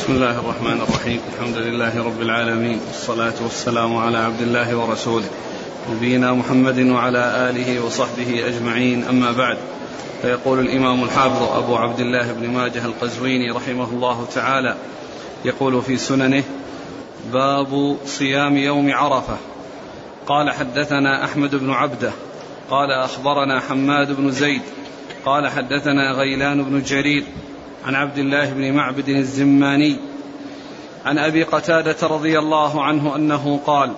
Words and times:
بسم 0.00 0.12
الله 0.12 0.38
الرحمن 0.38 0.80
الرحيم. 0.80 1.20
الحمد 1.34 1.56
لله 1.56 2.04
رب 2.04 2.20
العالمين. 2.22 2.80
والصلاة 2.86 3.42
والسلام 3.42 3.96
على 3.96 4.18
عبد 4.18 4.40
الله 4.40 4.76
ورسوله. 4.76 5.28
نبينا 5.92 6.32
محمد 6.32 6.78
وعلى 6.78 7.50
آله 7.50 7.84
وصحبه 7.84 8.46
أجمعين. 8.46 9.04
أما 9.04 9.32
بعد 9.32 9.58
فيقول 10.22 10.60
الإمام 10.60 11.04
الحافظ 11.04 11.42
أبو 11.42 11.76
عبد 11.76 12.00
الله 12.00 12.32
بن 12.32 12.50
ماجه 12.50 12.84
القزويني 12.84 13.50
رحمه 13.50 13.84
الله 13.84 14.26
تعالى 14.34 14.76
يقول 15.44 15.82
في 15.82 15.96
سننه 15.96 16.44
باب 17.32 17.96
صيام 18.06 18.56
يوم 18.56 18.92
عرفة. 18.92 19.36
قال 20.26 20.50
حدثنا 20.50 21.24
أحمد 21.24 21.54
بن 21.54 21.70
عبده. 21.70 22.12
قال 22.70 22.90
أخبرنا 22.90 23.60
حماد 23.60 24.16
بن 24.16 24.30
زيد. 24.30 24.62
قال 25.24 25.48
حدثنا 25.48 26.12
غيلان 26.12 26.62
بن 26.62 26.82
جرير. 26.82 27.24
عن 27.86 27.94
عبد 27.94 28.18
الله 28.18 28.50
بن 28.50 28.72
معبد 28.72 29.08
الزماني 29.08 29.96
عن 31.06 31.18
أبي 31.18 31.42
قتادة 31.42 32.06
رضي 32.06 32.38
الله 32.38 32.84
عنه 32.84 33.16
أنه 33.16 33.60
قال 33.66 33.92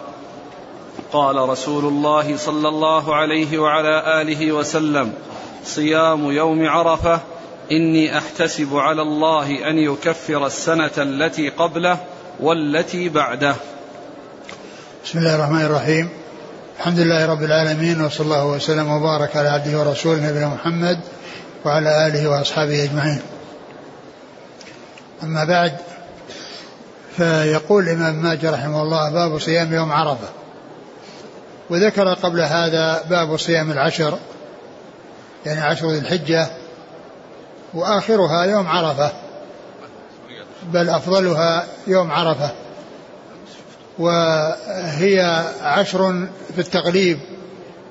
قال 1.13 1.37
رسول 1.37 1.85
الله 1.85 2.37
صلى 2.37 2.69
الله 2.69 3.17
عليه 3.17 3.59
وعلى 3.59 4.23
آله 4.23 4.53
وسلم 4.53 5.13
صيام 5.65 6.31
يوم 6.31 6.69
عرفة 6.69 7.21
إني 7.73 8.19
أحتسب 8.19 8.77
على 8.77 9.03
الله 9.03 9.71
أن 9.71 9.79
يكفر 9.79 10.47
السنة 10.47 10.91
التي 10.99 11.49
قبله 11.49 11.99
والتي 12.41 13.09
بعده. 13.09 13.55
بسم 15.05 15.19
الله 15.19 15.35
الرحمن 15.35 15.65
الرحيم. 15.65 16.09
الحمد 16.79 16.99
لله 16.99 17.27
رب 17.27 17.43
العالمين 17.43 18.01
وصلى 18.01 18.25
الله 18.25 18.47
وسلم 18.47 18.91
وبارك 18.91 19.37
على 19.37 19.49
عبده 19.49 19.79
ورسوله 19.79 20.31
نبينا 20.31 20.49
محمد 20.49 21.01
وعلى 21.65 22.07
آله 22.07 22.31
وأصحابه 22.31 22.85
أجمعين. 22.85 23.32
أما 25.23 25.45
بعد 25.45 25.77
فيقول 27.17 27.89
الإمام 27.89 28.23
ماجد 28.23 28.47
رحمه 28.47 28.83
الله 28.83 29.11
باب 29.11 29.39
صيام 29.39 29.75
يوم 29.75 29.93
عرفة. 29.93 30.29
وذكر 31.71 32.15
قبل 32.15 32.41
هذا 32.41 33.03
باب 33.11 33.37
صيام 33.37 33.71
العشر 33.71 34.19
يعني 35.47 35.61
عشر 35.61 35.91
ذي 35.91 35.99
الحجة 35.99 36.47
وآخرها 37.75 38.45
يوم 38.45 38.67
عرفة 38.69 39.13
بل 40.73 40.91
أفضلها 40.91 41.67
يوم 41.87 42.11
عرفة. 42.11 42.51
وهي 43.99 45.45
عشر 45.63 46.27
في 46.55 46.59
التغليب 46.59 47.19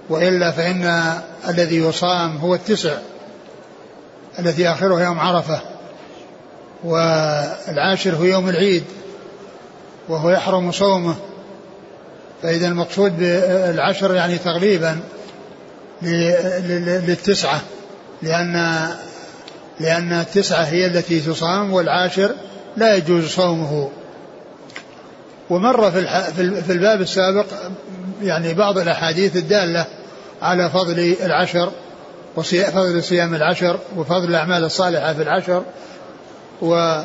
وإلا 0.09 0.51
فإن 0.51 1.13
الذي 1.47 1.77
يصام 1.77 2.37
هو 2.37 2.55
التسع 2.55 2.97
الذي 4.39 4.67
آخره 4.67 5.01
يوم 5.01 5.19
عرفة. 5.19 5.61
والعاشر 6.83 8.15
هو 8.15 8.23
يوم 8.23 8.49
العيد 8.49 8.83
وهو 10.09 10.29
يحرم 10.29 10.71
صومه. 10.71 11.15
فإذا 12.43 12.67
المقصود 12.67 13.19
بالعشر 13.19 14.15
يعني 14.15 14.37
تغليبا 14.37 14.99
للتسعة 16.01 17.61
لأن 18.21 18.87
لأن 19.79 20.13
التسعة 20.13 20.63
هي 20.63 20.85
التي 20.87 21.19
تصام 21.19 21.73
والعاشر 21.73 22.31
لا 22.77 22.95
يجوز 22.95 23.25
صومه. 23.25 23.89
ومر 25.49 25.91
في 25.91 26.05
في 26.61 26.71
الباب 26.71 27.01
السابق 27.01 27.45
يعني 28.23 28.53
بعض 28.53 28.77
الأحاديث 28.77 29.35
الدالة 29.35 29.85
على 30.41 30.69
فضل 30.69 31.15
العشر 31.23 31.71
وفضل 32.37 33.03
صيام 33.03 33.35
العشر 33.35 33.79
وفضل 33.97 34.29
الأعمال 34.29 34.63
الصالحة 34.63 35.13
في 35.13 35.21
العشر 35.21 35.63
و 36.61 37.01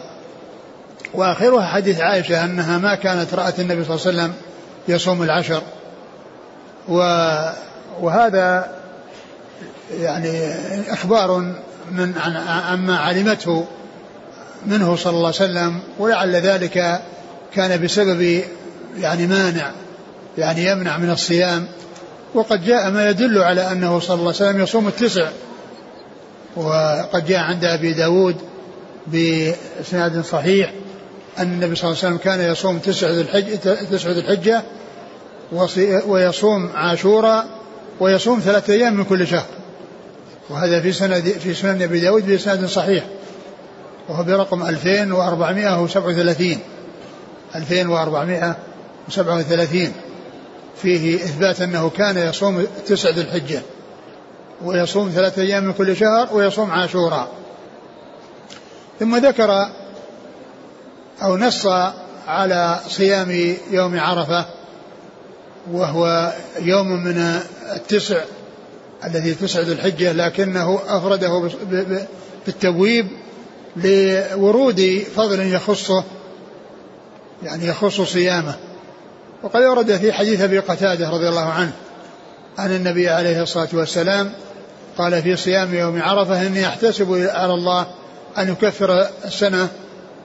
وآخرها 1.14 1.66
حديث 1.66 2.00
عائشة 2.00 2.44
أنها 2.44 2.78
ما 2.78 2.94
كانت 2.94 3.34
رأت 3.34 3.60
النبي 3.60 3.84
صلى 3.84 3.94
الله 3.94 4.06
عليه 4.06 4.16
وسلم 4.16 4.34
يصوم 4.88 5.22
العشر. 5.22 5.62
و 6.88 6.98
وهذا 8.00 8.70
يعني 10.00 10.54
إخبار 10.92 11.38
من 11.90 12.14
عن 12.18 12.36
عما 12.68 12.98
علمته 12.98 13.66
منه 14.66 14.96
صلى 14.96 15.16
الله 15.16 15.26
عليه 15.26 15.36
وسلم 15.36 15.80
ولعل 15.98 16.36
ذلك 16.36 17.00
كان 17.54 17.82
بسبب 17.82 18.42
يعني 18.98 19.26
مانع 19.26 19.70
يعني 20.38 20.64
يمنع 20.64 20.98
من 20.98 21.10
الصيام. 21.10 21.66
وقد 22.34 22.64
جاء 22.64 22.90
ما 22.90 23.10
يدل 23.10 23.38
على 23.38 23.72
أنه 23.72 24.00
صلى 24.00 24.14
الله 24.14 24.34
عليه 24.34 24.50
وسلم 24.50 24.60
يصوم 24.60 24.88
التسع. 24.88 25.28
وقد 26.56 27.26
جاء 27.26 27.38
عند 27.38 27.64
أبي 27.64 27.92
داود 27.92 28.36
بإسناد 29.06 30.24
صحيح 30.24 30.72
أن 31.38 31.52
النبي 31.52 31.76
صلى 31.76 31.90
الله 31.90 32.04
عليه 32.04 32.14
وسلم 32.14 32.16
كان 32.16 32.52
يصوم 32.52 32.78
تسع 32.78 33.10
ذي 33.10 33.20
الحجة, 33.20 33.74
تسع 33.74 34.10
ذي 34.10 34.20
الحجة 34.20 34.62
ويصوم 36.06 36.70
عاشوراء 36.74 37.46
ويصوم 38.00 38.40
ثلاثة 38.40 38.72
أيام 38.72 38.94
من 38.94 39.04
كل 39.04 39.26
شهر. 39.26 39.46
وهذا 40.50 40.80
في 40.80 40.92
سند 40.92 41.28
في 41.28 41.54
سنن 41.54 41.82
أبي 41.82 42.00
داود 42.00 42.26
بإسناد 42.26 42.66
صحيح. 42.66 43.04
وهو 44.08 44.24
برقم 44.24 44.62
2437 44.62 46.58
2437 47.54 49.92
فيه 50.82 51.14
إثبات 51.14 51.60
أنه 51.60 51.90
كان 51.90 52.18
يصوم 52.18 52.66
تسع 52.86 53.10
ذي 53.10 53.20
الحجة. 53.20 53.62
ويصوم 54.64 55.10
ثلاثة 55.14 55.42
أيام 55.42 55.64
من 55.64 55.72
كل 55.72 55.96
شهر 55.96 56.28
ويصوم 56.32 56.70
عاشوراء 56.70 57.28
ثم 59.00 59.16
ذكر 59.16 59.68
أو 61.22 61.36
نص 61.36 61.66
على 62.26 62.80
صيام 62.88 63.56
يوم 63.70 64.00
عرفة 64.00 64.46
وهو 65.72 66.32
يوم 66.60 67.04
من 67.04 67.40
التسع 67.76 68.20
الذي 69.04 69.34
تسعد 69.34 69.68
الحجة 69.68 70.12
لكنه 70.12 70.80
أفرده 70.88 71.50
بالتبويب 72.46 73.06
لورود 73.76 75.04
فضل 75.16 75.40
يخصه 75.40 76.04
يعني 77.42 77.66
يخص 77.66 78.00
صيامه. 78.00 78.54
وقد 79.42 79.62
ورد 79.62 79.96
في 79.96 80.12
حديث 80.12 80.40
أبي 80.40 80.58
قتادة 80.58 81.10
رضي 81.10 81.28
الله 81.28 81.44
عنه 81.44 81.72
عن 82.58 82.76
النبي 82.76 83.08
عليه 83.08 83.42
الصلاة 83.42 83.68
والسلام 83.72 84.32
قال 84.98 85.22
في 85.22 85.36
صيام 85.36 85.74
يوم 85.74 86.02
عرفة 86.02 86.46
إني 86.46 86.66
أحتسب 86.66 87.28
على 87.34 87.54
الله 87.54 87.86
أن 88.38 88.48
يكفر 88.48 89.08
السنة 89.24 89.68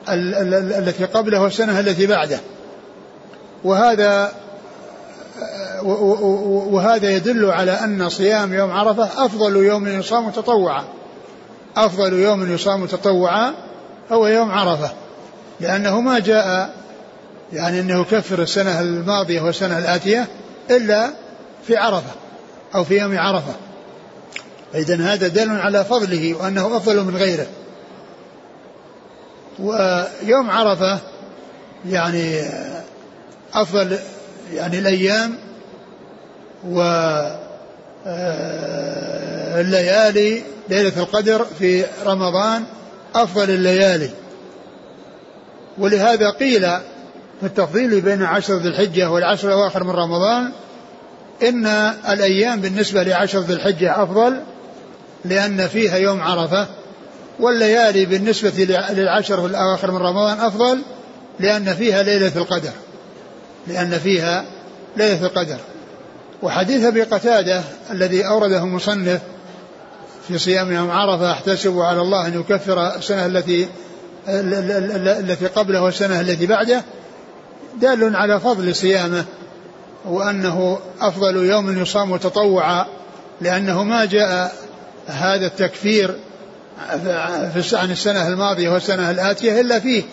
التي 0.10 1.06
قبله 1.06 1.42
والسنة 1.42 1.80
التي 1.80 2.08
بعده. 2.08 2.40
وهذا 3.64 4.32
وهذا 6.72 7.10
يدل 7.10 7.46
على 7.46 7.72
أن 7.72 8.10
صيام 8.10 8.54
يوم 8.54 8.72
عرفة 8.72 9.26
أفضل 9.26 9.56
يوم 9.56 9.88
يصام 9.88 10.30
تطوعا. 10.30 10.84
أفضل 11.78 12.14
يوم 12.14 12.54
يصام 12.54 12.86
تطوعا 12.86 13.54
هو 14.12 14.28
يوم 14.28 14.52
عرفة. 14.52 14.92
لأنه 15.60 16.02
ما 16.02 16.20
جاء 16.20 16.74
يعني 17.54 17.80
أنه 17.80 18.02
يكفر 18.02 18.42
السنة 18.42 18.82
الماضية 18.82 19.42
والسنة 19.42 19.78
الآتية 19.78 20.28
إلا 20.70 21.10
في 21.68 21.78
عرفة 21.78 22.12
أو 22.76 22.84
في 22.84 22.98
يوم 22.98 23.18
عرفة. 23.18 23.54
فإذا 24.74 24.96
هذا 24.96 25.28
دل 25.28 25.50
على 25.50 25.86
فضله 25.86 26.36
وأنه 26.36 26.78
أفضل 26.78 27.04
من 27.04 27.18
غيره. 27.18 27.48
ويوم 29.62 30.52
عرفة 30.52 31.00
يعني 31.90 32.42
أفضل 33.54 33.98
يعني 34.54 34.80
الأيام 34.80 35.38
و 36.68 36.82
آه، 38.06 39.62
الليالي 39.62 40.42
ليلة 40.70 40.94
القدر 40.98 41.46
في 41.60 41.86
رمضان 42.06 42.64
أفضل 43.16 43.50
الليالي. 43.50 44.10
ولهذا 45.78 46.30
قيل 46.30 46.62
في 47.40 47.48
التفضيل 47.48 48.02
بين 48.02 48.24
عشر 48.24 48.58
ذي 48.58 48.68
الحجة 48.68 49.12
والعشر 49.12 49.48
الأواخر 49.48 49.84
من 49.84 49.90
رمضان 49.90 50.52
إن 51.44 51.66
الأيام 52.10 52.62
بالنسبة 52.62 53.04
لعشر 53.04 53.40
ذي 53.40 53.54
الحجة 53.54 54.04
أفضل 54.04 54.42
لأن 55.26 55.68
فيها 55.68 55.98
يوم 55.98 56.22
عرفة 56.22 56.68
والليالي 57.42 58.06
بالنسبة 58.06 58.52
للعشر 58.90 59.46
الأواخر 59.46 59.92
من 59.92 59.98
رمضان 59.98 60.40
أفضل 60.40 60.82
لأن 61.40 61.74
فيها 61.74 62.04
ليلة 62.04 62.32
القدر. 62.36 62.72
لأن 63.68 64.00
فيها 64.00 64.46
ليلة 64.98 65.26
القدر. 65.26 65.58
وحديث 66.44 66.84
أبي 66.84 67.04
قتادة 67.04 67.62
الذي 67.92 68.28
أورده 68.28 68.66
مصنف 68.66 69.22
في 70.28 70.38
صيام 70.38 70.72
يوم 70.72 70.92
عرفة 70.92 71.32
احتسب 71.32 71.80
على 71.80 72.02
الله 72.02 72.28
أن 72.28 72.40
يكفر 72.40 72.96
السنة 72.96 73.26
التي 73.26 73.68
التي 74.28 75.48
قبله 75.48 75.82
والسنة 75.82 76.22
التي 76.22 76.46
بعده 76.46 76.82
دال 77.82 78.16
على 78.16 78.40
فضل 78.40 78.76
صيامه 78.76 79.26
وأنه 80.06 80.80
أفضل 81.02 81.36
يوم 81.36 81.82
يصام 81.82 82.18
تطوعا 82.18 82.86
لأنه 83.42 83.84
ما 83.84 84.06
جاء 84.06 84.56
هذا 85.08 85.46
التكفير 85.46 86.16
عن 87.74 87.92
السنة 87.92 88.28
الماضية 88.28 88.70
والسنة 88.70 89.12
الآتية 89.12 89.62
إلا 89.62 89.80
فيه. 89.80 90.04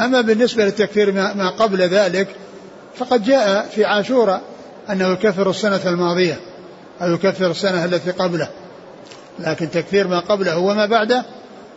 أما 0.00 0.20
بالنسبة 0.20 0.64
للتكفير 0.64 1.12
ما 1.12 1.50
قبل 1.50 1.82
ذلك 1.82 2.28
فقد 2.96 3.24
جاء 3.24 3.68
في 3.74 3.84
عاشوراء 3.84 4.42
أنه 4.90 5.08
يكفر 5.08 5.50
السنة 5.50 5.80
الماضية 5.86 6.40
أو 7.02 7.12
يكفر 7.12 7.50
السنة 7.50 7.84
التي 7.84 8.10
قبله. 8.10 8.48
لكن 9.38 9.70
تكفير 9.70 10.08
ما 10.08 10.20
قبله 10.20 10.58
وما 10.58 10.86
بعده 10.86 11.24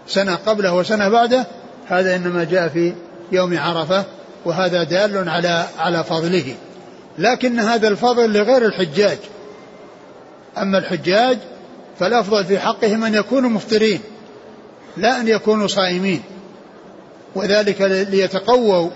سنة 0.08 0.36
قبله 0.36 0.74
وسنة 0.74 1.10
بعده 1.10 1.46
هذا 1.88 2.16
إنما 2.16 2.44
جاء 2.44 2.68
في 2.68 2.94
يوم 3.32 3.58
عرفة 3.58 4.04
وهذا 4.46 4.84
دال 4.84 5.30
على 5.30 5.66
على 5.80 6.04
فضله. 6.04 6.56
لكن 7.18 7.60
هذا 7.60 7.88
الفضل 7.88 8.34
لغير 8.34 8.66
الحجاج. 8.66 9.18
أما 10.58 10.78
الحجاج 10.78 11.38
فالأفضل 12.04 12.46
في 12.46 12.60
حقهم 12.60 13.04
أن 13.04 13.14
يكونوا 13.14 13.50
مفطرين 13.50 14.00
لا 14.98 15.20
أن 15.22 15.28
يكونوا 15.28 15.68
صائمين. 15.68 16.22
وذلك 17.36 17.82
ليتقووا 17.82 18.90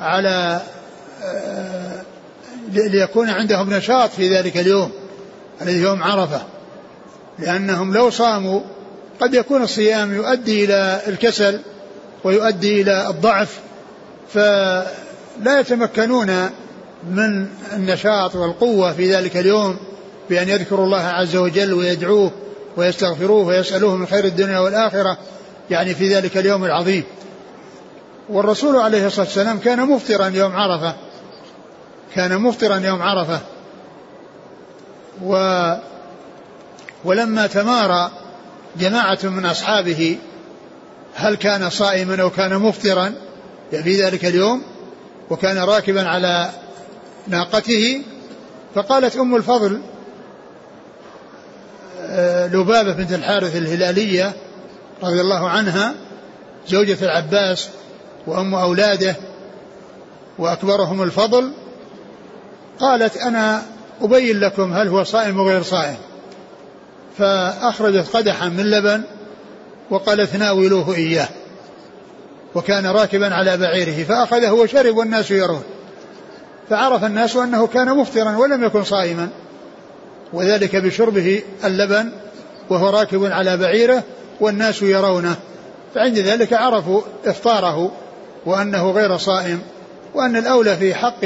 على 0.00 0.60
آه، 1.24 2.02
ليكون 2.72 3.30
عندهم 3.30 3.74
نشاط 3.74 4.10
في 4.10 4.36
ذلك 4.36 4.56
اليوم 4.56 4.90
الذي 5.62 5.78
يوم 5.78 6.02
عرفة. 6.02 6.42
لأنهم 7.38 7.94
لو 7.94 8.10
صاموا 8.10 8.60
قد 9.20 9.34
يكون 9.34 9.62
الصيام 9.62 10.14
يؤدي 10.14 10.64
إلى 10.64 11.00
الكسل 11.06 11.60
ويؤدي 12.24 12.82
إلى 12.82 13.08
الضعف 13.08 13.60
فلا 14.34 15.60
يتمكنون 15.60 16.50
من 17.10 17.48
النشاط 17.72 18.36
والقوة 18.36 18.92
في 18.92 19.14
ذلك 19.14 19.36
اليوم. 19.36 19.87
بأن 20.30 20.48
يذكروا 20.48 20.84
الله 20.84 21.00
عز 21.02 21.36
وجل 21.36 21.72
ويدعوه 21.72 22.32
ويستغفروه 22.76 23.46
ويسألوه 23.46 23.96
من 23.96 24.06
خير 24.06 24.24
الدنيا 24.24 24.58
والآخرة 24.58 25.18
يعني 25.70 25.94
في 25.94 26.14
ذلك 26.14 26.36
اليوم 26.36 26.64
العظيم. 26.64 27.04
والرسول 28.28 28.76
عليه 28.76 29.06
الصلاة 29.06 29.26
والسلام 29.26 29.58
كان 29.58 29.86
مفطرا 29.86 30.28
يوم 30.28 30.52
عرفة. 30.52 30.94
كان 32.14 32.38
مفطرا 32.38 32.76
يوم 32.76 33.02
عرفة. 33.02 33.40
و 35.24 35.34
ولما 37.04 37.46
تمارى 37.46 38.10
جماعة 38.76 39.18
من 39.22 39.46
أصحابه 39.46 40.18
هل 41.14 41.34
كان 41.34 41.70
صائما 41.70 42.22
أو 42.22 42.30
كان 42.30 42.58
مفطرا 42.58 43.12
في 43.70 44.02
ذلك 44.02 44.24
اليوم 44.24 44.62
وكان 45.30 45.58
راكبا 45.58 46.08
على 46.08 46.50
ناقته 47.26 48.02
فقالت 48.74 49.16
أم 49.16 49.36
الفضل 49.36 49.80
لبابة 52.52 52.92
بنت 52.92 53.12
الحارث 53.12 53.56
الهلالية 53.56 54.32
رضي 55.02 55.20
الله 55.20 55.48
عنها 55.48 55.94
زوجة 56.68 56.96
العباس 57.02 57.68
وأم 58.26 58.54
أولاده 58.54 59.16
وأكبرهم 60.38 61.02
الفضل 61.02 61.52
قالت 62.80 63.16
أنا 63.16 63.62
أبين 64.02 64.40
لكم 64.40 64.72
هل 64.72 64.88
هو 64.88 65.04
صائم 65.04 65.40
وغير 65.40 65.62
صائم. 65.62 65.96
فأخرجت 67.18 68.16
قدحا 68.16 68.48
من 68.48 68.70
لبن 68.70 69.02
وقالت 69.90 70.36
ناولوه 70.36 70.94
إياه 70.94 71.28
وكان 72.54 72.86
راكبا 72.86 73.34
على 73.34 73.56
بعيره 73.56 74.04
فأخذه 74.04 74.50
وشرب 74.50 74.96
والناس 74.96 75.30
يرون. 75.30 75.62
فعرف 76.70 77.04
الناس 77.04 77.36
أنه 77.36 77.66
كان 77.66 77.96
مفطرا 77.96 78.36
ولم 78.36 78.64
يكن 78.64 78.84
صائما. 78.84 79.28
وذلك 80.32 80.76
بشربه 80.76 81.42
اللبن 81.64 82.10
وهو 82.70 82.88
راكب 82.88 83.24
على 83.24 83.56
بعيره 83.56 84.02
والناس 84.40 84.82
يرونه. 84.82 85.36
فعند 85.94 86.18
ذلك 86.18 86.52
عرفوا 86.52 87.00
إفطاره 87.26 87.90
وأنه 88.46 88.90
غير 88.90 89.16
صائم 89.16 89.60
وأن 90.14 90.36
الأولى 90.36 90.76
في 90.76 90.94
حق 90.94 91.24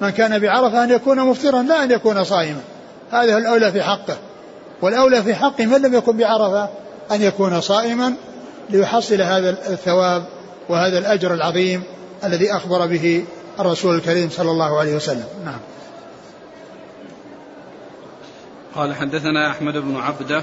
من 0.00 0.10
كان 0.10 0.38
بعرفة 0.38 0.84
أن 0.84 0.90
يكون 0.90 1.20
مفطرا 1.20 1.62
لا 1.62 1.84
أن 1.84 1.90
يكون 1.90 2.24
صائما. 2.24 2.60
هذا 3.12 3.38
الأولى 3.38 3.72
في 3.72 3.82
حقه. 3.82 4.16
والأولى 4.82 5.22
في 5.22 5.34
حق 5.34 5.60
من 5.60 5.82
لم 5.82 5.94
يكن 5.94 6.16
بعرفة 6.16 6.68
أن 7.12 7.22
يكون 7.22 7.60
صائما 7.60 8.14
ليحصل 8.70 9.22
هذا 9.22 9.50
الثواب 9.50 10.24
وهذا 10.68 10.98
الأجر 10.98 11.34
العظيم 11.34 11.82
الذي 12.24 12.52
أخبر 12.52 12.86
به 12.86 13.24
الرسول 13.60 13.94
الكريم 13.94 14.30
صلى 14.30 14.50
الله 14.50 14.78
عليه 14.78 14.96
وسلم. 14.96 15.24
نعم. 15.44 15.58
قال 18.74 18.94
حدثنا 18.94 19.50
أحمد 19.50 19.76
بن 19.76 19.96
عبدة 19.96 20.42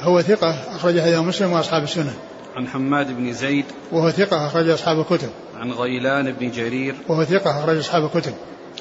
هو 0.00 0.22
ثقة 0.22 0.76
أخرج 0.76 1.00
حديث 1.00 1.18
مسلم 1.18 1.52
وأصحاب 1.52 1.82
السنة. 1.82 2.14
عن 2.56 2.68
حماد 2.68 3.16
بن 3.16 3.32
زيد 3.32 3.64
وهو 3.92 4.10
ثقة 4.10 4.46
أخرج 4.46 4.68
أصحاب 4.68 5.00
الكتب. 5.00 5.30
عن 5.56 5.72
غيلان 5.72 6.32
بن 6.32 6.50
جرير 6.50 6.94
وهو 7.08 7.24
ثقة 7.24 7.60
أخرج 7.60 7.78
أصحاب 7.78 8.04
الكتب. 8.04 8.34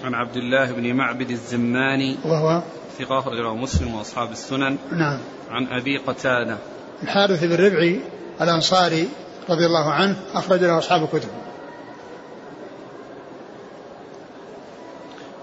عن 0.03 0.13
عبد 0.13 0.37
الله 0.37 0.71
بن 0.71 0.93
معبد 0.93 1.29
الزماني 1.29 2.17
وهو 2.25 2.61
ثقة 2.99 3.19
أخرجه 3.19 3.53
مسلم 3.53 3.95
وأصحاب 3.95 4.31
السنن. 4.31 4.77
نعم. 4.91 5.19
عن 5.49 5.67
أبي 5.67 5.97
قتادة 5.97 6.57
الحارث 7.03 7.43
بن 7.43 7.65
ربعي 7.65 8.01
الأنصاري 8.41 9.09
رضي 9.49 9.65
الله 9.65 9.91
عنه 9.91 10.15
أخرج 10.33 10.63
له 10.63 10.77
أصحاب 10.77 11.03
الكتب. 11.03 11.29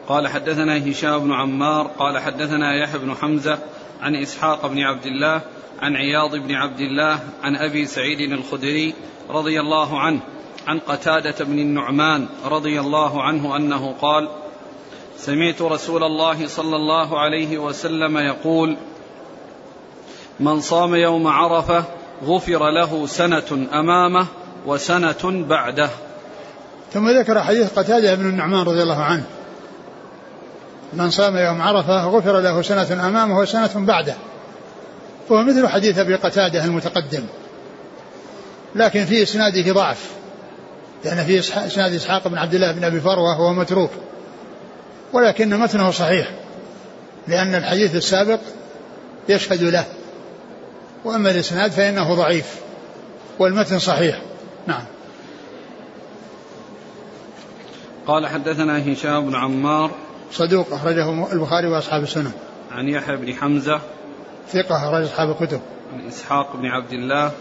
قال 0.09 0.29
حدثنا 0.29 0.91
هشام 0.91 1.19
بن 1.19 1.33
عمار 1.33 1.87
قال 1.87 2.19
حدثنا 2.19 2.75
يحيى 2.75 2.99
بن 2.99 3.15
حمزة 3.15 3.59
عن 4.03 4.17
إسحاق 4.17 4.67
بن 4.67 4.81
عبد 4.81 5.07
الله 5.07 5.41
عن 5.83 5.97
عياض 5.97 6.37
بن 6.37 6.55
عبد 6.55 6.81
الله 6.81 7.19
عن 7.43 7.57
أبي 7.57 7.87
سعيد 7.87 8.33
الخدري 8.33 8.95
رضي 9.31 9.61
الله 9.61 10.01
عنه 10.01 10.21
عن 10.67 10.79
قتادة 10.79 11.45
بن 11.45 11.59
النعمان 11.59 12.27
رضي 12.45 12.81
الله 12.81 13.23
عنه 13.23 13.57
أنه 13.57 13.95
قال 14.03 14.29
سمعت 15.17 15.63
رسول 15.63 16.05
الله 16.05 16.47
صلى 16.47 16.77
الله 16.77 17.21
عليه 17.21 17.59
وسلم 17.59 18.19
يقول 18.19 18.77
من 20.41 20.61
صام 20.61 20.95
يوم 20.95 21.27
عرفة 21.27 21.85
غفر 22.25 22.71
له 22.71 23.07
سنة 23.07 23.67
أمامه 23.73 24.27
وسنة 24.67 25.45
بعده. 25.49 25.91
ثم 26.93 27.09
ذكر 27.09 27.41
حديث 27.41 27.79
قتادة 27.79 28.15
بن 28.15 28.29
النعمان 28.29 28.67
رضي 28.67 28.83
الله 28.83 29.03
عنه. 29.03 29.25
من 30.97 31.11
صام 31.11 31.37
يوم 31.37 31.63
عرفة 31.63 32.05
غفر 32.05 32.41
له 32.41 32.63
سنة 32.63 33.09
أمامه 33.09 33.39
وسنة 33.39 33.87
بعده. 33.87 34.15
فهو 35.29 35.43
مثل 35.43 35.69
حديث 35.69 35.99
أبي 35.99 36.15
قتادة 36.15 36.65
المتقدم. 36.65 37.25
لكن 38.75 39.05
في 39.05 39.23
إسناده 39.23 39.73
ضعف. 39.73 40.11
لأن 41.05 41.25
في 41.25 41.39
إسناد 41.39 41.95
إسحاق 41.95 42.29
بن 42.29 42.39
عبد 42.39 42.55
الله 42.55 42.73
بن 42.73 42.85
أبي 42.85 43.01
فروة 43.01 43.41
وهو 43.41 43.53
متروك. 43.53 43.91
ولكن 45.13 45.57
متنه 45.57 45.91
صحيح. 45.91 46.31
لأن 47.29 47.55
الحديث 47.55 47.97
السابق 47.97 48.41
يشهد 49.29 49.63
له. 49.63 49.85
وأما 51.05 51.31
الإسناد 51.31 51.71
فإنه 51.71 52.15
ضعيف. 52.15 52.57
والمتن 53.39 53.79
صحيح. 53.79 54.21
نعم. 54.67 54.85
قال 58.07 58.27
حدثنا 58.27 58.93
هشام 58.93 59.27
بن 59.27 59.35
عمار 59.35 59.91
صدوق 60.35 60.73
أخرجه 60.73 61.33
البخاري 61.33 61.69
وأصحاب 61.69 62.03
السنة. 62.03 62.33
عن 62.73 62.89
يحيى 62.89 63.17
بن 63.17 63.35
حمزة. 63.35 63.81
ثقة 64.49 64.77
أخرج 64.77 65.03
أصحاب 65.03 65.31
الكتب. 65.31 65.61
عن 65.95 66.07
إسحاق 66.09 66.57
بن 66.57 66.67
عبد 66.67 66.93
الله. 66.93 67.33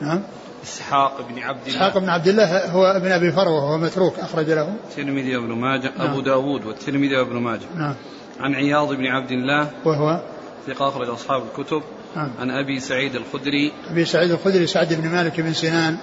نعم. 0.00 0.22
إسحاق 0.64 1.28
بن 1.28 1.38
عبد 1.38 1.66
الله. 1.66 1.76
إسحاق 1.76 1.98
بن 1.98 2.08
عبد 2.08 2.28
الله 2.28 2.66
هو 2.70 2.84
ابن 2.84 3.12
أبي 3.12 3.32
فروة 3.32 3.64
وهو 3.64 3.78
متروك 3.78 4.18
أخرج 4.18 4.50
له. 4.50 4.74
الترمذي 4.90 5.36
وابن 5.36 5.52
ماجه 5.52 5.90
نعم. 5.98 6.10
أبو 6.10 6.20
داود 6.20 6.64
والترمذي 6.64 7.16
وابن 7.16 7.36
ماجه. 7.36 7.66
نعم. 7.76 7.94
عن 8.40 8.54
عياض 8.54 8.92
بن 8.92 9.06
عبد 9.06 9.30
الله. 9.30 9.70
وهو؟ 9.84 10.20
ثقة 10.66 10.88
أخرج 10.88 11.08
أصحاب 11.08 11.42
الكتب. 11.42 11.82
نعم. 12.16 12.30
عن 12.40 12.50
أبي 12.50 12.80
سعيد 12.80 13.14
الخدري. 13.14 13.72
أبي 13.90 14.04
سعيد 14.04 14.30
الخدري 14.30 14.66
سعد 14.66 14.94
بن 14.94 15.08
مالك 15.08 15.40
بن 15.40 15.52
سنان 15.52 15.96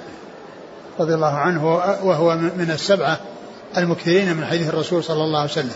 رضي 1.00 1.14
الله 1.14 1.34
عنه 1.34 1.66
وهو 2.04 2.36
من 2.36 2.72
السبعة. 2.72 3.20
المكثرين 3.78 4.36
من 4.38 4.46
حديث 4.46 4.70
الرسول 4.70 5.04
صلى 5.04 5.24
الله 5.24 5.40
عليه 5.40 5.52
وسلم. 5.52 5.76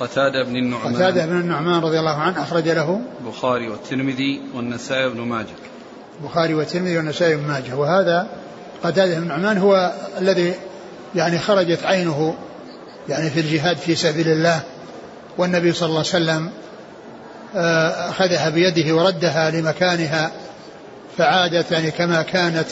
قتادة 0.00 0.42
بن 0.42 0.56
النعمان. 0.56 0.94
قتادة 0.94 1.26
بن 1.26 1.40
النعمان 1.40 1.80
رضي 1.80 1.98
الله 1.98 2.16
عنه 2.16 2.42
أخرج 2.42 2.68
له 2.68 3.00
البخاري 3.20 3.68
والترمذي 3.68 4.40
والنسائي 4.54 5.08
بن 5.08 5.20
ماجه. 5.20 5.46
البخاري 6.20 6.54
والترمذي 6.54 6.96
والنسائي 6.96 7.36
بن 7.36 7.46
ماجه. 7.46 7.74
وهذا 7.76 8.26
قتادة 8.84 9.14
بن 9.14 9.22
النعمان 9.22 9.58
هو 9.58 9.92
الذي 10.18 10.54
يعني 11.14 11.38
خرجت 11.38 11.84
عينه 11.84 12.34
يعني 13.08 13.30
في 13.30 13.40
الجهاد 13.40 13.76
في 13.76 13.94
سبيل 13.94 14.28
الله. 14.28 14.60
والنبي 15.38 15.72
صلى 15.72 15.88
الله 15.88 15.98
عليه 15.98 16.08
وسلم 16.08 16.50
آه، 17.56 18.10
أخذها 18.10 18.48
بيده 18.48 18.94
وردها 18.94 19.50
لمكانها 19.50 20.30
فعادت 21.18 21.72
يعني 21.72 21.90
كما 21.90 22.22
كانت 22.22 22.66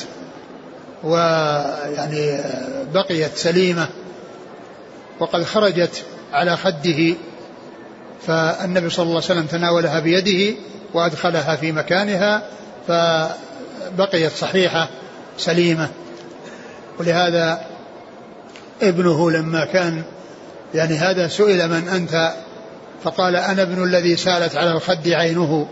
ويعني 1.04 2.30
آه، 2.30 2.84
بقيت 2.94 3.36
سليمة. 3.36 3.88
وقد 5.20 5.44
خرجت 5.44 6.04
على 6.32 6.56
خده 6.56 7.14
فالنبي 8.26 8.90
صلى 8.90 9.02
الله 9.02 9.14
عليه 9.14 9.24
وسلم 9.24 9.46
تناولها 9.46 10.00
بيده 10.00 10.56
وأدخلها 10.94 11.56
في 11.56 11.72
مكانها 11.72 12.42
فبقيت 12.88 14.32
صحيحة 14.32 14.88
سليمة. 15.38 15.88
ولهذا 16.98 17.60
ابنه 18.82 19.30
لما 19.30 19.64
كان 19.64 20.02
يعني 20.74 20.94
هذا 20.94 21.28
سئل 21.28 21.68
من 21.68 21.88
أنت؟ 21.88 22.32
فقال 23.04 23.36
أنا 23.36 23.62
ابن 23.62 23.84
الذي 23.84 24.16
سالت 24.16 24.56
على 24.56 24.72
الخد 24.72 25.08
عينه 25.08 25.68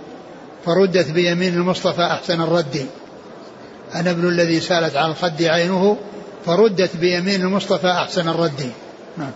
فردت 0.65 1.11
بيمين 1.11 1.55
المصطفى 1.55 2.03
أحسن 2.03 2.41
الرد. 2.41 2.87
أنا 3.95 4.11
ابن 4.11 4.29
الذي 4.29 4.61
سالت 4.61 4.97
على 4.97 5.11
الخد 5.11 5.43
عينه 5.43 5.97
فردت 6.47 6.97
بيمين 6.97 7.41
المصطفى 7.41 7.87
أحسن 7.87 8.29
الرد. 8.29 8.73
نعم. 9.17 9.33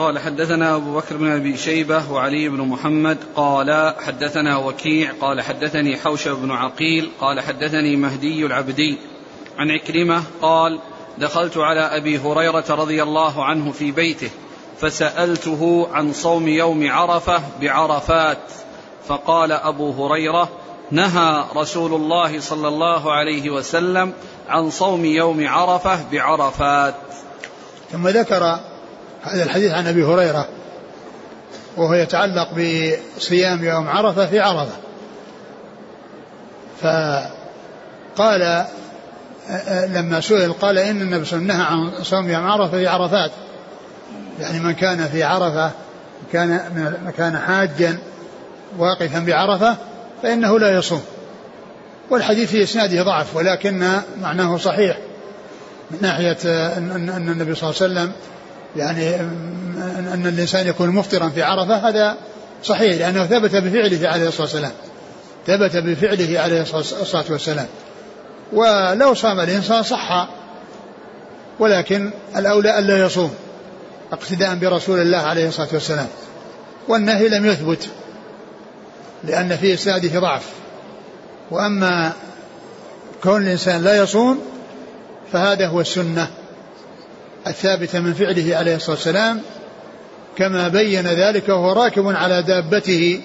قال 0.00 0.18
حدثنا 0.18 0.76
أبو 0.76 0.96
بكر 0.96 1.16
بن 1.16 1.30
أبي 1.30 1.56
شيبة 1.56 2.12
وعلي 2.12 2.48
بن 2.48 2.60
محمد 2.60 3.18
قال 3.36 3.94
حدثنا 4.06 4.56
وكيع 4.56 5.12
قال 5.20 5.40
حدثني 5.40 5.96
حوشب 5.96 6.36
بن 6.36 6.50
عقيل 6.50 7.10
قال 7.20 7.40
حدثني 7.40 7.96
مهدي 7.96 8.46
العبدي 8.46 8.98
عن 9.58 9.70
عكرمة 9.70 10.22
قال 10.42 10.80
دخلت 11.18 11.56
على 11.56 11.80
أبي 11.80 12.18
هريرة 12.18 12.64
رضي 12.70 13.02
الله 13.02 13.44
عنه 13.44 13.72
في 13.72 13.92
بيته 13.92 14.30
فسألته 14.78 15.88
عن 15.92 16.12
صوم 16.12 16.48
يوم 16.48 16.90
عرفة 16.90 17.42
بعرفات 17.60 18.52
فقال 19.08 19.52
أبو 19.52 19.90
هريرة 19.90 20.48
نهى 20.90 21.44
رسول 21.56 21.94
الله 21.94 22.40
صلى 22.40 22.68
الله 22.68 23.12
عليه 23.12 23.50
وسلم 23.50 24.12
عن 24.48 24.70
صوم 24.70 25.04
يوم 25.04 25.48
عرفة 25.48 25.98
بعرفات. 26.12 26.94
ثم 27.92 28.08
ذكر 28.08 28.58
هذا 29.22 29.42
الحديث 29.42 29.72
عن 29.72 29.86
أبي 29.86 30.04
هريرة 30.04 30.48
وهو 31.76 31.94
يتعلق 31.94 32.48
بصيام 32.52 33.64
يوم 33.64 33.88
عرفة 33.88 34.26
في 34.26 34.40
عرفة. 34.40 34.76
فقال 36.82 38.66
لما 39.88 40.20
سئل 40.20 40.52
قال 40.52 40.78
إن 40.78 41.00
النبي 41.02 41.24
صلى 41.24 41.38
الله 41.38 41.54
عليه 41.54 41.64
وسلم 41.64 41.82
نهى 41.82 41.96
عن 41.96 42.04
صوم 42.04 42.30
يوم 42.30 42.46
عرفة 42.46 42.78
في 42.78 42.86
عرفات. 42.86 43.30
يعني 44.40 44.60
من 44.60 44.72
كان 44.72 45.08
في 45.08 45.22
عرفة 45.22 45.70
كان 46.32 46.94
كان 47.16 47.38
حاجا 47.38 47.98
واقفا 48.78 49.18
بعرفة 49.18 49.76
فإنه 50.22 50.58
لا 50.58 50.78
يصوم. 50.78 51.02
والحديث 52.10 52.50
في 52.50 52.62
إسناده 52.62 53.02
ضعف 53.02 53.36
ولكن 53.36 54.00
معناه 54.20 54.56
صحيح. 54.56 54.98
من 55.90 55.98
ناحية 56.02 56.38
أن 56.76 57.28
النبي 57.28 57.54
صلى 57.54 57.70
الله 57.70 57.82
عليه 57.82 57.92
وسلم 57.92 58.12
يعني 58.76 59.14
أن 60.14 60.32
الإنسان 60.34 60.66
يكون 60.66 60.88
مفطرا 60.90 61.28
في 61.28 61.42
عرفة 61.42 61.88
هذا 61.88 62.16
صحيح 62.64 62.94
لأنه 62.94 63.26
ثبت 63.26 63.56
بفعله 63.56 64.08
عليه 64.08 64.28
الصلاة 64.28 64.42
والسلام. 64.42 64.72
ثبت 65.46 65.76
بفعله 65.76 66.40
عليه 66.40 66.60
الصلاة 66.60 67.24
والسلام. 67.30 67.66
ولو 68.52 69.14
صام 69.14 69.40
الإنسان 69.40 69.82
صح 69.82 70.28
ولكن 71.58 72.10
الأولى 72.36 72.78
ألا 72.78 73.06
يصوم 73.06 73.34
اقتداء 74.12 74.54
برسول 74.54 75.00
الله 75.00 75.18
عليه 75.18 75.48
الصلاة 75.48 75.68
والسلام. 75.72 76.08
والنهي 76.88 77.28
لم 77.28 77.46
يثبت. 77.46 77.88
لأن 79.24 79.56
في 79.56 79.74
إسناده 79.74 80.20
ضعف. 80.20 80.46
وأما 81.50 82.12
كون 83.22 83.42
الإنسان 83.42 83.82
لا 83.82 84.02
يصوم 84.02 84.40
فهذا 85.32 85.66
هو 85.66 85.80
السنة 85.80 86.30
الثابتة 87.46 88.00
من 88.00 88.14
فعله 88.14 88.56
عليه 88.56 88.76
الصلاة 88.76 88.96
والسلام 88.96 89.40
كما 90.36 90.68
بين 90.68 91.06
ذلك 91.06 91.48
وهو 91.48 91.72
راكب 91.72 92.06
على 92.06 92.42
دابته 92.42 93.20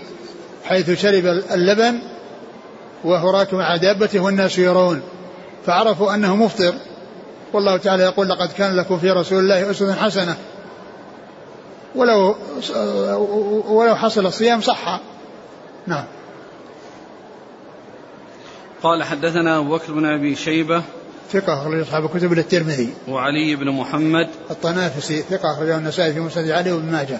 حيث 0.65 1.01
شرب 1.01 1.25
اللبن 1.51 1.99
وهو 3.03 3.29
راكب 3.29 3.59
على 3.59 3.79
دابته 3.79 4.19
والناس 4.19 4.57
يرون. 4.57 5.01
فعرفوا 5.65 6.13
أنه 6.13 6.35
مفطر. 6.35 6.73
والله 7.53 7.77
تعالى 7.77 8.03
يقول 8.03 8.29
لقد 8.29 8.51
كان 8.51 8.75
لكم 8.75 8.99
في 8.99 9.11
رسول 9.11 9.39
الله 9.39 9.71
أسوة 9.71 9.93
حسنة. 9.93 10.35
ولو 11.95 12.35
ولو 13.67 13.95
حصل 13.95 14.25
الصيام 14.25 14.61
صح 14.61 14.99
نعم 15.87 16.05
قال 18.83 19.03
حدثنا 19.03 19.57
أبو 19.57 19.75
بكر 19.75 19.93
بن 19.93 20.05
أبي 20.05 20.35
شيبة 20.35 20.83
ثقة 21.29 21.61
أخرج 21.61 21.79
أصحاب 21.79 22.05
الكتب 22.05 22.33
للترمذي. 22.33 22.93
وعلي 23.07 23.55
بن 23.55 23.71
محمد 23.71 24.29
الطنافسي 24.51 25.21
ثقة 25.21 25.51
أخرجه 25.51 25.77
النسائي 25.77 26.13
في 26.13 26.19
مسند 26.19 26.49
علي 26.49 26.71
وابن 26.71 26.91
ماجه. 26.91 27.19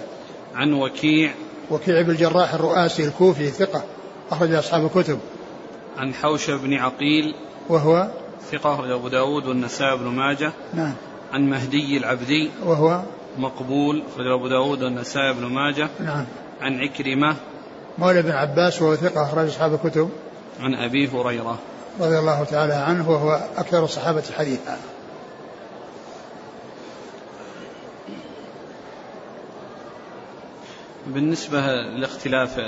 عن 0.54 0.72
وكيع 0.72 1.34
وكيع 1.70 2.02
بن 2.02 2.10
الجراح 2.10 2.54
الرؤاسي 2.54 3.04
الكوفي 3.04 3.50
ثقة 3.50 3.84
أخرج 4.30 4.52
أصحاب 4.52 4.84
الكتب. 4.84 5.18
عن 5.96 6.14
حوشة 6.14 6.56
بن 6.56 6.74
عقيل 6.74 7.34
وهو 7.68 8.08
ثقة 8.50 8.74
أخرج 8.74 8.90
أبو 8.90 9.08
داود 9.08 9.46
والنسائي 9.46 9.96
بن 9.96 10.06
ماجه. 10.06 10.52
نعم. 10.74 10.94
عن 11.32 11.50
مهدي 11.50 11.96
العبدي 11.96 12.50
وهو 12.64 13.02
مقبول 13.38 14.02
أخرج 14.12 14.26
أبو 14.26 14.48
داود 14.48 14.82
والنسائي 14.82 15.32
بن 15.32 15.46
ماجه. 15.46 15.88
نعم. 16.00 16.24
عن 16.60 16.80
عكرمة 16.80 17.36
مولى 17.98 18.22
بن 18.22 18.30
عباس 18.30 18.82
وهو 18.82 18.96
ثقة 18.96 19.22
أخرج 19.22 19.48
أصحاب 19.48 19.74
الكتب. 19.74 20.10
عن 20.60 20.74
أبي 20.74 21.08
هريرة. 21.08 21.58
رضي 22.00 22.18
الله 22.18 22.44
تعالى 22.44 22.74
عنه 22.74 23.10
وهو 23.10 23.40
أكثر 23.56 23.84
الصحابة 23.84 24.22
حديثا. 24.38 24.78
بالنسبة 31.06 31.60
لاختلاف 31.72 32.58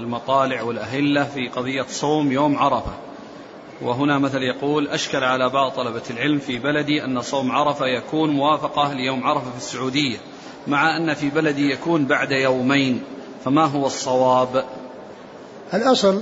المطالع 0.00 0.62
والأهلة 0.62 1.24
في 1.24 1.48
قضية 1.48 1.82
صوم 1.88 2.32
يوم 2.32 2.58
عرفة 2.58 2.92
وهنا 3.82 4.18
مثل 4.18 4.42
يقول 4.42 4.88
أشكل 4.88 5.24
على 5.24 5.48
بعض 5.48 5.72
طلبة 5.72 6.02
العلم 6.10 6.38
في 6.38 6.58
بلدي 6.58 7.04
أن 7.04 7.20
صوم 7.22 7.52
عرفة 7.52 7.86
يكون 7.86 8.30
موافقة 8.30 8.92
ليوم 8.92 9.26
عرفة 9.26 9.50
في 9.50 9.56
السعودية 9.56 10.16
مع 10.66 10.96
أن 10.96 11.14
في 11.14 11.30
بلدي 11.30 11.70
يكون 11.70 12.06
بعد 12.06 12.30
يومين. 12.30 13.02
فما 13.44 13.64
هو 13.64 13.86
الصواب؟ 13.86 14.64
الأصل 15.74 16.20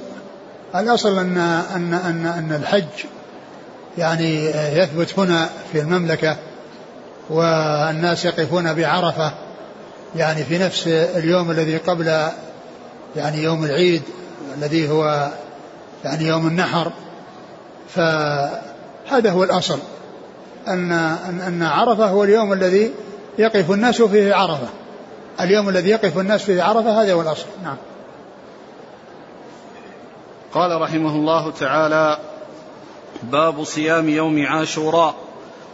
الأصل 0.74 1.18
أن 1.18 1.38
أن 1.76 1.94
أن 1.94 2.26
أن 2.26 2.52
الحج 2.52 3.06
يعني 3.98 4.44
يثبت 4.78 5.18
هنا 5.18 5.48
في 5.72 5.80
المملكة 5.80 6.36
والناس 7.30 8.24
يقفون 8.24 8.74
بعرفة 8.74 9.32
يعني 10.16 10.44
في 10.44 10.58
نفس 10.58 10.86
اليوم 10.88 11.50
الذي 11.50 11.76
قبل 11.76 12.28
يعني 13.16 13.42
يوم 13.42 13.64
العيد 13.64 14.02
الذي 14.58 14.88
هو 14.88 15.30
يعني 16.04 16.26
يوم 16.26 16.46
النحر. 16.46 16.92
فهذا 17.88 19.30
هو 19.30 19.44
الأصل. 19.44 19.78
أن 20.68 20.92
أن 21.46 21.62
عرفة 21.62 22.06
هو 22.06 22.24
اليوم 22.24 22.52
الذي 22.52 22.92
يقف 23.38 23.70
الناس 23.70 24.02
فيه 24.02 24.34
عرفة. 24.34 24.68
اليوم 25.40 25.68
الذي 25.68 25.90
يقف 25.90 26.18
الناس 26.18 26.42
فيه 26.42 26.62
عرفة 26.62 27.02
هذا 27.02 27.12
هو 27.12 27.20
الأصل. 27.20 27.46
نعم. 27.62 27.76
قال 30.54 30.80
رحمه 30.80 31.16
الله 31.16 31.50
تعالى 31.50 32.18
باب 33.22 33.64
صيام 33.64 34.08
يوم 34.08 34.46
عاشوراء. 34.46 35.14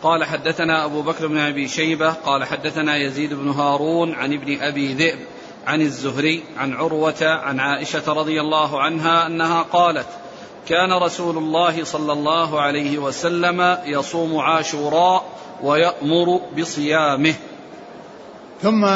قال 0.02 0.24
حدثنا 0.24 0.84
أبو 0.84 1.02
بكر 1.02 1.26
بن 1.26 1.38
أبي 1.38 1.68
شيبة 1.68 2.10
قال 2.10 2.44
حدثنا 2.44 2.96
يزيد 2.96 3.34
بن 3.34 3.48
هارون 3.48 4.14
عن 4.14 4.32
ابن 4.32 4.62
أبي 4.62 4.94
ذئب 4.94 5.18
عن 5.66 5.80
الزهري 5.80 6.44
عن 6.56 6.72
عروة 6.74 7.14
عن 7.22 7.60
عائشة 7.60 8.12
رضي 8.12 8.40
الله 8.40 8.82
عنها 8.82 9.26
أنها 9.26 9.62
قالت 9.62 10.06
كان 10.68 10.92
رسول 10.92 11.38
الله 11.38 11.84
صلى 11.84 12.12
الله 12.12 12.60
عليه 12.60 12.98
وسلم 12.98 13.78
يصوم 13.84 14.38
عاشوراء 14.38 15.24
ويأمر 15.62 16.40
بصيامه. 16.58 17.34
ثم 18.62 18.88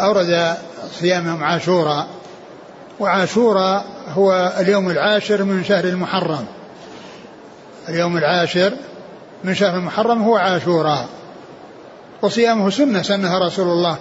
أورد 0.00 0.56
صيام 1.00 1.28
يوم 1.28 1.44
عاشوراء 1.44 2.06
وعاشوراء 3.00 3.84
هو 4.14 4.52
اليوم 4.58 4.90
العاشر 4.90 5.44
من 5.44 5.64
شهر 5.64 5.84
المحرم. 5.84 6.46
اليوم 7.88 8.16
العاشر 8.16 8.72
من 9.44 9.54
شهر 9.54 9.76
المحرم 9.76 10.22
هو 10.22 10.36
عاشوراء 10.36 11.08
وصيامه 12.22 12.70
سنة 12.70 13.02
سنها 13.02 13.46
رسول 13.46 13.68
الله 13.68 13.96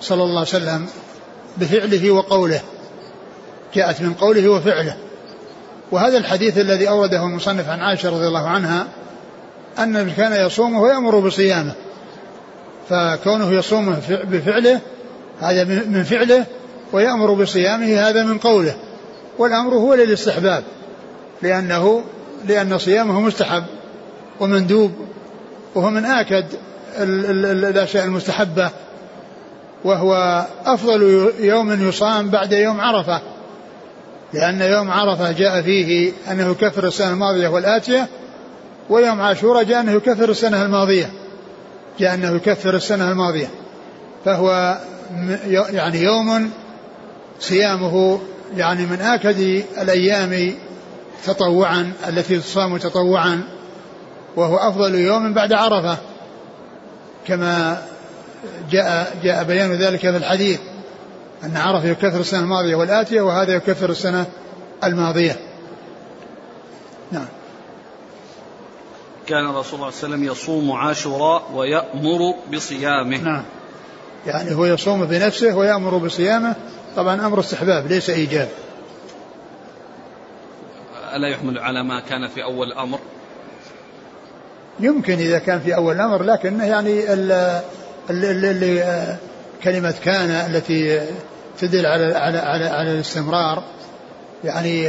صلى 0.00 0.22
الله 0.22 0.38
عليه 0.38 0.48
وسلم 0.48 0.86
بفعله 1.56 2.10
وقوله 2.10 2.60
جاءت 3.74 4.02
من 4.02 4.14
قوله 4.14 4.48
وفعله. 4.48 4.96
وهذا 5.90 6.18
الحديث 6.18 6.58
الذي 6.58 6.88
أورده 6.88 7.22
المصنف 7.22 7.68
عن 7.68 7.80
عائشة 7.80 8.10
رضي 8.10 8.26
الله 8.26 8.48
عنها 8.48 8.86
أن 9.78 10.10
كان 10.10 10.46
يصومه 10.46 10.80
ويأمر 10.80 11.18
بصيامه 11.18 11.72
فكونه 12.88 13.52
يصومه 13.52 14.00
بفعله 14.08 14.80
هذا 15.40 15.64
من 15.64 16.02
فعله 16.02 16.46
ويأمر 16.92 17.34
بصيامه 17.34 18.08
هذا 18.08 18.22
من 18.22 18.38
قوله. 18.38 18.74
والأمر 19.38 19.74
هو 19.74 19.94
للاستحباب 19.94 20.64
لأنه 21.42 22.04
لأن 22.46 22.78
صيامه 22.78 23.20
مستحب 23.20 23.64
ومندوب 24.40 24.92
وهو 25.74 25.90
من 25.90 26.04
آكد 26.04 26.44
الأشياء 26.98 28.04
المستحبة 28.04 28.70
وهو 29.84 30.44
أفضل 30.66 31.32
يوم 31.40 31.88
يصام 31.88 32.30
بعد 32.30 32.52
يوم 32.52 32.80
عرفة 32.80 33.20
لأن 34.32 34.60
يوم 34.60 34.90
عرفة 34.90 35.32
جاء 35.32 35.62
فيه 35.62 36.12
أنه 36.30 36.50
يكفر 36.50 36.86
السنة 36.86 37.10
الماضية 37.10 37.48
والآتية 37.48 38.08
ويوم 38.90 39.20
عاشوراء 39.20 39.62
جاء 39.62 39.80
أنه 39.80 39.92
يكفر 39.92 40.30
السنة 40.30 40.62
الماضية 40.62 41.10
جاء 41.98 42.14
أنه 42.14 42.36
يكفر 42.36 42.74
السنة 42.74 43.10
الماضية. 43.10 43.50
فهو 44.24 44.78
يعني 45.48 46.02
يوم 46.02 46.50
صيامه 47.40 48.20
يعني 48.56 48.86
من 48.86 49.00
آكد 49.00 49.64
الأيام 49.78 50.54
تطوعا 51.24 51.92
التي 52.08 52.38
تصام 52.38 52.76
تطوعا 52.76 53.42
وهو 54.36 54.56
أفضل 54.56 54.94
يوم 54.94 55.34
بعد 55.34 55.52
عرفة 55.52 55.98
كما 57.26 57.82
جاء 58.70 59.16
جاء 59.22 59.44
بيان 59.44 59.72
ذلك 59.72 60.00
في 60.00 60.16
الحديث 60.16 60.60
أن 61.44 61.56
عرفة 61.56 61.88
يكفر 61.88 62.20
السنة 62.20 62.40
الماضية 62.40 62.74
والآتية 62.74 63.20
وهذا 63.20 63.54
يكفر 63.56 63.90
السنة 63.90 64.26
الماضية. 64.84 65.36
نعم. 67.12 67.26
كان 69.26 69.46
رسول 69.46 69.54
الله 69.54 69.62
صلى 69.62 69.74
الله 69.74 69.86
عليه 69.86 69.96
وسلم 69.96 70.24
يصوم 70.24 70.72
عاشوراء 70.72 71.50
ويأمر 71.54 72.34
بصيامه. 72.52 73.16
نعم. 73.16 73.42
يعني 74.26 74.54
هو 74.54 74.64
يصوم 74.64 75.04
بنفسه 75.04 75.56
ويأمر 75.56 75.96
بصيامه. 75.98 76.54
طبعا 76.96 77.26
أمر 77.26 77.40
استحباب 77.40 77.86
ليس 77.86 78.10
إيجاب. 78.10 78.48
ألا 81.14 81.28
يحمل 81.28 81.58
على 81.58 81.82
ما 81.82 82.00
كان 82.00 82.28
في 82.28 82.42
أول 82.42 82.66
الأمر؟ 82.66 82.98
يمكن 84.80 85.12
إذا 85.12 85.38
كان 85.38 85.60
في 85.60 85.74
أول 85.74 85.94
الأمر 85.94 86.22
لكن 86.22 86.60
يعني 86.60 87.12
اللي 88.10 89.18
كلمة 89.64 89.94
كان 90.04 90.30
التي 90.30 91.00
تدل 91.58 91.86
على 91.86 92.14
على 92.14 92.38
على, 92.38 92.64
على 92.64 92.92
الاستمرار 92.92 93.62
يعني 94.44 94.88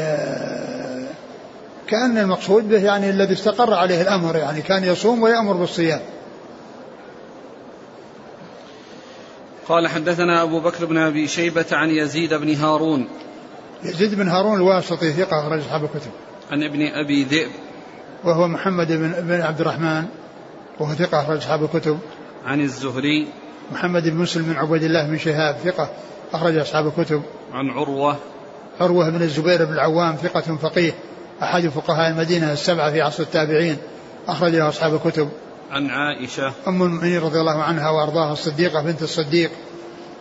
كأن 1.87 2.17
المقصود 2.17 2.69
به 2.69 2.83
يعني 2.83 3.09
الذي 3.09 3.33
استقر 3.33 3.73
عليه 3.73 4.01
الأمر 4.01 4.37
يعني 4.37 4.61
كان 4.61 4.83
يصوم 4.83 5.21
ويأمر 5.23 5.53
بالصيام. 5.53 5.99
قال 9.67 9.87
حدثنا 9.87 10.43
أبو 10.43 10.59
بكر 10.59 10.85
بن 10.85 10.97
أبي 10.97 11.27
شيبة 11.27 11.65
عن 11.71 11.89
يزيد 11.89 12.33
بن 12.33 12.55
هارون. 12.55 13.07
يزيد 13.83 14.15
بن 14.15 14.27
هارون 14.27 14.57
الواسطي 14.57 15.11
ثقة 15.11 15.39
أخرج 15.39 15.59
أصحاب 15.59 15.83
الكتب. 15.83 16.11
عن 16.51 16.63
ابن 16.63 16.87
أبي 16.87 17.23
ذئب. 17.23 17.49
وهو 18.23 18.47
محمد 18.47 18.87
بن, 18.87 19.11
بن 19.11 19.41
عبد 19.41 19.61
الرحمن 19.61 20.05
وهو 20.79 20.93
ثقة 20.93 21.21
أخرج 21.21 21.37
أصحاب 21.37 21.63
الكتب. 21.63 21.99
عن 22.45 22.61
الزهري. 22.61 23.27
محمد 23.71 24.03
بن 24.03 24.15
مسلم 24.15 24.43
بن 24.43 24.55
عبيد 24.55 24.83
الله 24.83 25.07
بن 25.07 25.17
شهاب 25.17 25.55
ثقة 25.55 25.89
أخرج 26.33 26.57
أصحاب 26.57 26.87
الكتب. 26.87 27.21
عن 27.53 27.69
عروة. 27.69 28.17
عروة 28.81 29.09
بن 29.09 29.21
الزبير 29.21 29.65
بن 29.65 29.73
العوام 29.73 30.15
ثقة 30.15 30.55
فقيه 30.55 30.93
أحد 31.43 31.67
فقهاء 31.67 32.09
المدينة 32.09 32.53
السبعة 32.53 32.91
في 32.91 33.01
عصر 33.01 33.23
التابعين 33.23 33.77
أخرج 34.27 34.55
له 34.55 34.69
أصحاب 34.69 34.93
الكتب. 34.93 35.29
عن 35.71 35.89
عائشة. 35.89 36.53
أم 36.67 36.83
المؤمنين 36.83 37.21
رضي 37.21 37.39
الله 37.39 37.63
عنها 37.63 37.89
وأرضاها 37.89 38.33
الصديقة 38.33 38.81
بنت 38.81 39.01
الصديق 39.01 39.51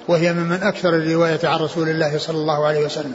وهي 0.08 0.32
ممن 0.32 0.62
أكثر 0.62 0.88
الرواية 0.88 1.40
عن 1.44 1.58
رسول 1.58 1.88
الله 1.88 2.18
صلى 2.18 2.36
الله 2.36 2.66
عليه 2.66 2.84
وسلم. 2.84 3.14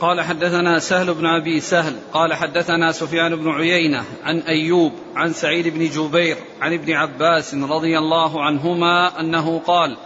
قال 0.00 0.20
حدثنا 0.20 0.78
سهل 0.78 1.14
بن 1.14 1.26
أبي 1.26 1.60
سهل 1.60 1.96
قال 2.12 2.34
حدثنا 2.34 2.92
سفيان 2.92 3.36
بن 3.36 3.50
عيينة 3.50 4.04
عن 4.24 4.38
أيوب 4.38 4.92
عن 5.16 5.32
سعيد 5.32 5.68
بن 5.68 5.88
جبير 5.88 6.36
عن 6.60 6.72
ابن 6.72 6.92
عباس 6.92 7.54
رضي 7.54 7.98
الله 7.98 8.44
عنهما 8.44 9.20
أنه 9.20 9.58
قال 9.66 9.96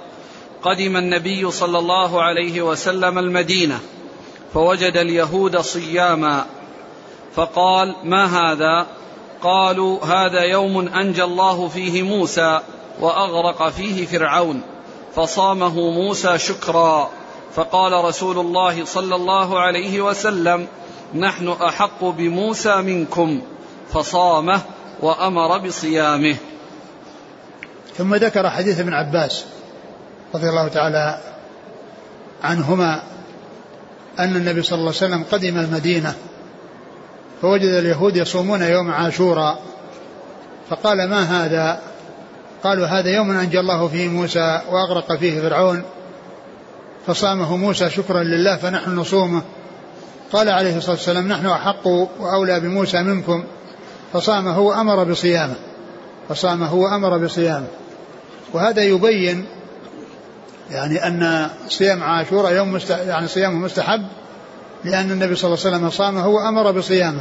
قدم 0.63 0.97
النبي 0.97 1.51
صلى 1.51 1.79
الله 1.79 2.23
عليه 2.23 2.63
وسلم 2.63 3.19
المدينة 3.19 3.81
فوجد 4.55 4.97
اليهود 4.97 5.57
صياما. 5.57 6.45
فقال 7.35 7.95
ما 8.05 8.25
هذا؟ 8.25 8.87
قالوا 9.43 10.05
هذا 10.05 10.41
يوم 10.41 10.89
أنجى 10.89 11.25
الله 11.25 11.69
فيه 11.69 12.03
موسى 12.03 12.61
وأغرق 13.01 13.69
فيه 13.69 14.07
فرعون 14.07 14.63
فصامه 15.15 15.91
موسى 15.91 16.39
شكرا. 16.39 17.11
فقال 17.55 18.05
رسول 18.05 18.39
الله 18.39 18.85
صلى 18.85 19.15
الله 19.15 19.61
عليه 19.61 20.01
وسلم 20.01 20.67
نحن 21.15 21.49
أحق 21.49 22.05
بموسى 22.05 22.77
منكم. 22.77 23.43
فصامه 23.93 24.61
وأمر 25.03 25.59
بصيامه. 25.59 26.37
ثم 27.97 28.15
ذكر 28.15 28.51
حديث 28.51 28.81
ابن 28.81 28.95
عباس 28.95 29.45
رضي 30.35 30.49
الله 30.49 30.69
تعالى 30.69 31.21
عنهما 32.43 33.03
أن 34.19 34.37
النبي 34.37 34.63
صلى 34.63 34.79
الله 34.79 34.93
عليه 34.97 34.97
وسلم 34.97 35.25
قدم 35.33 35.59
المدينة 35.59 36.15
فوجد 37.43 37.69
اليهود 37.69 38.17
يصومون 38.17 38.63
يوم 38.63 38.91
عاشوراء. 38.91 39.63
فقال 40.71 41.09
ما 41.09 41.23
هذا؟ 41.23 41.81
قالوا 42.65 42.87
هذا 42.87 43.11
يوم 43.11 43.31
أنجى 43.31 43.61
الله 43.61 43.89
فيه 43.89 44.09
موسى 44.09 44.61
وأغرق 44.71 45.17
فيه 45.17 45.41
فرعون 45.41 45.83
فصامه 47.07 47.57
موسى 47.57 47.91
شكرا 47.91 48.23
لله 48.23 48.57
فنحن 48.57 48.97
نصومه. 48.97 49.43
قال 50.33 50.49
عليه 50.49 50.77
الصلاة 50.77 50.97
والسلام 50.97 51.29
نحن 51.29 51.47
أحق 51.47 51.87
وأولى 52.21 52.61
بموسى 52.61 53.03
منكم. 53.03 53.45
فصامه 54.13 54.61
وأمر 54.61 55.05
بصيامه 55.05 55.55
فصامه 56.29 56.75
وأمر 56.75 57.19
بصيامه. 57.19 57.67
وهذا 58.53 58.83
يبين 58.83 59.47
يعني 60.71 61.07
أن 61.07 61.51
صيام 61.69 62.03
عاشوراء 62.03 62.53
يوم 62.53 62.73
مست... 62.73 62.91
يعني 62.91 63.29
صيامه 63.29 63.59
مستحب 63.59 64.03
لأن 64.85 65.11
النبي 65.11 65.35
صلى 65.35 65.55
الله 65.55 65.65
عليه 65.65 65.77
وسلم 65.77 65.91
صامه 65.91 66.29
وأمر 66.29 66.71
بصيامه. 66.71 67.21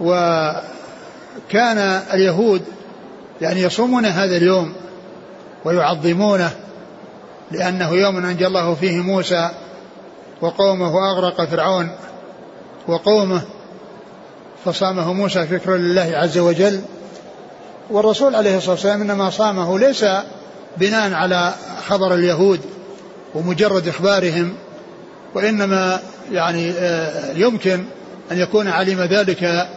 وكان 0.00 1.78
اليهود 2.14 2.62
يعني 3.40 3.62
يصومون 3.62 4.06
هذا 4.06 4.36
اليوم 4.36 4.72
ويعظمونه 5.64 6.50
لأنه 7.50 7.90
يوم 7.90 8.16
أنجى 8.16 8.46
الله 8.46 8.74
فيه 8.74 9.00
موسى 9.00 9.50
وقومه 10.40 10.94
وأغرق 10.94 11.44
فرعون 11.44 11.90
وقومه 12.88 13.42
فصامه 14.64 15.12
موسى 15.12 15.46
شكرا 15.50 15.76
لله 15.76 16.12
عز 16.14 16.38
وجل. 16.38 16.80
والرسول 17.90 18.34
عليه 18.34 18.56
الصلاة 18.56 18.72
والسلام 18.72 19.00
إنما 19.00 19.30
صامه 19.30 19.78
ليس 19.78 20.04
بناء 20.78 21.12
على 21.12 21.54
خبر 21.86 22.14
اليهود 22.14 22.60
ومجرد 23.34 23.88
إخبارهم 23.88 24.54
وإنما 25.34 26.00
يعني 26.32 26.70
آه، 26.70 27.32
يمكن 27.32 27.84
أن 28.32 28.38
يكون 28.38 28.68
علم 28.68 29.00
ذلك 29.00 29.68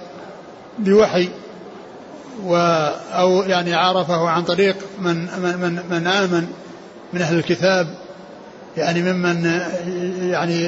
بوحي 0.79 1.29
و 2.45 2.55
أو 3.11 3.43
يعني 3.43 3.73
عرفه 3.73 4.29
عن 4.29 4.43
طريق 4.43 4.75
من 4.99 5.15
من 5.15 5.57
من, 5.57 5.79
من 5.89 6.07
آمن 6.07 6.47
من 7.13 7.21
أهل 7.21 7.37
الكتاب 7.37 7.87
يعني 8.77 9.01
ممن 9.01 9.61
يعني 10.21 10.67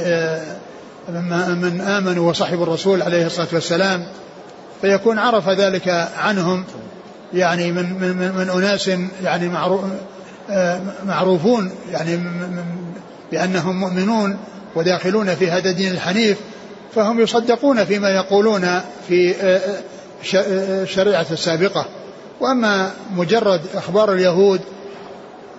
من 1.55 1.81
آمنوا 1.81 2.29
وصحبوا 2.29 2.63
الرسول 2.63 3.01
عليه 3.01 3.25
الصلاة 3.25 3.47
والسلام 3.53 4.05
فيكون 4.81 5.19
عرف 5.19 5.49
ذلك 5.49 6.09
عنهم 6.17 6.63
يعني 7.33 7.71
من 7.71 7.93
من 7.93 8.17
من, 8.17 8.31
من 8.35 8.49
أناس 8.49 8.91
يعني 9.23 9.47
معروف 9.47 9.81
معروفون 11.05 11.71
يعني 11.91 12.19
بأنهم 13.31 13.79
مؤمنون 13.79 14.37
وداخلون 14.75 15.35
في 15.35 15.51
هذا 15.51 15.69
الدين 15.69 15.91
الحنيف 15.91 16.37
فهم 16.95 17.19
يصدقون 17.19 17.85
فيما 17.85 18.09
يقولون 18.09 18.81
في 19.07 19.35
الشريعة 20.83 21.25
السابقة. 21.31 21.85
وأما 22.39 22.91
مجرد 23.15 23.61
أخبار 23.75 24.13
اليهود 24.13 24.61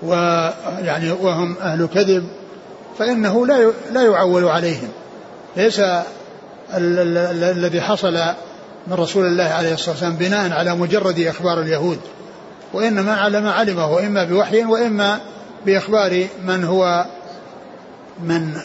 ويعني 0.03 1.11
وهم 1.11 1.57
أهل 1.61 1.89
كذب 1.95 2.29
فإنه 2.99 3.47
لا 3.47 3.73
لا 3.93 4.03
يعول 4.03 4.45
عليهم. 4.45 4.89
ليس 5.57 5.83
الذي 6.75 7.81
حصل 7.81 8.15
من 8.87 8.93
رسول 8.93 9.27
الله 9.27 9.45
عليه 9.45 9.75
الصلاة 9.75 9.91
والسلام 9.91 10.17
بناء 10.17 10.53
على 10.53 10.75
مجرد 10.75 11.21
أخبار 11.21 11.61
اليهود. 11.61 11.99
وإنما 12.73 13.15
على 13.15 13.41
ما 13.41 13.53
علمه 13.53 14.07
إما 14.07 14.25
بوحي 14.25 14.65
وإما 14.65 15.21
بإخبار 15.67 16.27
من 16.45 16.65
هو 16.65 17.05
من. 18.23 18.57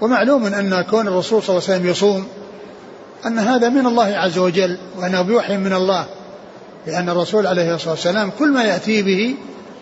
ومعلوم 0.00 0.46
أن 0.46 0.82
كون 0.82 1.08
الرسول 1.08 1.42
صلى 1.42 1.56
الله 1.56 1.68
عليه 1.68 1.78
وسلم 1.78 1.90
يصوم 1.90 2.26
أن 3.26 3.38
هذا 3.38 3.68
من 3.68 3.86
الله 3.86 4.16
عز 4.16 4.38
وجل 4.38 4.78
وأنه 4.98 5.22
بوحي 5.22 5.56
من 5.56 5.72
الله 5.72 6.06
لأن 6.86 7.08
الرسول 7.08 7.46
عليه 7.46 7.74
الصلاة 7.74 7.90
والسلام 7.90 8.30
كل 8.38 8.50
ما 8.50 8.64
يأتي 8.64 9.02
به 9.02 9.34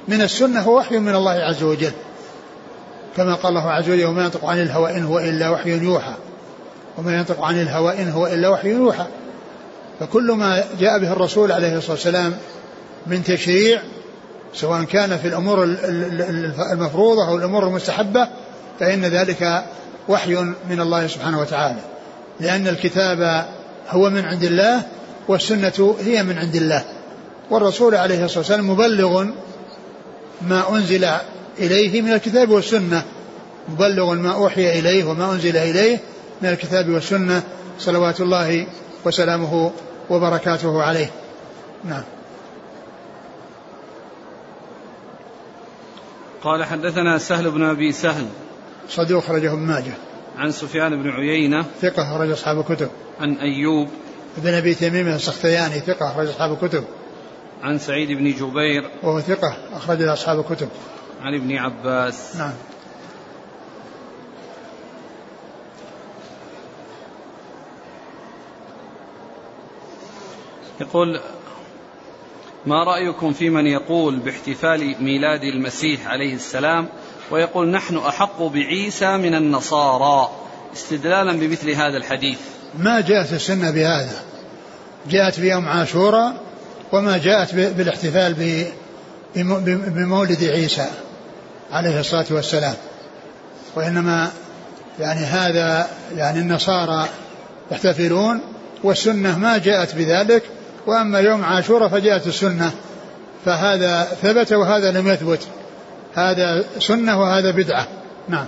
من 0.08 0.22
السنة 0.22 0.60
هو 0.60 0.78
وحي 0.78 0.98
من 0.98 1.14
الله 1.14 1.32
عز 1.32 1.62
وجل. 1.62 1.92
كما 3.16 3.34
قال 3.34 3.56
الله 3.56 3.70
عز 3.70 3.90
وجل 3.90 4.04
وما 4.04 4.24
ينطق 4.24 4.44
عن 4.44 4.62
الهوى 4.62 4.96
إن 4.96 5.04
هو 5.04 5.18
إلا 5.18 5.50
وحي 5.50 5.70
يوحى 5.70 6.14
وما 6.98 7.16
ينطق 7.16 7.44
عن 7.44 7.60
الهوى 7.60 8.02
إن 8.02 8.10
هو 8.10 8.26
إلا 8.26 8.48
وحي 8.48 8.68
يوحى. 8.68 9.06
فكل 10.00 10.32
ما 10.32 10.64
جاء 10.80 10.98
به 10.98 11.12
الرسول 11.12 11.52
عليه 11.52 11.76
الصلاة 11.76 11.92
والسلام 11.92 12.34
من 13.06 13.24
تشريع 13.24 13.82
سواء 14.54 14.84
كان 14.84 15.16
في 15.18 15.28
الأمور 15.28 15.64
المفروضة 16.72 17.28
أو 17.28 17.36
الأمور 17.36 17.66
المستحبة 17.66 18.28
فإن 18.80 19.04
ذلك 19.04 19.64
وحي 20.08 20.34
من 20.70 20.80
الله 20.80 21.06
سبحانه 21.06 21.40
وتعالى. 21.40 21.80
لأن 22.40 22.68
الكتاب 22.68 23.46
هو 23.88 24.10
من 24.10 24.24
عند 24.24 24.44
الله 24.44 24.82
والسنة 25.28 25.96
هي 26.04 26.22
من 26.22 26.38
عند 26.38 26.56
الله. 26.56 26.84
والرسول 27.50 27.94
عليه 27.94 28.24
الصلاة 28.24 28.38
والسلام 28.38 28.70
مبلغ 28.70 29.26
ما 30.42 30.76
أنزل 30.76 31.08
إليه 31.58 32.02
من 32.02 32.12
الكتاب 32.12 32.50
والسنة. 32.50 33.02
مبلغ 33.68 34.14
ما 34.14 34.32
أوحي 34.34 34.78
إليه 34.78 35.04
وما 35.04 35.32
أنزل 35.32 35.56
إليه 35.56 35.98
من 36.42 36.48
الكتاب 36.48 36.88
والسنة 36.88 37.42
صلوات 37.78 38.20
الله 38.20 38.66
وسلامه 39.04 39.70
وبركاته 40.10 40.82
عليه. 40.82 41.10
نعم. 41.84 42.02
قال 46.46 46.64
حدثنا 46.64 47.18
سهل 47.18 47.50
بن 47.50 47.62
أبي 47.62 47.92
سهل 47.92 48.26
صدوق 48.88 49.24
خرجه 49.24 49.52
ابن 49.52 49.62
ماجه. 49.62 49.92
عن 50.36 50.50
سفيان 50.50 51.02
بن 51.02 51.10
عيينة 51.10 51.64
ثقة 51.80 52.02
أخرج 52.02 52.30
أصحاب 52.30 52.58
الكتب. 52.58 52.88
عن 53.20 53.34
أيوب 53.34 53.88
بن 54.36 54.54
أبي 54.54 54.74
تميم 54.74 55.08
السختياني 55.08 55.80
ثقة 55.80 56.10
أخرج 56.10 56.28
أصحاب 56.28 56.52
الكتب. 56.52 56.84
عن 57.62 57.78
سعيد 57.78 58.08
بن 58.08 58.30
جبير 58.30 58.90
وهو 59.02 59.20
ثقة 59.20 59.56
أخرج 59.72 60.02
أصحاب 60.02 60.40
الكتب. 60.40 60.68
عن 61.22 61.34
ابن 61.34 61.56
عباس. 61.56 62.36
نعم. 62.36 62.52
يقول 70.80 71.20
ما 72.66 72.84
رأيكم 72.84 73.32
في 73.32 73.50
من 73.50 73.66
يقول 73.66 74.18
باحتفال 74.18 74.94
ميلاد 75.00 75.42
المسيح 75.42 76.06
عليه 76.06 76.34
السلام 76.34 76.88
ويقول 77.30 77.68
نحن 77.68 77.96
أحق 77.96 78.42
بعيسى 78.42 79.16
من 79.16 79.34
النصارى 79.34 80.30
استدلالا 80.74 81.32
بمثل 81.32 81.70
هذا 81.70 81.96
الحديث؟ 81.96 82.38
ما 82.78 83.00
جاءت 83.00 83.32
السنة 83.32 83.70
بهذا. 83.70 84.22
جاءت 85.10 85.34
في 85.34 85.50
يوم 85.50 85.68
عاشوراء 85.68 86.36
وما 86.92 87.18
جاءت 87.18 87.54
بالاحتفال 87.54 88.34
بمولد 89.66 90.44
عيسى 90.44 90.86
عليه 91.72 92.00
الصلاة 92.00 92.26
والسلام. 92.30 92.74
وإنما 93.76 94.30
يعني 95.00 95.20
هذا 95.20 95.88
يعني 96.16 96.38
النصارى 96.38 97.08
يحتفلون 97.70 98.40
والسنة 98.82 99.38
ما 99.38 99.58
جاءت 99.58 99.94
بذلك 99.94 100.42
وأما 100.86 101.18
يوم 101.20 101.44
عاشوراء 101.44 101.88
فجاءت 101.88 102.26
السنة 102.26 102.72
فهذا 103.44 104.02
ثبت 104.02 104.52
وهذا 104.52 104.92
لم 104.92 105.08
يثبت. 105.08 105.48
هذا 106.14 106.64
سنة 106.78 107.20
وهذا 107.20 107.50
بدعة. 107.50 107.88
نعم. 108.28 108.46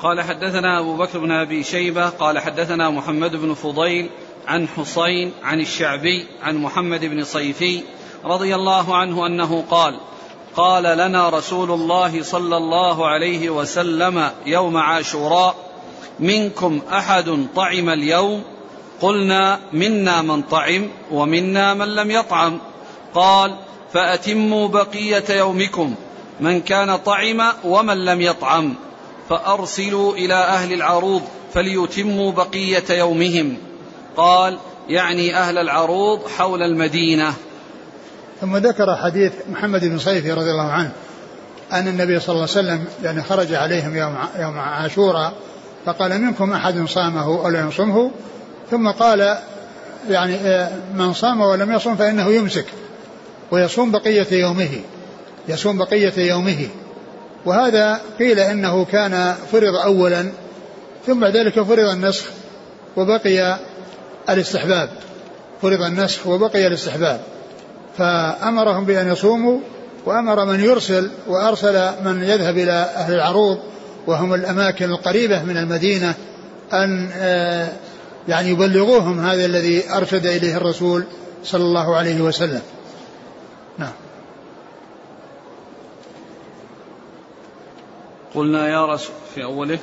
قال 0.00 0.22
حدثنا 0.22 0.80
أبو 0.80 0.96
بكر 0.96 1.18
بن 1.18 1.30
أبي 1.30 1.62
شيبة 1.62 2.08
قال 2.08 2.38
حدثنا 2.38 2.90
محمد 2.90 3.36
بن 3.36 3.54
فضيل 3.54 4.10
عن 4.46 4.68
حسين 4.68 5.32
عن 5.42 5.60
الشعبي 5.60 6.26
عن 6.42 6.56
محمد 6.56 7.04
بن 7.04 7.24
صيفي 7.24 7.82
رضي 8.24 8.54
الله 8.54 8.96
عنه 8.96 9.26
أنه 9.26 9.64
قال 9.70 10.00
قال 10.56 10.98
لنا 10.98 11.28
رسول 11.28 11.70
الله 11.70 12.22
صلى 12.22 12.56
الله 12.56 13.06
عليه 13.06 13.50
وسلم 13.50 14.30
يوم 14.46 14.76
عاشوراء 14.76 15.54
منكم 16.20 16.80
أحد 16.92 17.46
طعم 17.56 17.88
اليوم؟ 17.88 18.42
قلنا 19.00 19.58
منا 19.72 20.22
من 20.22 20.42
طعم 20.42 20.88
ومنا 21.12 21.74
من 21.74 21.94
لم 21.94 22.10
يطعم. 22.10 22.58
قال 23.14 23.54
فأتموا 23.92 24.68
بقية 24.68 25.24
يومكم 25.30 25.94
من 26.40 26.60
كان 26.60 26.96
طعم 26.96 27.42
ومن 27.64 28.04
لم 28.04 28.20
يطعم. 28.20 28.74
فأرسلوا 29.28 30.14
إلى 30.14 30.34
أهل 30.34 30.72
العروض 30.72 31.22
فليتموا 31.54 32.32
بقية 32.32 32.84
يومهم. 32.90 33.56
قال 34.16 34.58
يعني 34.88 35.36
أهل 35.36 35.58
العروض 35.58 36.28
حول 36.38 36.62
المدينة. 36.62 37.34
ثم 38.40 38.56
ذكر 38.56 38.96
حديث 38.96 39.32
محمد 39.52 39.84
بن 39.84 39.98
صيفي 39.98 40.32
رضي 40.32 40.50
الله 40.50 40.70
عنه 40.70 40.92
أن 41.72 41.88
النبي 41.88 42.20
صلى 42.20 42.28
الله 42.28 42.48
عليه 42.56 42.60
وسلم 42.66 42.84
يعني 43.02 43.22
خرج 43.22 43.54
عليهم 43.54 43.96
يوم 43.96 44.16
يوم 44.38 44.58
عاشوراء 44.58 45.32
فقال 45.86 46.20
منكم 46.20 46.52
أحد 46.52 46.84
صامه 46.88 47.24
أو 47.24 47.48
لم 47.48 47.68
يصمه؟ 47.68 48.10
ثم 48.70 48.90
قال 48.90 49.38
يعني 50.10 50.34
آه، 50.34 50.70
من 50.94 51.12
صام 51.12 51.40
ولم 51.40 51.72
يصم 51.72 51.96
فإنه 51.96 52.28
يمسك 52.28 52.66
ويصوم 53.50 53.90
بقية 53.90 54.26
يومه 54.32 54.80
يصوم 55.48 55.78
بقية 55.78 56.12
يومه. 56.16 56.68
وهذا 57.44 58.00
قيل 58.18 58.38
إنه 58.40 58.84
كان 58.84 59.34
فرض 59.52 59.74
أولا 59.74 60.32
ثم 61.06 61.20
بعد 61.20 61.36
ذلك 61.36 61.60
فرض 61.60 61.88
النسخ 61.88 62.24
وبقي 62.96 63.58
الاستحباب. 64.28 64.88
فرض 65.62 65.82
النسخ 65.82 66.26
وبقي 66.26 66.66
الاستحباب. 66.66 67.20
فأمرهم 67.98 68.84
بأن 68.84 69.12
يصوموا 69.12 69.60
وأمر 70.06 70.44
من 70.44 70.60
يرسل 70.60 71.10
وأرسل 71.26 71.90
من 72.04 72.22
يذهب 72.22 72.58
إلى 72.58 72.72
أهل 72.72 73.14
العروض 73.14 73.58
وهم 74.06 74.34
الأماكن 74.34 74.90
القريبة 74.90 75.42
من 75.42 75.56
المدينة 75.56 76.14
أن 76.72 77.10
آه، 77.16 77.68
يعني 78.28 78.48
يبلغوهم 78.48 79.20
هذا 79.20 79.44
الذي 79.44 79.92
أرشد 79.92 80.26
إليه 80.26 80.56
الرسول 80.56 81.04
صلى 81.44 81.62
الله 81.62 81.96
عليه 81.96 82.20
وسلم. 82.20 82.62
نعم. 83.78 83.92
قلنا 88.34 88.68
يا 88.68 88.86
رسول 88.86 89.14
في 89.34 89.44
أوله 89.44 89.78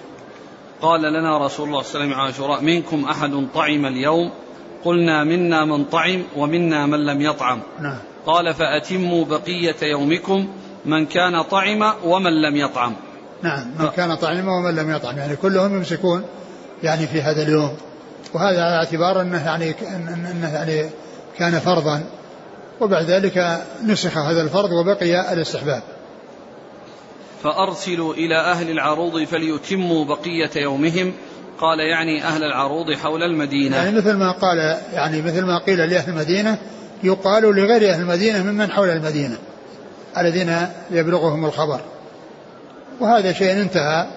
قال 0.82 1.02
لنا 1.02 1.46
رسول 1.46 1.68
الله 1.68 1.82
صلى 1.82 2.04
الله 2.04 2.16
عليه 2.16 2.16
وسلم 2.16 2.46
عاشوراء 2.46 2.62
منكم 2.62 3.06
أحد 3.06 3.48
طعم 3.54 3.86
اليوم؟ 3.86 4.32
قلنا 4.86 5.24
منا 5.24 5.66
من 5.66 5.86
طعم 5.86 6.24
ومنا 6.36 6.86
من 6.86 7.06
لم 7.06 7.22
يطعم. 7.22 7.62
نعم. 7.82 7.98
قال 8.26 8.54
فأتموا 8.54 9.26
بقية 9.26 9.76
يومكم 9.82 10.48
من 10.86 11.06
كان 11.06 11.42
طعم 11.42 11.94
ومن 12.04 12.42
لم 12.42 12.56
يطعم. 12.56 12.96
نعم 13.42 13.68
من 13.80 13.88
كان 13.88 14.16
طعم 14.16 14.48
ومن 14.48 14.76
لم 14.76 14.96
يطعم. 14.96 15.18
يعني 15.18 15.36
كلهم 15.36 15.76
يمسكون 15.76 16.24
يعني 16.84 17.08
في 17.08 17.22
هذا 17.22 17.44
اليوم. 17.44 17.78
وهذا 18.34 18.64
على 18.64 18.76
اعتبار 18.76 19.22
أنه 19.22 19.46
يعني 19.46 19.76
أنه 20.34 20.54
يعني 20.54 20.90
كان 21.38 21.60
فرضا. 21.60 22.04
وبعد 22.82 23.06
ذلك 23.06 23.62
نسخ 23.86 24.18
هذا 24.18 24.42
الفرض 24.42 24.72
وبقي 24.72 25.34
الاستحباب. 25.34 25.82
فأرسلوا 27.44 28.14
إلى 28.14 28.40
أهل 28.40 28.70
العروض 28.70 29.24
فليتموا 29.24 30.06
بقية 30.06 30.52
يومهم. 30.56 31.14
قال 31.60 31.80
يعني 31.80 32.24
أهل 32.24 32.44
العروض 32.44 32.94
حول 32.94 33.24
المدينة. 33.24 33.78
يعني 33.78 33.92
مثل 33.92 34.14
ما 34.14 34.32
قال 34.32 34.78
يعني 34.94 35.22
مثل 35.22 35.42
ما 35.42 35.58
قيل 35.58 35.78
لأهل 35.78 36.10
المدينة 36.10 36.58
يقال 37.04 37.44
لغير 37.44 37.90
أهل 37.90 38.02
المدينة 38.02 38.44
ممن 38.44 38.72
حول 38.72 38.90
المدينة 38.90 39.38
الذين 40.18 40.68
يبلغهم 40.92 41.46
الخبر. 41.46 41.80
وهذا 43.00 43.34
شيء 43.34 43.52
انتهى 43.52 44.08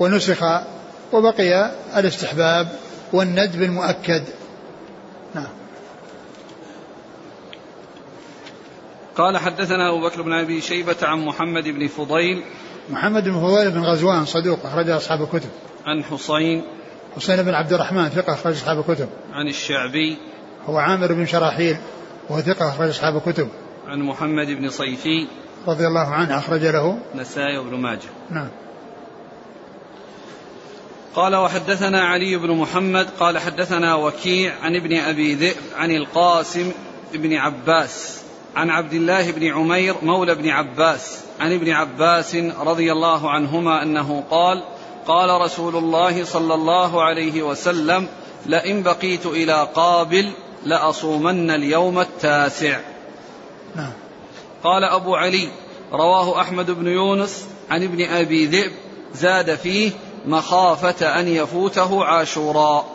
ونسخ 0.00 0.44
وبقي 1.12 1.70
الاستحباب. 1.96 2.68
والندب 3.12 3.62
المؤكد. 3.62 4.24
نعم. 5.34 5.48
قال 9.16 9.38
حدثنا 9.38 9.88
أبو 9.88 10.08
بكر 10.08 10.22
بن 10.22 10.32
أبي 10.32 10.60
شيبة 10.60 10.96
عن 11.02 11.18
محمد 11.18 11.64
بن 11.64 11.88
فضيل. 11.88 12.42
محمد 12.90 13.24
بن 13.24 13.40
فضيل 13.40 13.70
بن 13.70 13.84
غزوان 13.84 14.24
صدوق 14.24 14.66
أخرج 14.66 14.90
أصحاب 14.90 15.22
الكتب. 15.22 15.50
عن 15.86 16.04
حسين. 16.04 16.62
حسين 17.16 17.42
بن 17.42 17.54
عبد 17.54 17.72
الرحمن 17.72 18.08
ثقة 18.08 18.32
أخرج 18.32 18.52
أصحاب 18.52 18.78
الكتب. 18.78 19.08
عن 19.32 19.48
الشعبي. 19.48 20.18
هو 20.66 20.78
عامر 20.78 21.12
بن 21.12 21.26
شراحيل 21.26 21.76
وهو 22.28 22.40
ثقة 22.40 22.68
أخرج 22.68 22.88
أصحاب 22.88 23.16
الكتب. 23.16 23.48
عن 23.86 23.98
محمد 23.98 24.46
بن 24.46 24.68
صيفي. 24.68 25.28
رضي 25.66 25.86
الله 25.86 26.08
عنه 26.08 26.38
أخرج 26.38 26.64
له 26.64 26.98
نسائي 27.14 27.58
وابن 27.58 27.76
ماجه. 27.76 28.08
نعم. 28.30 28.48
قال 31.14 31.36
وحدثنا 31.36 32.02
علي 32.02 32.36
بن 32.36 32.50
محمد 32.50 33.08
قال 33.20 33.38
حدثنا 33.38 33.94
وكيع 33.94 34.54
عن 34.62 34.76
ابن 34.76 34.96
أبي 34.96 35.34
ذئب 35.34 35.62
عن 35.76 35.90
القاسم 35.90 36.72
بن 37.14 37.34
عباس 37.34 38.22
عن 38.56 38.70
عبد 38.70 38.92
الله 38.92 39.30
بن 39.30 39.46
عمير 39.46 39.94
مولى 40.02 40.34
بن 40.34 40.48
عباس 40.48 41.20
عن 41.40 41.52
ابن 41.52 41.70
عباس 41.70 42.36
رضي 42.58 42.92
الله 42.92 43.30
عنهما 43.30 43.82
أنه 43.82 44.24
قال 44.30 44.62
قال 45.06 45.40
رسول 45.40 45.76
الله 45.76 46.24
صلى 46.24 46.54
الله 46.54 47.02
عليه 47.02 47.42
وسلم 47.42 48.08
لئن 48.46 48.82
بقيت 48.82 49.26
إلى 49.26 49.68
قابل 49.74 50.30
لأصومن 50.64 51.50
اليوم 51.50 52.00
التاسع 52.00 52.80
نعم. 53.76 53.92
قال 54.64 54.84
أبو 54.84 55.16
علي 55.16 55.48
رواه 55.92 56.40
أحمد 56.40 56.70
بن 56.70 56.86
يونس 56.86 57.46
عن 57.70 57.82
ابن 57.82 58.04
أبي 58.04 58.46
ذئب 58.46 58.72
زاد 59.14 59.54
فيه 59.54 59.90
مخافة 60.26 61.20
أن 61.20 61.28
يفوته 61.28 62.04
عاشوراء. 62.04 62.86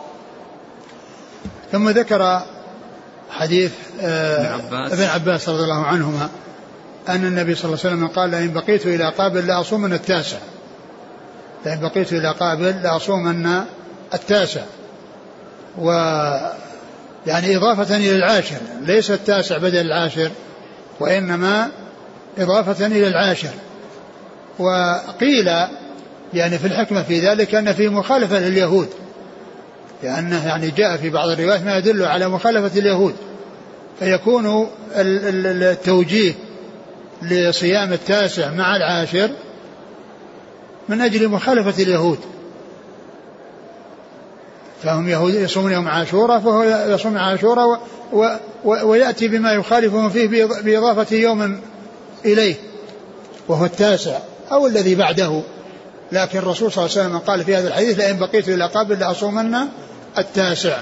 ثم 1.72 1.88
ذكر 1.88 2.42
حديث 3.30 3.72
آه 4.00 4.54
ابن 4.54 4.76
عباس, 4.76 4.92
ابن 4.92 5.02
عباس 5.02 5.48
رضي 5.48 5.62
الله 5.62 5.86
عنهما 5.86 6.28
أن 7.08 7.24
النبي 7.24 7.54
صلى 7.54 7.64
الله 7.64 7.78
عليه 7.84 7.94
وسلم 7.94 8.08
قال 8.08 8.30
لئن 8.30 8.52
بقيت 8.52 8.86
إلى 8.86 9.10
قابل 9.10 9.46
لأصومن 9.46 9.92
التاسع. 9.92 10.38
لئن 11.66 11.80
بقيت 11.80 12.12
إلى 12.12 12.32
قابل 12.32 12.82
لأصومن 12.82 13.60
التاسع. 14.14 14.62
و 15.78 15.90
يعني 17.26 17.56
إضافة 17.56 17.96
إلى 17.96 18.16
العاشر 18.16 18.56
ليس 18.80 19.10
التاسع 19.10 19.58
بدل 19.58 19.80
العاشر 19.80 20.30
وإنما 21.00 21.70
إضافة 22.38 22.86
إلى 22.86 23.08
العاشر. 23.08 23.52
وقيل 24.58 25.48
يعني 26.34 26.58
في 26.58 26.66
الحكمة 26.66 27.02
في 27.02 27.20
ذلك 27.20 27.54
أن 27.54 27.72
في 27.72 27.88
مخالفة 27.88 28.38
لليهود. 28.38 28.88
لأنه 30.02 30.46
يعني 30.46 30.70
جاء 30.70 30.96
في 30.96 31.10
بعض 31.10 31.28
الروايات 31.28 31.64
ما 31.64 31.76
يدل 31.76 32.04
على 32.04 32.28
مخالفة 32.28 32.80
اليهود. 32.80 33.14
فيكون 33.98 34.68
التوجيه 34.94 36.34
لصيام 37.22 37.92
التاسع 37.92 38.50
مع 38.50 38.76
العاشر 38.76 39.30
من 40.88 41.00
أجل 41.00 41.28
مخالفة 41.28 41.82
اليهود. 41.82 42.18
فهم 44.82 45.08
يهود 45.08 45.34
يصومون 45.34 45.72
يوم 45.72 45.88
عاشوراء 45.88 46.40
فهو 46.40 46.62
يصوم 46.62 47.18
عاشوراء 47.18 47.80
و 48.12 48.26
و 48.64 48.88
ويأتي 48.88 49.28
بما 49.28 49.52
يخالفهم 49.52 50.10
فيه 50.10 50.44
بإضافة 50.44 51.16
يوم 51.16 51.60
إليه 52.24 52.54
وهو 53.48 53.64
التاسع 53.64 54.18
أو 54.52 54.66
الذي 54.66 54.94
بعده. 54.94 55.42
لكن 56.12 56.38
الرسول 56.38 56.72
صلى 56.72 56.84
الله 56.84 56.98
عليه 56.98 57.08
وسلم 57.08 57.18
قال 57.18 57.44
في 57.44 57.56
هذا 57.56 57.68
الحديث 57.68 57.98
لئن 57.98 58.18
بقيت 58.18 58.48
إلى 58.48 58.66
قابل 58.66 58.98
لأصومن 58.98 59.56
التاسع. 60.18 60.78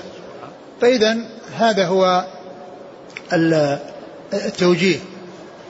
فإذا 0.81 1.17
هذا 1.59 1.87
هو 1.87 2.25
التوجيه. 4.33 4.99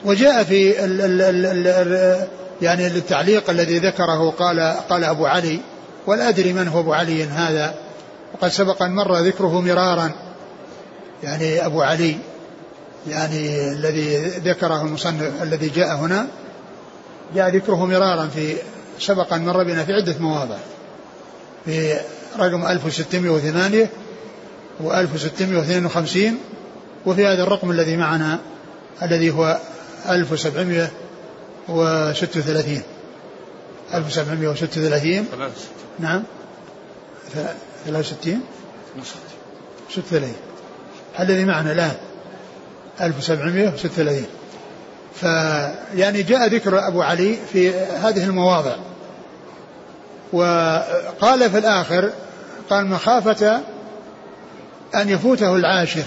وجاء 0.05 0.43
في 0.43 0.85
ال 0.85 1.01
ال 1.01 1.21
ال 1.21 1.67
ال 1.67 2.27
يعني 2.61 2.87
التعليق 2.87 3.49
الذي 3.49 3.79
ذكره 3.79 4.29
قال 4.29 4.75
قال 4.89 5.03
أبو 5.03 5.25
علي 5.25 5.59
ولا 6.07 6.29
أدري 6.29 6.53
من 6.53 6.67
هو 6.67 6.79
أبو 6.79 6.93
علي 6.93 7.23
هذا. 7.23 7.75
وقد 8.33 8.49
سبق 8.49 8.83
أن 8.83 8.95
مر 8.95 9.17
ذكره 9.17 9.61
مرارا. 9.61 10.11
يعني 11.23 11.65
أبو 11.65 11.81
علي 11.81 12.17
يعني 13.07 13.71
الذي 13.71 14.17
ذكره 14.27 14.81
المصنف 14.81 15.43
الذي 15.43 15.69
جاء 15.69 15.95
هنا 15.95 16.27
جاء 17.35 17.49
ذكره 17.49 17.85
مرارا 17.85 18.27
في 18.27 18.55
سبق 18.99 19.33
أن 19.33 19.45
مر 19.45 19.63
بنا 19.63 19.85
في 19.85 19.93
عدة 19.93 20.15
مواضع. 20.19 20.57
في 21.65 21.99
رقم 22.39 22.65
1608 22.65 23.89
و 24.81 24.91
1652 24.91 26.37
وفي 27.05 27.27
هذا 27.27 27.43
الرقم 27.43 27.71
الذي 27.71 27.97
معنا 27.97 28.39
الذي 29.01 29.31
هو 29.31 29.57
1736 30.09 32.81
1736 33.93 35.25
نعم. 35.99 36.23
63 37.85 38.41
36 39.89 40.33
الذي 41.19 41.45
معنا 41.45 41.71
الآن 41.71 41.95
1736 43.01 44.25
فيعني 45.21 46.23
جاء 46.23 46.47
ذكر 46.47 46.87
أبو 46.87 47.01
علي 47.01 47.37
في 47.53 47.69
هذه 47.75 48.23
المواضع. 48.23 48.75
وقال 50.33 51.51
في 51.51 51.57
الآخر 51.57 52.11
قال 52.69 52.87
مخافة 52.87 53.61
أن 54.95 55.09
يفوته 55.09 55.55
العاشر. 55.55 56.03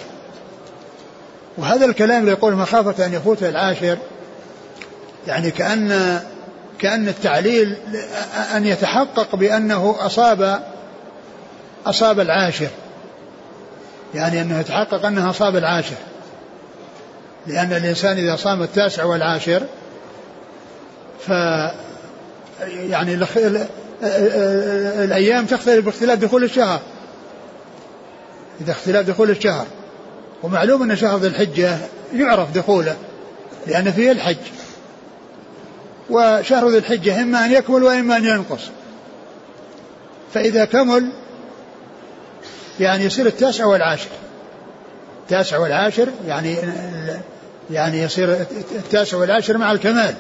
وهذا 1.57 1.87
الكلام 1.87 2.21
اللي 2.21 2.33
يقول 2.33 2.55
مخافة 2.55 3.07
أن 3.07 3.15
يفوته 3.15 3.49
العاشر 3.49 3.99
يعني 5.27 5.51
كأن 5.51 6.21
كأن 6.79 7.09
التعليل 7.09 7.77
أن 8.57 8.67
يتحقق 8.67 9.37
بأنه 9.37 9.97
أصاب 9.99 10.63
أصاب 11.87 12.21
العاشر. 12.21 12.69
يعني 14.15 14.41
أنه 14.41 14.61
يتحقق 14.61 15.07
أنه 15.07 15.31
أصاب 15.31 15.57
العاشر. 15.57 15.97
لأن 17.47 17.73
الإنسان 17.73 18.19
إذا 18.19 18.37
صام 18.37 18.63
التاسع 18.63 19.05
والعاشر 19.05 19.63
ف 21.27 21.31
يعني 22.63 23.15
الأيام 25.05 25.47
تختلف 25.47 25.85
باختلاف 25.85 26.19
دخول 26.19 26.45
الشهر. 26.45 26.81
إذا 28.61 28.73
اختلاف 28.73 29.07
دخول 29.07 29.31
الشهر. 29.31 29.67
ومعلوم 30.43 30.83
أن 30.83 30.97
شهر 30.97 31.19
ذي 31.19 31.27
الحجة 31.27 31.79
يعرف 32.15 32.55
دخوله 32.55 32.97
لأن 33.67 33.93
فيه 33.93 34.13
الحج. 34.13 34.37
وشهر 36.11 36.69
ذي 36.69 36.79
الحجة 36.79 37.23
إما 37.23 37.45
أن 37.45 37.53
يكمل 37.53 37.83
وإما 37.83 38.17
أن 38.17 38.25
ينقص. 38.25 38.71
فإذا 40.35 40.65
كمل 40.65 41.13
يعني 42.81 43.05
يصير 43.05 43.27
التاسع 43.27 43.65
والعاشر. 43.65 44.09
التاسع 45.31 45.59
والعاشر 45.59 46.09
يعني 46.27 46.57
يعني 47.71 48.03
يصير 48.03 48.47
التاسع 48.73 49.17
والعاشر 49.17 49.59
مع 49.59 49.73
الكمال. 49.73 50.15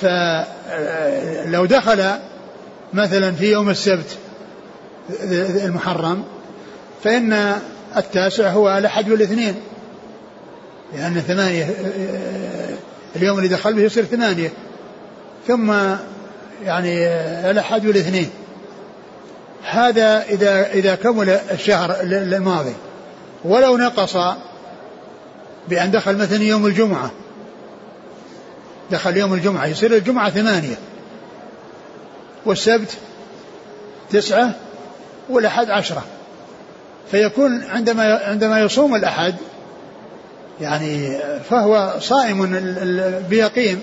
فلو 0.00 1.64
دخل 1.64 2.10
مثلا 2.92 3.32
في 3.32 3.52
يوم 3.52 3.70
السبت 3.70 4.18
المحرم 5.64 6.24
فإن 7.04 7.56
التاسع 7.96 8.50
هو 8.50 8.78
الأحد 8.78 9.10
والاثنين 9.10 9.54
لأن 10.94 11.20
ثمانية 11.20 11.70
اليوم 13.16 13.38
اللي 13.38 13.48
دخل 13.48 13.74
به 13.74 13.82
يصير 13.82 14.04
ثمانية. 14.04 14.52
ثم 15.46 15.72
يعني 16.64 17.06
الأحد 17.50 17.86
والاثنين 17.86 18.30
هذا 19.70 20.22
إذا 20.22 20.66
إذا 20.66 20.94
كمل 20.94 21.30
الشهر 21.30 21.96
الماضي. 22.02 22.74
ولو 23.44 23.76
نقص 23.76 24.16
بأن 25.68 25.90
دخل 25.90 26.16
مثلا 26.16 26.42
يوم 26.42 26.66
الجمعة. 26.66 27.10
دخل 28.90 29.16
يوم 29.16 29.34
الجمعة 29.34 29.66
يصير 29.66 29.94
الجمعة 29.94 30.30
ثمانية. 30.30 30.76
والسبت 32.46 32.96
تسعة 34.10 34.50
والأحد 35.28 35.70
عشرة. 35.70 36.04
فيكون 37.10 37.64
عندما 37.64 38.20
عندما 38.24 38.60
يصوم 38.60 38.94
الأحد 38.94 39.34
يعني 40.60 41.18
فهو 41.50 41.94
صائم 42.00 42.46
بيقين 43.30 43.82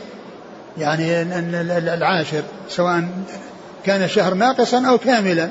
يعني 0.78 1.22
العاشر 1.93 2.43
سواء 2.69 3.04
كان 3.86 4.04
الشهر 4.04 4.34
ناقصا 4.34 4.88
أو 4.88 4.98
كاملا. 4.98 5.50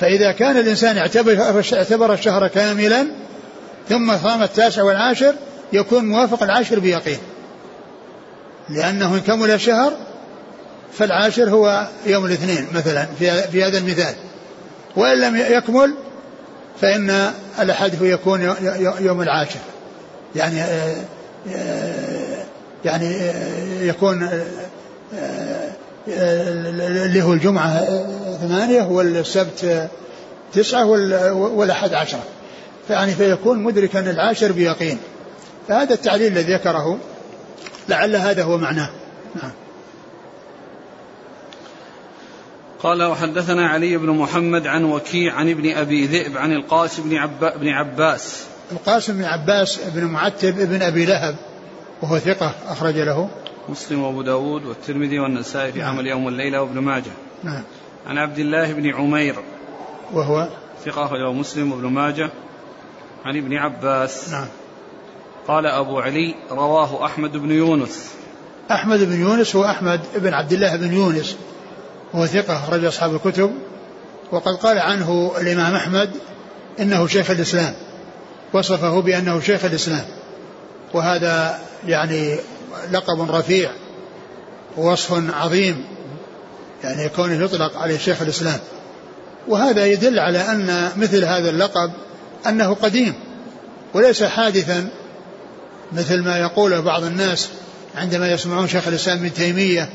فإذا 0.00 0.32
كان 0.32 0.56
الإنسان 0.56 0.98
اعتبر, 0.98 1.62
اعتبر 1.72 2.12
الشهر 2.12 2.48
كاملا 2.48 3.06
ثم 3.88 4.16
صام 4.18 4.42
التاسع 4.42 4.82
والعاشر 4.82 5.34
يكون 5.72 6.04
موافق 6.04 6.42
العاشر 6.42 6.78
بيقين. 6.78 7.18
لأنه 8.68 9.14
إن 9.14 9.20
كمل 9.20 9.50
الشهر 9.50 9.92
فالعاشر 10.98 11.50
هو 11.50 11.88
يوم 12.06 12.26
الاثنين 12.26 12.66
مثلا 12.74 13.06
في, 13.50 13.64
هذا 13.64 13.78
المثال. 13.78 14.14
وإن 14.96 15.20
لم 15.20 15.36
يكمل 15.36 15.94
فإن 16.80 17.30
الأحد 17.60 18.02
يكون 18.02 18.54
يوم 19.00 19.22
العاشر. 19.22 19.60
يعني 20.36 20.62
آه، 20.62 20.96
آه، 21.54 22.44
يعني 22.84 23.16
آه، 23.16 23.82
يكون 23.82 24.30
اللي 26.08 27.22
هو 27.22 27.32
الجمعة 27.32 27.84
ثمانية 28.40 28.82
والسبت 28.82 29.90
تسعة 30.52 30.86
والأحد 31.34 31.94
عشرة 31.94 32.22
فيعني 32.88 33.12
فيكون 33.12 33.62
مدركا 33.62 34.10
العاشر 34.10 34.52
بيقين. 34.52 34.98
فهذا 35.68 35.94
التعليل 35.94 36.32
الذي 36.32 36.54
ذكره 36.54 36.98
لعل 37.88 38.16
هذا 38.16 38.42
هو 38.42 38.58
معناه. 38.58 38.90
نعم. 39.42 39.50
قال 42.82 43.02
وحدثنا 43.02 43.68
علي 43.68 43.96
بن 43.96 44.10
محمد 44.10 44.66
عن 44.66 44.84
وكيع 44.84 45.34
عن 45.34 45.50
ابن 45.50 45.72
أبي 45.72 46.06
ذئب 46.06 46.36
عن 46.36 46.52
القاسم 46.52 47.02
بن, 47.02 47.16
عبا 47.16 47.56
بن 47.56 47.68
عباس. 47.68 48.44
القاسم 48.72 49.18
بن 49.18 49.24
عباس 49.24 49.80
بن 49.94 50.04
معتب 50.04 50.68
بن 50.68 50.82
أبي 50.82 51.04
لهب 51.04 51.36
وهو 52.02 52.18
ثقة 52.18 52.52
أخرج 52.68 52.96
له. 52.96 53.28
مسلم 53.68 54.02
وابو 54.02 54.22
داود 54.22 54.64
والترمذي 54.64 55.18
والنسائي 55.18 55.72
في 55.72 55.78
نعم. 55.78 55.88
عمل 55.88 56.06
يوم 56.06 56.24
والليله 56.24 56.62
وابن 56.62 56.78
ماجه. 56.78 57.10
نعم. 57.42 57.62
عن 58.06 58.18
عبد 58.18 58.38
الله 58.38 58.72
بن 58.72 58.94
عمير. 58.94 59.36
وهو؟ 60.12 60.48
ثقة 60.84 61.04
أخرجه 61.04 61.32
مسلم 61.32 61.72
وابن 61.72 61.86
ماجه. 61.86 62.30
عن 63.24 63.36
ابن 63.36 63.54
عباس. 63.56 64.30
نعم. 64.30 64.46
قال 65.48 65.66
أبو 65.66 66.00
علي 66.00 66.34
رواه 66.50 67.06
أحمد 67.06 67.32
بن 67.32 67.50
يونس. 67.50 68.10
أحمد 68.70 69.00
بن 69.00 69.20
يونس 69.20 69.56
هو 69.56 69.64
أحمد 69.64 70.00
بن 70.16 70.34
عبد 70.34 70.52
الله 70.52 70.76
بن 70.76 70.92
يونس. 70.92 71.36
وهو 72.14 72.26
ثقة 72.26 72.56
أخرج 72.56 72.84
أصحاب 72.84 73.14
الكتب. 73.14 73.50
وقد 74.32 74.54
قال 74.54 74.78
عنه 74.78 75.32
الإمام 75.40 75.74
أحمد 75.74 76.10
إنه 76.80 77.06
شيخ 77.06 77.30
الإسلام. 77.30 77.74
وصفه 78.52 79.00
بأنه 79.00 79.40
شيخ 79.40 79.64
الإسلام. 79.64 80.04
وهذا 80.94 81.58
يعني 81.86 82.36
لقب 82.92 83.30
رفيع 83.30 83.70
ووصف 84.76 85.34
عظيم 85.34 85.84
يعني 86.84 87.08
كونه 87.08 87.44
يطلق 87.44 87.76
عليه 87.78 87.98
شيخ 87.98 88.22
الإسلام. 88.22 88.58
وهذا 89.48 89.86
يدل 89.86 90.18
على 90.18 90.38
أن 90.38 90.88
مثل 90.96 91.24
هذا 91.24 91.50
اللقب 91.50 91.92
أنه 92.46 92.74
قديم 92.74 93.14
وليس 93.94 94.22
حادثا 94.22 94.88
مثل 95.92 96.22
ما 96.22 96.38
يقوله 96.38 96.80
بعض 96.80 97.04
الناس 97.04 97.48
عندما 97.96 98.32
يسمعون 98.32 98.68
شيخ 98.68 98.88
الإسلام 98.88 99.18
ابن 99.18 99.34
تيمية 99.34 99.88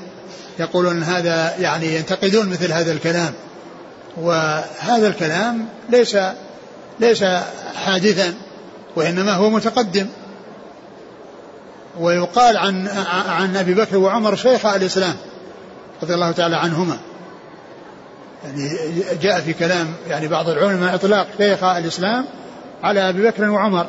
يقولون 0.60 1.04
هذا 1.04 1.56
يعني 1.60 1.96
ينتقدون 1.96 2.50
مثل 2.50 2.72
هذا 2.72 2.92
الكلام. 2.92 3.34
وهذا 4.18 5.08
الكلام 5.08 5.66
ليس 5.90 6.18
ليس 7.00 7.24
حادثا 7.76 8.34
وإنما 8.96 9.34
هو 9.34 9.50
متقدم. 9.50 10.08
ويقال 12.00 12.58
عن 12.58 12.88
عن 13.28 13.56
أبي 13.56 13.74
بكر 13.74 13.98
وعمر 13.98 14.36
شيخ 14.36 14.66
الإسلام 14.66 15.16
رضي 16.04 16.14
الله 16.14 16.32
تعالى 16.32 16.56
عنهما. 16.56 16.98
يعني 18.46 18.70
جاء 19.22 19.42
في 19.42 19.54
كلام 19.54 19.94
يعني 20.10 20.28
بعض 20.28 20.50
العلماء 20.50 20.96
إطلاق 20.96 21.28
شيخ 21.38 21.64
الإسلام 21.64 22.26
على 22.84 23.10
أبي 23.10 23.28
بكر 23.28 23.50
وعمر. 23.50 23.86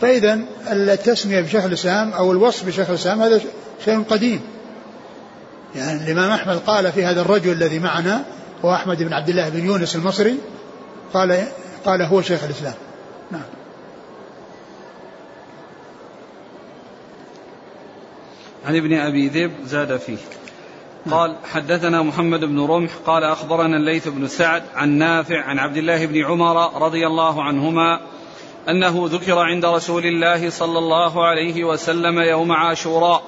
فاذا 0.00 0.38
التسمية 0.70 1.40
بشيخ 1.40 1.64
الإسلام 1.64 2.12
أو 2.12 2.32
الوصف 2.32 2.66
بشيخ 2.66 2.88
الإسلام 2.88 3.22
هذا 3.22 3.40
شيء 3.84 4.02
قديم. 4.02 4.40
يعني 5.74 6.04
الإمام 6.04 6.30
أحمد 6.30 6.56
قال 6.66 6.92
في 6.92 7.04
هذا 7.04 7.20
الرجل 7.20 7.52
الذي 7.52 7.78
معنا 7.78 8.24
هو 8.64 8.74
أحمد 8.74 9.02
بن 9.02 9.12
عبد 9.12 9.28
الله 9.28 9.48
بن 9.48 9.64
يونس 9.64 9.96
المصري 9.96 10.38
قال 11.14 11.46
قال 11.84 12.02
هو 12.02 12.22
شيخ 12.22 12.44
الإسلام. 12.44 12.74
نعم. 13.30 13.61
عن 18.66 18.76
ابن 18.76 18.92
أبي 18.98 19.28
ذئب 19.28 19.52
زاد 19.64 19.96
فيه. 19.96 20.16
قال 21.10 21.36
حدثنا 21.52 22.02
محمد 22.02 22.40
بن 22.44 22.60
رمح 22.60 22.90
قال 23.06 23.24
أخبرنا 23.24 23.76
الليث 23.76 24.08
بن 24.08 24.28
سعد 24.28 24.62
عن 24.74 24.88
نافع 24.88 25.40
عن 25.40 25.58
عبد 25.58 25.76
الله 25.76 26.06
بن 26.06 26.24
عمر 26.24 26.82
رضي 26.82 27.06
الله 27.06 27.42
عنهما 27.42 28.00
أنه 28.68 29.08
ذكر 29.10 29.38
عند 29.38 29.64
رسول 29.64 30.06
الله 30.06 30.50
صلى 30.50 30.78
الله 30.78 31.26
عليه 31.26 31.64
وسلم 31.64 32.18
يوم 32.18 32.52
عاشوراء 32.52 33.22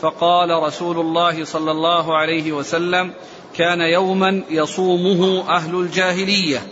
فقال 0.00 0.62
رسول 0.62 0.98
الله 0.98 1.44
صلى 1.44 1.70
الله 1.70 2.16
عليه 2.16 2.52
وسلم 2.52 3.10
كان 3.56 3.80
يوما 3.80 4.42
يصومه 4.50 5.48
أهل 5.48 5.74
الجاهلية 5.74 6.62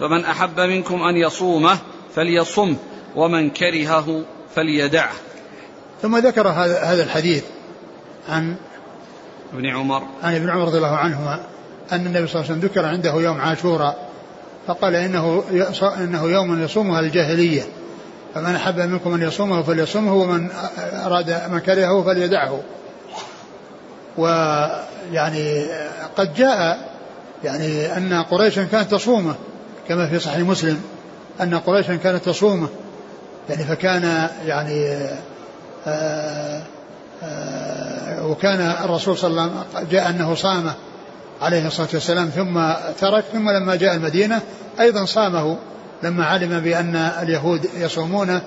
فمن 0.00 0.24
أحب 0.24 0.60
منكم 0.60 1.02
أن 1.02 1.16
يصومه 1.16 1.78
فليصمه 2.14 2.76
ومن 3.16 3.50
كرهه 3.50 4.24
فليدعه. 4.54 5.12
ثم 6.02 6.16
ذكر 6.16 6.48
هذا 6.48 7.04
الحديث. 7.04 7.44
عن 8.28 8.56
ابن 9.54 9.66
عمر. 9.66 10.02
عن 10.22 10.34
ابن 10.34 10.50
عمر 10.50 10.64
رضي 10.64 10.76
الله 10.76 10.96
عنهما 10.96 11.40
أن 11.92 12.06
النبي 12.06 12.26
صلى 12.26 12.40
الله 12.40 12.50
عليه 12.50 12.58
وسلم 12.58 12.60
ذكر 12.60 12.86
عنده 12.86 13.14
يوم 13.14 13.40
عاشوراء 13.40 14.08
فقال 14.66 14.94
إنه 14.94 15.42
إنه 16.00 16.24
يوم 16.24 16.62
يصومها 16.62 17.00
الجاهلية 17.00 17.62
فمن 18.34 18.54
أحب 18.54 18.80
منكم 18.80 19.14
أن 19.14 19.22
يصومه 19.22 19.62
فليصومه 19.62 20.14
ومن 20.14 20.48
أراد 21.04 21.42
من 21.50 21.58
كرهه 21.58 22.02
فليدعه. 22.02 22.60
ويعني 24.18 25.66
قد 26.16 26.34
جاء 26.34 26.90
يعني 27.44 27.96
أن 27.96 28.22
قريشا 28.22 28.64
كانت 28.64 28.90
تصومه 28.90 29.34
كما 29.88 30.08
في 30.08 30.18
صحيح 30.18 30.38
مسلم 30.38 30.80
أن 31.40 31.54
قريشا 31.54 31.96
كانت 31.96 32.24
تصومه 32.24 32.68
يعني 33.48 33.64
فكان 33.64 34.28
يعني 34.46 34.86
آآ 34.86 35.16
آآ 35.86 36.62
وكان 38.22 38.60
الرسول 38.60 39.18
صلى 39.18 39.30
الله 39.30 39.42
عليه 39.42 39.52
وسلم 39.52 39.88
جاء 39.90 40.10
أنه 40.10 40.34
صامه 40.34 40.74
عليه 41.40 41.66
الصلاة 41.66 41.88
والسلام 41.94 42.28
ثم 42.28 42.72
ترك 43.00 43.24
ثم 43.32 43.50
لما 43.50 43.76
جاء 43.76 43.94
المدينة 43.94 44.40
أيضا 44.80 45.04
صامه 45.04 45.56
لما 46.02 46.24
علم 46.24 46.60
بأن 46.60 46.96
اليهود 46.96 47.68
يصومونه 47.76 48.42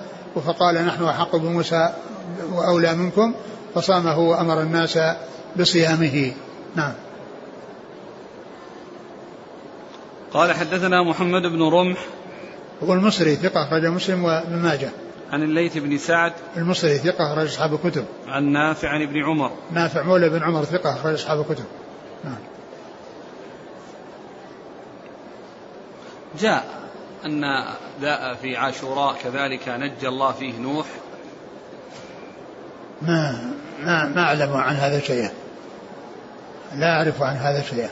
فقال 0.46 0.86
نحن 0.86 1.04
أحق 1.04 1.36
بموسى 1.36 1.92
وأولى 2.52 2.94
منكم 2.94 3.34
فصامه 3.74 4.18
وأمر 4.18 4.60
الناس 4.60 4.98
بصيامه. 5.56 6.32
نعم. 6.76 6.92
قال 10.32 10.52
حدثنا 10.52 11.02
محمد 11.02 11.42
بن 11.42 11.62
رمح. 11.62 11.98
هو 12.84 12.92
المصري 12.92 13.36
ثقة 13.36 13.62
أخرج 13.62 13.86
مسلم 13.86 14.24
وابن 14.24 14.56
ماجه. 14.56 14.90
عن 15.32 15.42
الليث 15.42 15.78
بن 15.78 15.98
سعد 15.98 16.32
المصري 16.56 16.98
ثقة 16.98 17.32
أخرج 17.32 17.46
أصحاب 17.46 17.74
الكتب. 17.74 18.04
عن 18.28 18.44
نافع 18.44 18.88
عن 18.88 19.02
ابن 19.02 19.24
عمر. 19.24 19.52
نافع 19.72 20.02
مولى 20.02 20.28
بن 20.28 20.42
عمر 20.42 20.64
ثقة 20.64 20.94
أخرج 20.94 21.14
أصحاب 21.14 21.40
الكتب. 21.40 21.64
نعم. 22.24 22.38
جاء 26.40 26.64
أن 27.24 27.64
جاء 28.02 28.34
في 28.34 28.56
عاشوراء 28.56 29.16
كذلك 29.24 29.68
نجى 29.68 30.08
الله 30.08 30.32
فيه 30.32 30.58
نوح. 30.58 30.86
ما 33.02 33.52
ما 33.82 34.04
ما 34.04 34.22
أعلم 34.22 34.52
عن 34.52 34.74
هذا 34.74 35.00
شيئا. 35.00 35.30
لا 36.74 36.96
أعرف 36.96 37.22
عن 37.22 37.36
هذا 37.36 37.62
شيئا. 37.62 37.90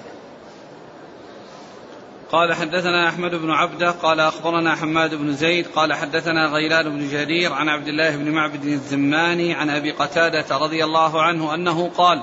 قال 2.32 2.54
حدثنا 2.54 3.08
أحمد 3.08 3.30
بن 3.30 3.50
عبده 3.50 3.90
قال 3.90 4.20
أخبرنا 4.20 4.74
حماد 4.74 5.14
بن 5.14 5.32
زيد 5.32 5.66
قال 5.66 5.92
حدثنا 5.92 6.46
غيلان 6.46 6.88
بن 6.88 7.08
جرير 7.10 7.52
عن 7.52 7.68
عبد 7.68 7.88
الله 7.88 8.16
بن 8.16 8.30
معبد 8.30 8.64
الزماني 8.64 9.54
عن 9.54 9.70
أبي 9.70 9.90
قتادة 9.90 10.56
رضي 10.56 10.84
الله 10.84 11.22
عنه 11.22 11.54
أنه 11.54 11.90
قال 11.96 12.22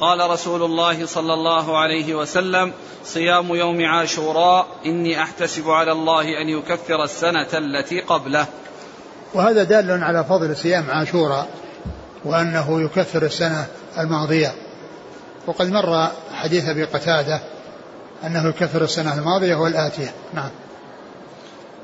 قال 0.00 0.30
رسول 0.30 0.62
الله 0.62 1.06
صلى 1.06 1.34
الله 1.34 1.78
عليه 1.78 2.14
وسلم 2.14 2.72
صيام 3.04 3.54
يوم 3.54 3.84
عاشوراء 3.84 4.66
إني 4.86 5.22
أحتسب 5.22 5.70
على 5.70 5.92
الله 5.92 6.40
أن 6.40 6.48
يكفر 6.48 7.04
السنة 7.04 7.48
التي 7.54 8.00
قبله. 8.00 8.46
وهذا 9.34 9.62
دال 9.62 10.04
على 10.04 10.24
فضل 10.24 10.56
صيام 10.56 10.90
عاشوراء 10.90 11.48
وأنه 12.24 12.84
يكفر 12.84 13.22
السنة 13.22 13.66
الماضية. 13.98 14.54
وقد 15.46 15.70
مر 15.70 16.08
حديث 16.32 16.64
أبي 16.68 16.84
قتادة 16.84 17.40
أنه 18.26 18.48
يكفر 18.48 18.82
السنة 18.82 19.14
الماضية 19.14 19.54
والآتية. 19.54 20.12
نعم. 20.34 20.50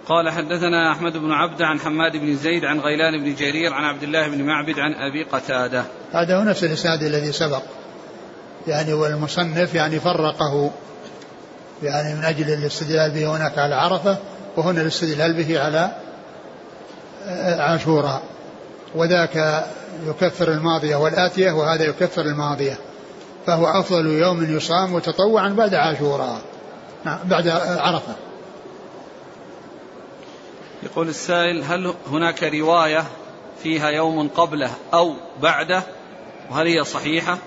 قال 0.08 0.30
حدثنا 0.30 0.92
أحمد 0.92 1.12
بن 1.12 1.32
عبد 1.32 1.62
عن 1.62 1.80
حماد 1.80 2.16
بن 2.16 2.36
زيد 2.36 2.64
عن 2.64 2.80
غيلان 2.80 3.24
بن 3.24 3.34
جرير 3.34 3.72
عن 3.72 3.84
عبد 3.84 4.02
الله 4.02 4.28
بن 4.28 4.42
معبد 4.42 4.78
عن 4.78 4.94
أبي 4.94 5.24
قتادة. 5.24 5.84
هذا 6.12 6.38
هو 6.38 6.42
نفس 6.42 6.64
الإسناد 6.64 7.02
الذي 7.02 7.32
سبق. 7.32 7.62
يعني 8.66 8.92
والمصنف 8.92 9.74
يعني 9.74 10.00
فرقه. 10.00 10.70
يعني 11.82 12.14
من 12.14 12.24
أجل 12.24 12.50
الاستدلال 12.52 13.10
به 13.10 13.36
هناك 13.36 13.58
على 13.58 13.74
عرفة 13.74 14.16
وهنا 14.56 14.82
الاستدلال 14.82 15.34
به 15.34 15.60
على 15.60 15.90
عاشوراء 17.58 18.22
وذاك 18.94 19.64
يكفر 20.06 20.48
الماضية 20.48 20.96
والآتية 20.96 21.52
وهذا 21.52 21.84
يكفر 21.84 22.22
الماضية. 22.22 22.78
فهو 23.48 23.66
أفضل 23.66 24.06
يوم 24.06 24.56
يصام 24.56 24.94
متطوعا 24.94 25.48
بعد 25.48 25.74
عاشوراء. 25.74 26.40
نعم 27.04 27.18
بعد 27.24 27.48
عرفة. 27.78 28.14
يقول 30.82 31.08
السائل 31.08 31.64
هل 31.64 31.94
هناك 32.10 32.42
رواية 32.42 33.04
فيها 33.62 33.88
يوم 33.88 34.28
قبله 34.28 34.70
أو 34.94 35.14
بعده؟ 35.42 35.82
وهل 36.50 36.66
هي 36.66 36.84
صحيحة؟ 36.84 37.38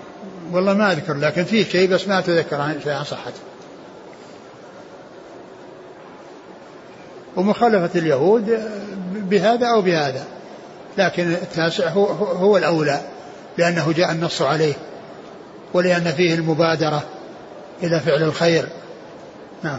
والله 0.52 0.74
ما 0.74 0.92
أذكر 0.92 1.14
لكن 1.14 1.44
فيه 1.44 1.64
شيء 1.64 1.90
بس 1.90 2.08
ما 2.08 2.18
أتذكر 2.18 2.56
عن 2.56 2.80
شيء 2.84 2.92
عن 2.92 3.04
صحته. 3.04 3.40
ومخالفة 7.36 7.98
اليهود 7.98 8.70
بهذا 9.14 9.66
أو 9.66 9.82
بهذا 9.82 10.24
لكن 10.98 11.32
التاسع 11.32 11.88
هو, 11.88 12.06
هو 12.06 12.56
الأولى 12.56 13.00
لأنه 13.58 13.92
جاء 13.92 14.12
النص 14.12 14.42
عليه. 14.42 14.74
ولأن 15.74 16.12
فيه 16.12 16.34
المبادرة 16.34 17.02
إلى 17.82 18.00
فعل 18.00 18.22
الخير. 18.22 18.68
نعم. 19.62 19.78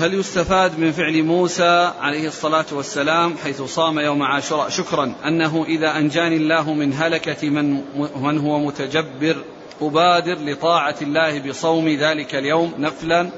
هل 0.00 0.14
يستفاد 0.14 0.78
من 0.78 0.92
فعل 0.92 1.22
موسى 1.22 1.92
عليه 2.00 2.28
الصلاة 2.28 2.64
والسلام 2.72 3.36
حيث 3.44 3.62
صام 3.62 3.98
يوم 3.98 4.22
عاشوراء 4.22 4.68
شكرا 4.68 5.14
أنه 5.24 5.64
إذا 5.64 5.96
أنجاني 5.96 6.36
الله 6.36 6.72
من 6.72 6.92
هلكة 6.92 7.50
من, 7.50 7.82
من 8.16 8.38
هو 8.38 8.58
متجبر 8.58 9.36
أبادر 9.82 10.38
لطاعة 10.38 10.94
الله 11.02 11.40
بصوم 11.48 11.88
ذلك 11.88 12.34
اليوم 12.34 12.74
نفلا؟ 12.78 13.30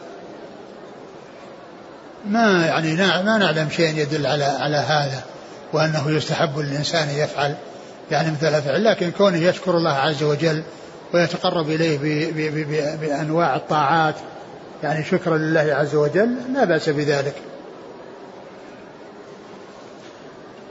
ما 2.26 2.66
يعني 2.66 2.96
ما 2.96 3.38
نعلم 3.38 3.68
شيء 3.70 3.98
يدل 3.98 4.26
على 4.26 4.44
على 4.44 4.76
هذا 4.76 5.24
وأنه 5.72 6.10
يستحب 6.10 6.58
للإنسان 6.58 7.08
يفعل. 7.08 7.56
يعني 8.12 8.30
مثل 8.30 8.62
فعل 8.62 8.84
لكن 8.84 9.10
كونه 9.10 9.38
يشكر 9.38 9.76
الله 9.76 9.90
عز 9.90 10.22
وجل 10.22 10.62
ويتقرب 11.14 11.70
إليه 11.70 11.98
بأنواع 12.96 13.56
الطاعات 13.56 14.14
يعني 14.82 15.04
شكرا 15.04 15.38
لله 15.38 15.74
عز 15.74 15.94
وجل 15.94 16.36
لا 16.54 16.64
بأس 16.64 16.88
بذلك. 16.88 17.34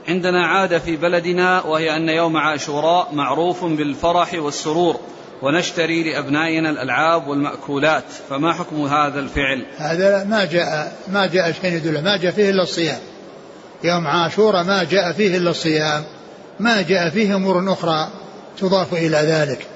عندنا 0.08 0.46
عادة 0.46 0.78
في 0.78 0.96
بلدنا 0.96 1.62
وهي 1.62 1.96
أن 1.96 2.08
يوم 2.08 2.36
عاشوراء 2.36 3.08
معروف 3.14 3.64
بالفرح 3.64 4.34
والسرور 4.34 5.00
ونشتري 5.42 6.02
لأبنائنا 6.02 6.70
الألعاب 6.70 7.28
والمأكولات. 7.28 8.04
فما 8.28 8.52
حكم 8.52 8.86
هذا 8.86 9.20
الفعل؟ 9.20 9.66
هذا 9.78 10.24
ما 10.24 10.44
جاء 10.44 10.92
ما 11.08 11.26
جاء 11.26 11.52
شيء 11.52 11.72
يدل 11.72 12.04
ما 12.04 12.16
جاء 12.16 12.32
فيه 12.32 12.50
إلا 12.50 12.62
الصيام. 12.62 12.98
يوم 13.84 14.06
عاشوراء 14.06 14.64
ما 14.64 14.84
جاء 14.84 15.12
فيه 15.12 15.36
إلا 15.36 15.50
الصيام. 15.50 16.04
ما 16.60 16.82
جاء 16.82 17.08
فيه 17.08 17.36
أمور 17.36 17.72
أخرى 17.72 18.08
تضاف 18.58 18.92
إلى 18.92 19.16
ذلك. 19.16 19.66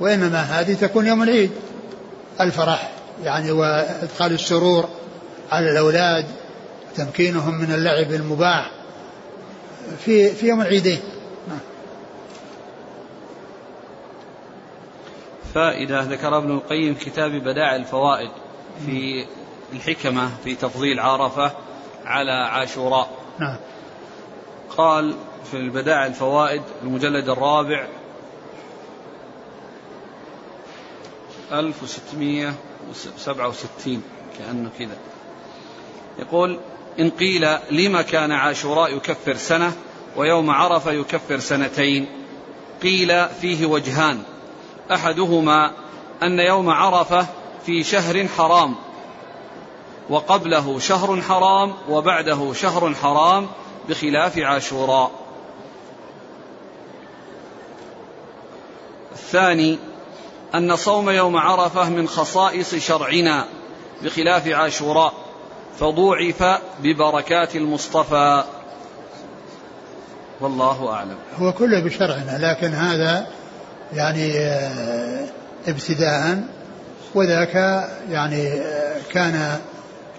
وإنما 0.00 0.42
هذه 0.42 0.74
تكون 0.74 1.06
يوم 1.06 1.22
العيد. 1.22 1.50
الفرح 2.40 2.90
يعني 3.24 3.50
وإدخال 3.50 4.32
السرور 4.32 4.88
على 5.52 5.70
الأولاد 5.70 6.26
تمكينهم 6.96 7.54
من 7.54 7.72
اللعب 7.74 8.12
المباح 8.12 8.70
في 10.04 10.30
في 10.30 10.48
يوم 10.48 10.60
العيدين. 10.60 11.00
فائدة 15.54 16.02
ذكر 16.02 16.38
ابن 16.38 16.50
القيم 16.50 16.94
كتاب 16.94 17.30
بدائع 17.30 17.76
الفوائد 17.76 18.30
في 18.86 19.26
الحكمة 19.72 20.30
في 20.44 20.54
تفضيل 20.54 21.00
عرفة 21.00 21.52
على 22.04 22.32
عاشوراء. 22.32 23.10
نعم. 23.38 23.56
قال 24.76 25.14
في 25.50 25.56
البدائع 25.56 26.06
الفوائد 26.06 26.62
المجلد 26.82 27.28
الرابع 27.28 27.86
1667 31.52 34.02
كأنه 34.38 34.70
كذا. 34.78 34.96
يقول 36.18 36.58
إن 37.00 37.10
قيل 37.10 37.48
لما 37.70 38.02
كان 38.02 38.32
عاشوراء 38.32 38.96
يكفر 38.96 39.34
سنة 39.34 39.72
ويوم 40.16 40.50
عرفة 40.50 40.92
يكفر 40.92 41.38
سنتين 41.38 42.06
قيل 42.82 43.28
فيه 43.28 43.66
وجهان. 43.66 44.22
أحدهما 44.92 45.72
أن 46.22 46.38
يوم 46.38 46.70
عرفة 46.70 47.26
في 47.66 47.82
شهر 47.82 48.28
حرام 48.28 48.74
وقبله 50.10 50.78
شهر 50.78 51.20
حرام 51.20 51.74
وبعده 51.88 52.52
شهر 52.52 52.94
حرام 52.94 53.48
بخلاف 53.88 54.38
عاشوراء. 54.38 55.10
الثاني 59.12 59.78
أن 60.54 60.76
صوم 60.76 61.10
يوم 61.10 61.36
عرفة 61.36 61.88
من 61.88 62.08
خصائص 62.08 62.74
شرعنا 62.74 63.46
بخلاف 64.02 64.48
عاشوراء 64.48 65.12
فضوعف 65.78 66.42
ببركات 66.82 67.56
المصطفى. 67.56 68.44
والله 70.40 70.92
أعلم. 70.92 71.16
هو 71.38 71.52
كله 71.52 71.80
بشرعنا 71.80 72.38
لكن 72.40 72.74
هذا 72.74 73.26
يعني 73.92 74.38
آه، 74.38 75.26
ابتداء 75.66 76.44
وذاك 77.14 77.54
يعني 78.10 78.52
آه، 78.52 78.96
كان 79.12 79.58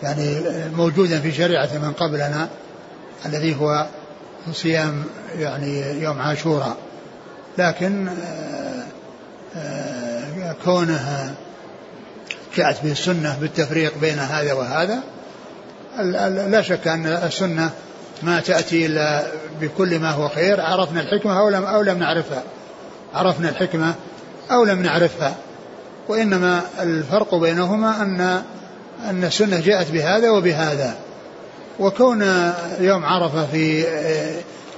يعني 0.04 0.42
موجودا 0.76 1.20
في 1.20 1.32
شريعة 1.32 1.70
من 1.74 1.94
قبلنا. 1.94 2.50
الذي 3.26 3.56
هو 3.56 3.88
صيام 4.52 5.04
يعني 5.38 6.02
يوم 6.02 6.22
عاشوراء. 6.22 6.78
لكن 7.58 8.08
آه، 9.56 10.56
كونها 10.66 11.34
جاءت 12.56 12.84
به 12.84 12.92
السنة 12.92 13.38
بالتفريق 13.42 13.98
بين 14.02 14.20
هذا 14.20 14.54
وهذا 14.54 15.00
لا 16.50 16.62
شك 16.62 16.88
أن 16.88 17.06
السنة 17.06 17.70
ما 18.24 18.40
تأتي 18.40 18.86
إلا 18.86 19.24
بكل 19.62 20.00
ما 20.00 20.12
هو 20.12 20.30
خير. 20.30 20.62
عرفنا 20.62 21.02
الحكمة 21.02 21.40
أو 21.40 21.50
لم, 21.50 21.64
أو 21.64 21.82
لم 21.82 21.98
نعرفها. 21.98 22.44
عرفنا 23.14 23.50
الحكمة 23.50 23.94
أو 24.52 24.64
لم 24.64 24.82
نعرفها. 24.82 25.36
وإنما 26.08 26.62
الفرق 26.80 27.36
بينهما 27.36 28.02
أن 28.02 28.42
أن 29.10 29.24
السنة 29.24 29.60
جاءت 29.60 29.92
بهذا 29.92 30.30
وبهذا. 30.30 30.96
وكون 31.80 32.22
يوم 32.80 33.06
عرفة 33.06 33.46
في 33.46 33.86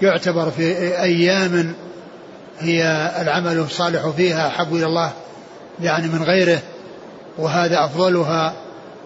يعتبر 0.01 0.51
في 0.51 1.01
أيام 1.01 1.75
هي 2.59 3.11
العمل 3.21 3.59
الصالح 3.59 4.09
فيها 4.09 4.47
أحب 4.47 4.75
إلى 4.75 4.85
الله 4.85 5.13
يعني 5.81 6.07
من 6.07 6.23
غيره 6.23 6.61
وهذا 7.37 7.85
أفضلها 7.85 8.53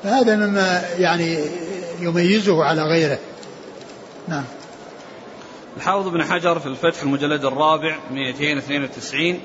فهذا 0.03 0.35
مما 0.35 0.81
يعني 0.99 1.39
يميزه 1.99 2.63
على 2.63 2.83
غيره. 2.83 3.19
نعم. 4.27 4.43
الحافظ 5.77 6.07
بن 6.07 6.23
حجر 6.23 6.59
في 6.59 6.65
الفتح 6.65 7.01
المجلد 7.01 7.45
الرابع 7.45 7.95
292 8.11 9.39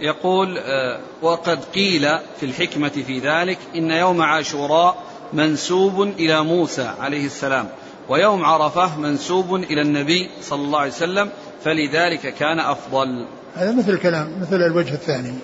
يقول 0.00 0.58
آه، 0.58 1.00
وقد 1.22 1.64
قيل 1.64 2.08
في 2.40 2.46
الحكمة 2.46 2.88
في 2.88 3.18
ذلك 3.18 3.58
إن 3.74 3.90
يوم 3.90 4.22
عاشوراء 4.22 5.02
منسوب 5.32 6.02
إلى 6.02 6.44
موسى 6.44 6.90
عليه 7.00 7.26
السلام 7.26 7.68
ويوم 8.08 8.44
عرفة 8.44 8.98
منسوب 8.98 9.54
إلى 9.54 9.82
النبي 9.82 10.30
صلى 10.42 10.62
الله 10.62 10.78
عليه 10.78 10.92
وسلم 10.92 11.30
فلذلك 11.64 12.34
كان 12.34 12.60
أفضل. 12.60 13.26
هذا 13.54 13.72
مثل 13.72 13.92
الكلام 13.92 14.40
مثل 14.40 14.56
الوجه 14.56 14.94
الثاني 14.94 15.34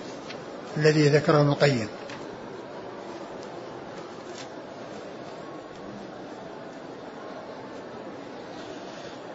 الذي 0.76 1.08
ذكره 1.08 1.40
ابن 1.40 1.48
القيم. 1.48 1.88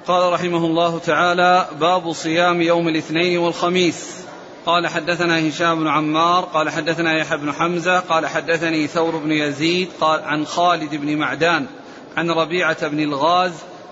قال 0.08 0.34
رحمه 0.34 0.66
الله 0.66 1.00
تعالى 1.00 1.68
باب 1.80 2.14
صيام 2.14 2.62
يوم 2.62 2.88
الاثنين 2.88 3.38
والخميس. 3.38 4.29
قال 4.66 4.88
حدثنا 4.88 5.50
هشام 5.50 5.80
بن 5.80 5.88
عمار 5.88 6.44
قال 6.44 6.70
حدثنا 6.70 7.18
يحيى 7.18 7.38
بن 7.38 7.52
حمزة 7.52 8.00
قال 8.00 8.28
حدثني 8.28 8.88
ثور 8.88 9.18
بن 9.18 9.32
يزيد 9.32 9.90
قال 10.02 10.24
عن 10.24 10.46
خالد 10.46 10.96
بن 10.96 11.18
معدان 11.18 11.66
عن 12.18 12.32
ربيعة 12.32 12.88
بن 12.88 13.00
الغاز 13.00 13.52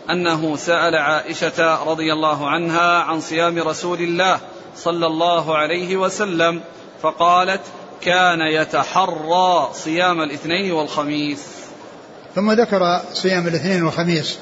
أنه 0.09 0.55
سأل 0.55 0.95
عائشة 0.95 1.83
رضي 1.83 2.13
الله 2.13 2.49
عنها 2.49 2.99
عن 2.99 3.21
صيام 3.21 3.59
رسول 3.59 3.99
الله 3.99 4.39
صلى 4.75 5.07
الله 5.07 5.57
عليه 5.57 5.97
وسلم 5.97 6.61
فقالت 7.01 7.61
كان 8.01 8.41
يتحرى 8.41 9.69
صيام 9.73 10.21
الاثنين 10.21 10.71
والخميس. 10.71 11.47
ثم 12.35 12.51
ذكر 12.51 13.01
صيام 13.13 13.47
الاثنين 13.47 13.83
والخميس 13.83 14.37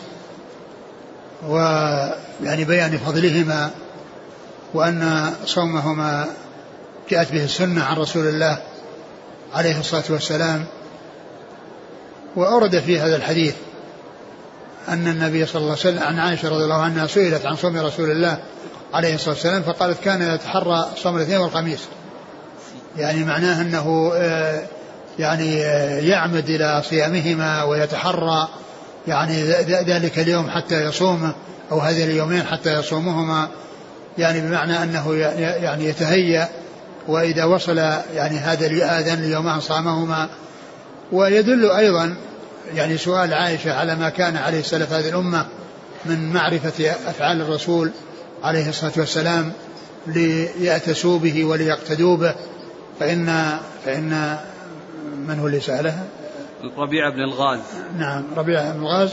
ويعني 1.48 2.66
بيان 2.66 2.98
فضلهما 2.98 3.72
وأن 4.76 5.34
صومهما 5.46 6.26
جاءت 7.10 7.32
به 7.32 7.44
السنة 7.44 7.84
عن 7.84 7.98
رسول 7.98 8.28
الله 8.28 8.58
عليه 9.54 9.80
الصلاة 9.80 10.04
والسلام. 10.10 10.66
وأورد 12.36 12.80
في 12.80 13.00
هذا 13.00 13.16
الحديث 13.16 13.56
أن 14.90 15.08
النبي 15.08 15.46
صلى 15.46 15.62
الله 15.62 15.72
عليه 15.72 15.80
وسلم 15.80 16.04
عن 16.04 16.20
عائشة 16.20 16.50
رضي 16.50 16.64
الله 16.64 16.82
عنها 16.82 17.08
سئلت 17.08 17.46
عن 17.46 17.56
صوم 17.56 17.78
رسول 17.78 18.12
الله 18.12 18.38
عليه 18.94 19.16
الصلاة 19.16 19.34
والسلام 19.34 19.64
فقالت 19.64 20.04
كان 20.04 20.22
يتحرى 20.22 20.86
صوم 20.98 21.18
الاثنين 21.18 21.38
والخميس 21.38 21.80
يعني 22.98 23.24
معناه 23.24 23.62
أنه 23.62 24.12
آه، 24.16 24.64
يعني 25.20 25.66
آه، 25.66 26.00
يعمد 26.00 26.50
إلى 26.50 26.84
صيامهما 26.90 27.64
ويتحرى 27.64 28.48
يعني 29.08 29.44
ذلك 29.64 30.20
اليوم 30.20 30.50
حتى 30.50 30.84
يصومه 30.84 31.34
أو 31.72 31.80
هذه 31.80 32.04
اليومين 32.04 32.44
حتى 32.44 32.74
يصومهما. 32.74 33.50
يعني 34.18 34.42
بمعنى 34.42 34.84
أنه 34.84 35.16
يعني 35.16 35.86
يتهيأ 35.86 36.50
وإذا 37.08 37.46
وصل 37.46 37.78
يعني 38.14 38.38
هذا 38.38 38.86
هذان 38.86 39.24
اليومان 39.24 39.60
صامهما 39.60 40.30
ويدل 41.12 41.72
أيضا 41.72 42.16
يعني 42.74 42.98
سؤال 42.98 43.34
عائشة 43.34 43.74
على 43.74 43.96
ما 43.96 44.10
كان 44.10 44.38
عليه 44.38 44.62
سلف 44.62 44.94
هذه 44.94 45.10
الأمة 45.10 45.46
من 46.06 46.34
معرفة 46.34 46.92
أفعال 47.08 47.42
الرسول 47.42 47.92
عليه 48.44 48.70
الصلاة 48.70 48.94
والسلام 48.98 49.52
ليأتسوا 50.08 51.20
به 51.20 51.46
وليقتدوا 51.46 52.18
به 52.18 52.36
فإن 53.00 53.58
فإن 53.86 54.38
من 55.28 55.40
هو 55.40 55.48
اللي 55.48 55.60
سألها؟ 55.60 56.04
ربيع 56.78 57.10
بن 57.10 57.20
الغاز 57.20 57.60
نعم 57.98 58.24
ربيع 58.38 58.72
بن 58.72 58.80
الغاز 58.80 59.10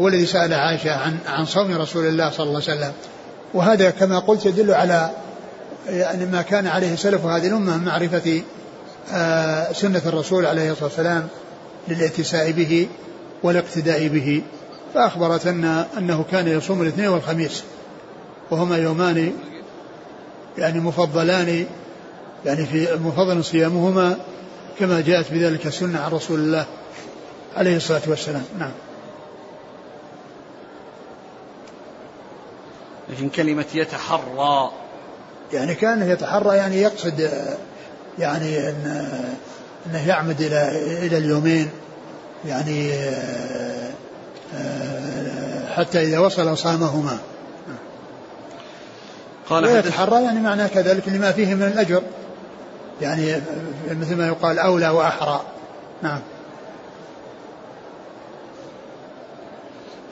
هو 0.00 0.08
الذي 0.08 0.26
سأل 0.26 0.54
عائشة 0.54 0.94
عن 0.96 1.18
عن 1.26 1.44
صوم 1.44 1.76
رسول 1.76 2.06
الله 2.06 2.30
صلى 2.30 2.46
الله 2.46 2.62
عليه 2.68 2.78
وسلم 2.78 2.92
وهذا 3.54 3.90
كما 3.90 4.18
قلت 4.18 4.46
يدل 4.46 4.74
على 4.74 5.10
يعني 5.88 6.26
ما 6.26 6.42
كان 6.42 6.66
عليه 6.66 6.96
سلف 6.96 7.24
هذه 7.24 7.46
الأمة 7.46 7.76
من 7.76 7.84
معرفة 7.84 8.42
آه، 9.12 9.72
سنة 9.72 10.02
الرسول 10.06 10.46
عليه 10.46 10.70
الصلاة 10.70 10.84
والسلام 10.84 11.28
للاتساء 11.88 12.50
به 12.50 12.88
والاقتداء 13.42 14.08
به. 14.08 14.42
فأخبرت 14.94 15.46
أن 15.46 15.84
أنه 15.98 16.24
كان 16.30 16.48
يصوم 16.48 16.82
الاثنين 16.82 17.08
والخميس. 17.08 17.64
وهما 18.50 18.76
يومان 18.76 19.32
يعني 20.58 20.80
مفضلان 20.80 21.66
يعني 22.46 22.66
في 22.66 22.88
مفضل 23.04 23.44
صيامهما 23.44 24.16
كما 24.78 25.00
جاءت 25.00 25.32
بذلك 25.32 25.66
السنة 25.66 26.00
عن 26.00 26.10
رسول 26.10 26.40
الله 26.40 26.66
عليه 27.56 27.76
الصلاة 27.76 28.02
والسلام. 28.06 28.44
نعم. 28.58 28.72
لكن 33.14 33.28
كلمة 33.28 33.64
يتحرى. 33.74 34.70
يعني 35.52 35.74
كان 35.74 36.10
يتحرى 36.10 36.56
يعني 36.56 36.80
يقصد 36.80 37.30
يعني 38.18 38.68
إن 38.68 39.08
إنه 39.86 40.08
يعمد 40.08 40.40
إلى 40.40 40.68
إلى 41.06 41.18
اليومين 41.18 41.70
يعني 42.44 42.92
حتى 45.76 46.02
إذا 46.02 46.18
وصل 46.18 46.58
صامهما 46.58 47.18
قال 49.48 49.64
ويتحرى 49.64 50.24
يعني 50.24 50.40
معناه 50.40 50.66
كذلك 50.66 51.08
لما 51.08 51.32
فيه 51.32 51.54
من 51.54 51.62
الأجر. 51.62 52.02
يعني 53.00 53.40
مثل 53.90 54.16
ما 54.16 54.26
يقال 54.26 54.58
أولى 54.58 54.88
وأحرى. 54.88 55.40
نعم. 56.02 56.20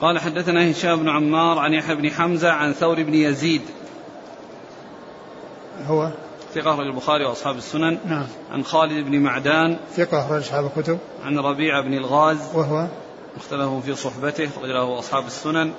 قال 0.03 0.19
حدثنا 0.19 0.71
هشام 0.71 0.99
بن 0.99 1.09
عمار 1.09 1.59
عن 1.59 1.73
يحيى 1.73 1.95
بن 1.95 2.11
حمزة 2.11 2.51
عن 2.51 2.73
ثور 2.73 3.03
بن 3.03 3.13
يزيد. 3.13 3.61
هو؟ 5.85 6.09
ثقة 6.55 6.73
أخرج 6.73 6.87
البخاري 6.87 7.25
وأصحاب 7.25 7.57
السنن. 7.57 7.97
نعم. 8.05 8.25
عن 8.51 8.63
خالد 8.63 9.05
بن 9.05 9.19
معدان. 9.19 9.77
ثقة 9.95 10.25
أخرج 10.25 10.41
أصحاب 10.41 10.65
الكتب. 10.65 10.99
عن 11.25 11.39
ربيعة 11.39 11.81
بن 11.81 11.93
الغاز. 11.93 12.37
وهو؟ 12.53 12.87
مختلف 13.37 13.85
في 13.85 13.95
صحبته 13.95 14.45
أخرج 14.57 14.69
له 14.69 14.99
أصحاب 14.99 15.25
السنن. 15.25 15.73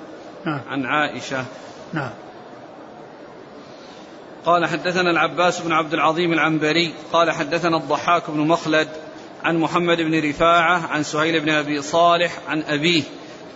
نعم. 0.45 0.61
عن 0.69 0.85
عائشة. 0.85 1.45
نعم. 1.93 2.11
قال 4.45 4.65
حدثنا 4.65 5.11
العباس 5.11 5.61
بن 5.61 5.71
عبد 5.71 5.93
العظيم 5.93 6.33
العنبري. 6.33 6.93
قال 7.13 7.31
حدثنا 7.31 7.77
الضحاك 7.77 8.29
بن 8.29 8.39
مخلد 8.39 8.87
عن 9.43 9.57
محمد 9.57 9.97
بن 9.97 10.29
رفاعة 10.29 10.87
عن 10.87 11.03
سهيل 11.03 11.39
بن 11.39 11.49
أبي 11.49 11.81
صالح 11.81 12.39
عن 12.47 12.61
أبيه. 12.61 13.03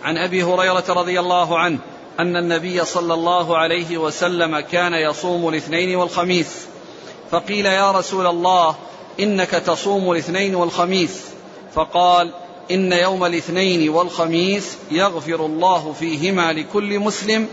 عن 0.04 0.16
أبي 0.18 0.42
هريرة 0.42 0.84
رضي 0.88 1.20
الله 1.20 1.58
عنه 1.58 1.78
أن 2.20 2.36
النبي 2.36 2.84
صلى 2.84 3.14
الله 3.14 3.56
عليه 3.56 3.98
وسلم 3.98 4.60
كان 4.60 4.94
يصوم 4.94 5.48
الاثنين 5.48 5.96
والخميس. 5.96 6.66
فقيل 7.30 7.66
يا 7.66 7.90
رسول 7.90 8.26
الله 8.26 8.74
إنك 9.20 9.50
تصوم 9.50 10.12
الاثنين 10.12 10.54
والخميس. 10.54 11.24
فقال 11.74 12.32
إن 12.70 12.92
يوم 12.92 13.24
الاثنين 13.24 13.88
والخميس 13.88 14.76
يغفر 14.90 15.46
الله 15.46 15.92
فيهما 15.92 16.52
لكل 16.52 16.98
مسلم 16.98 17.48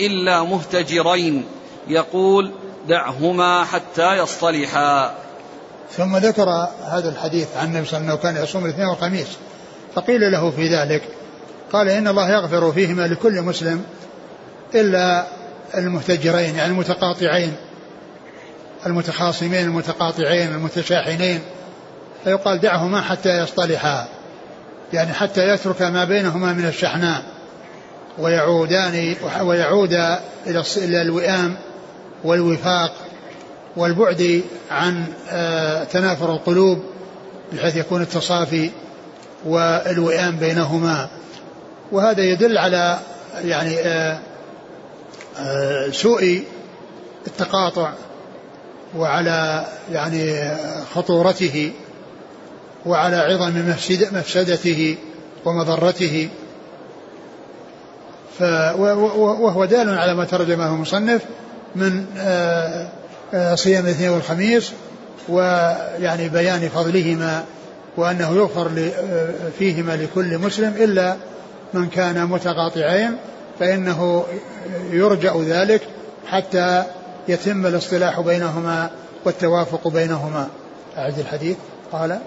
إلا 0.00 0.42
مهتجرين. 0.42 1.44
يقول 1.88 2.52
دعهما 2.88 3.64
حتى 3.64 4.18
يصطلحا. 4.18 5.14
ثم 5.90 6.16
ذكر 6.16 6.48
هذا 6.84 7.08
الحديث 7.08 7.56
عن 7.56 7.66
النبي 7.66 7.86
صلى 7.86 7.98
الله 7.98 8.10
عليه 8.10 8.18
وسلم 8.20 8.32
كان 8.32 8.44
يصوم 8.44 8.64
الاثنين 8.64 8.86
والخميس. 8.86 9.28
فقيل 9.94 10.32
له 10.32 10.50
في 10.50 10.68
ذلك 10.68 11.02
قال 11.72 11.88
إن 11.88 12.08
الله 12.08 12.30
يغفر 12.30 12.72
فيهما 12.72 13.06
لكل 13.06 13.42
مسلم 13.42 13.84
إلا 14.74 15.26
المهتجرين 15.74 16.56
يعني 16.56 16.72
المتقاطعين 16.72 17.56
المتخاصمين 18.86 19.64
المتقاطعين 19.64 20.52
المتشاحنين. 20.52 21.40
فيقال 22.24 22.60
دعهما 22.60 23.00
حتى 23.00 23.38
يصطلحا 23.38 24.08
يعني 24.92 25.12
حتى 25.12 25.48
يترك 25.48 25.82
ما 25.82 26.04
بينهما 26.04 26.52
من 26.52 26.66
الشحناء. 26.66 27.22
ويعودان 28.18 29.14
ويعود 29.42 29.92
إلى 30.76 31.02
الوئام 31.02 31.56
والوفاق 32.24 32.92
والبعد 33.76 34.42
عن 34.70 35.04
آه، 35.30 35.84
تنافر 35.84 36.32
القلوب 36.32 36.82
بحيث 37.52 37.76
يكون 37.76 38.02
التصافي 38.02 38.70
والوئام 39.44 40.36
بينهما. 40.36 41.08
وهذا 41.92 42.22
يدل 42.22 42.58
على 42.58 42.98
يعني 43.44 43.78
آه، 43.78 44.18
آه، 45.38 45.90
سوء 45.90 46.42
التقاطع 47.26 47.92
وعلى 48.96 49.66
يعني 49.92 50.50
خطورته 50.94 51.72
وعلى 52.86 53.16
عظم 53.16 53.74
مفسدته 54.12 54.96
ومضرته. 55.44 56.28
وهو 58.40 59.64
دال 59.64 59.98
على 59.98 60.14
ما 60.14 60.24
ترجمه 60.24 60.74
المصنف 60.74 61.22
من 61.76 62.06
آه، 62.18 63.54
صيام 63.54 63.84
الاثنين 63.84 64.10
والخميس 64.10 64.72
ويعني 65.28 66.28
بيان 66.28 66.68
فضلهما 66.68 67.44
وأنه 67.96 68.36
يغفر 68.36 68.70
فيهما 69.58 69.96
لكل 69.96 70.38
مسلم 70.38 70.74
إلا 70.76 71.16
من 71.74 71.88
كان 71.88 72.26
متقاطعين 72.26 73.16
فإنه 73.58 74.24
يرجع 74.90 75.36
ذلك 75.36 75.82
حتى 76.26 76.84
يتم 77.28 77.66
الاصطلاح 77.66 78.20
بينهما 78.20 78.90
والتوافق 79.24 79.88
بينهما. 79.88 80.48
أعد 80.98 81.18
الحديث. 81.18 81.56
قال 81.92 82.20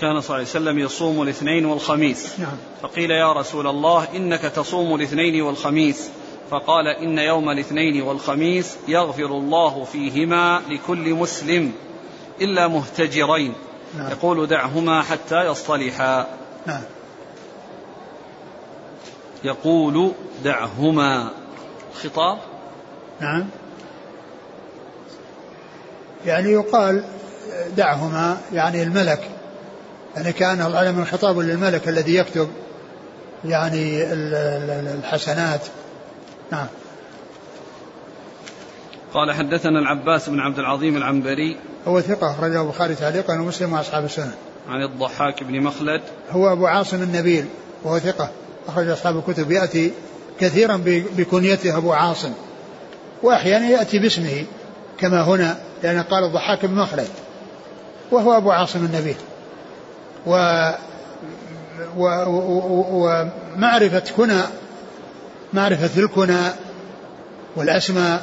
كان 0.00 0.20
صلى 0.20 0.24
الله 0.24 0.34
عليه 0.34 0.42
وسلم 0.42 0.78
يصوم 0.78 1.22
الاثنين 1.22 1.66
والخميس. 1.66 2.38
نعم. 2.38 2.56
فقيل 2.82 3.10
يا 3.10 3.32
رسول 3.32 3.66
الله 3.66 4.08
إنك 4.16 4.40
تصوم 4.40 4.94
الاثنين 4.94 5.42
والخميس. 5.42 6.08
فقال 6.50 6.88
إن 6.88 7.18
يوم 7.18 7.50
الاثنين 7.50 8.02
والخميس 8.02 8.76
يغفر 8.88 9.26
الله 9.26 9.84
فيهما 9.84 10.60
لكل 10.68 11.14
مسلم 11.14 11.72
إلا 12.40 12.68
مهتجرين. 12.68 13.54
نعم. 13.98 14.10
يقول 14.10 14.46
دعهما 14.46 15.02
حتى 15.02 15.46
يصطلحا. 15.46 16.26
نعم. 16.66 16.82
يقول 19.44 20.12
دعهما. 20.44 21.30
خطاب؟ 22.02 22.38
نعم. 23.20 23.44
يعني 26.26 26.52
يقال 26.52 27.04
دعهما 27.76 28.40
يعني 28.52 28.82
الملك. 28.82 29.30
يعني 30.16 30.32
كأن 30.32 30.60
العلم 30.60 31.00
الخطاب 31.00 31.38
للملك 31.38 31.88
الذي 31.88 32.14
يكتب 32.14 32.48
يعني 33.44 34.12
الحسنات. 34.98 35.60
نعم. 36.52 36.66
قال 39.14 39.32
حدثنا 39.32 39.78
العباس 39.78 40.28
بن 40.28 40.40
عبد 40.40 40.58
العظيم 40.58 40.96
العنبري. 40.96 41.56
هو 41.86 42.00
ثقة 42.00 42.30
أخرجه 42.30 42.62
البخاري 42.62 42.94
تعليقا 42.94 43.34
ومسلم 43.34 43.72
وأصحاب 43.72 44.04
السنة. 44.04 44.34
عن 44.68 44.82
الضحاك 44.82 45.44
بن 45.44 45.60
مخلد. 45.60 46.02
هو 46.30 46.52
أبو 46.52 46.66
عاصم 46.66 47.02
النبيل 47.02 47.48
وهو 47.82 47.98
ثقة. 47.98 48.30
أخرج 48.68 48.88
أصحاب 48.88 49.18
الكتب 49.18 49.52
يأتي 49.52 49.92
كثيرا 50.40 50.82
بكنيته 51.16 51.76
أبو 51.76 51.92
عاصم 51.92 52.32
وأحيانا 53.22 53.68
يأتي 53.68 53.98
باسمه 53.98 54.44
كما 54.98 55.22
هنا 55.22 55.58
لأن 55.82 56.02
قال 56.02 56.24
الضحاك 56.24 56.66
بن 56.66 56.74
مخلد 56.74 57.08
وهو 58.10 58.36
أبو 58.36 58.50
عاصم 58.50 58.84
النبيل 58.84 59.16
و 60.26 60.70
ومعرفة 62.90 64.02
كنى 64.16 64.40
معرفة 65.52 66.00
الكنى 66.00 66.42
والأسماء 67.56 68.22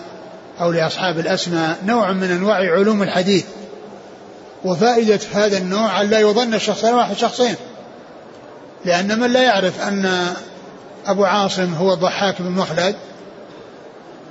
أو 0.62 0.72
لأصحاب 0.72 1.20
الأسماء 1.20 1.78
نوع 1.86 2.12
من 2.12 2.32
أنواع 2.32 2.56
علوم 2.56 3.04
الحديث 3.04 3.46
وفائدة 4.64 5.20
هذا 5.34 5.58
النوع 5.58 6.02
أن 6.02 6.10
لا 6.10 6.20
يظن 6.20 6.54
الشخص 6.54 6.84
واحد 6.84 7.16
شخصين. 7.16 7.56
لأن 8.86 9.20
من 9.20 9.34
لا 9.34 9.44
يعرف 9.44 9.88
أن 9.88 10.34
أبو 11.06 11.26
عاصم 11.26 11.74
هو 11.74 11.94
الضحاك 11.94 12.42
بن 12.42 12.52
مخلد 12.52 12.96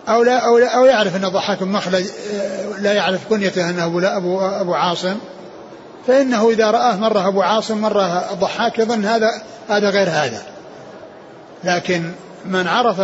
أو 0.09 0.23
لا 0.23 0.39
أو, 0.47 0.59
لا 0.59 0.77
أو 0.77 0.85
يعرف 0.85 1.17
أن 1.17 1.25
الضحاك 1.25 1.63
بن 1.63 1.73
مخلد 1.73 2.07
آه، 2.35 2.81
لا 2.81 2.93
يعرف 2.93 3.21
كنيته 3.29 3.71
أنه 3.71 3.85
أبو, 3.85 4.01
أبو, 4.01 4.41
أبو 4.41 4.75
عاصم. 4.75 5.17
فإنه 6.07 6.51
إذا 6.51 6.71
رآه 6.71 6.97
مرة 6.97 7.29
أبو 7.29 7.43
عاصم 7.43 7.79
مرة 7.79 8.33
الضحاك 8.33 8.79
يظن 8.79 9.05
هذا 9.05 9.43
هذا 9.69 9.91
غير 9.91 10.09
هذا. 10.09 10.43
لكن 11.65 12.13
من 12.45 12.69
عرف 12.69 13.01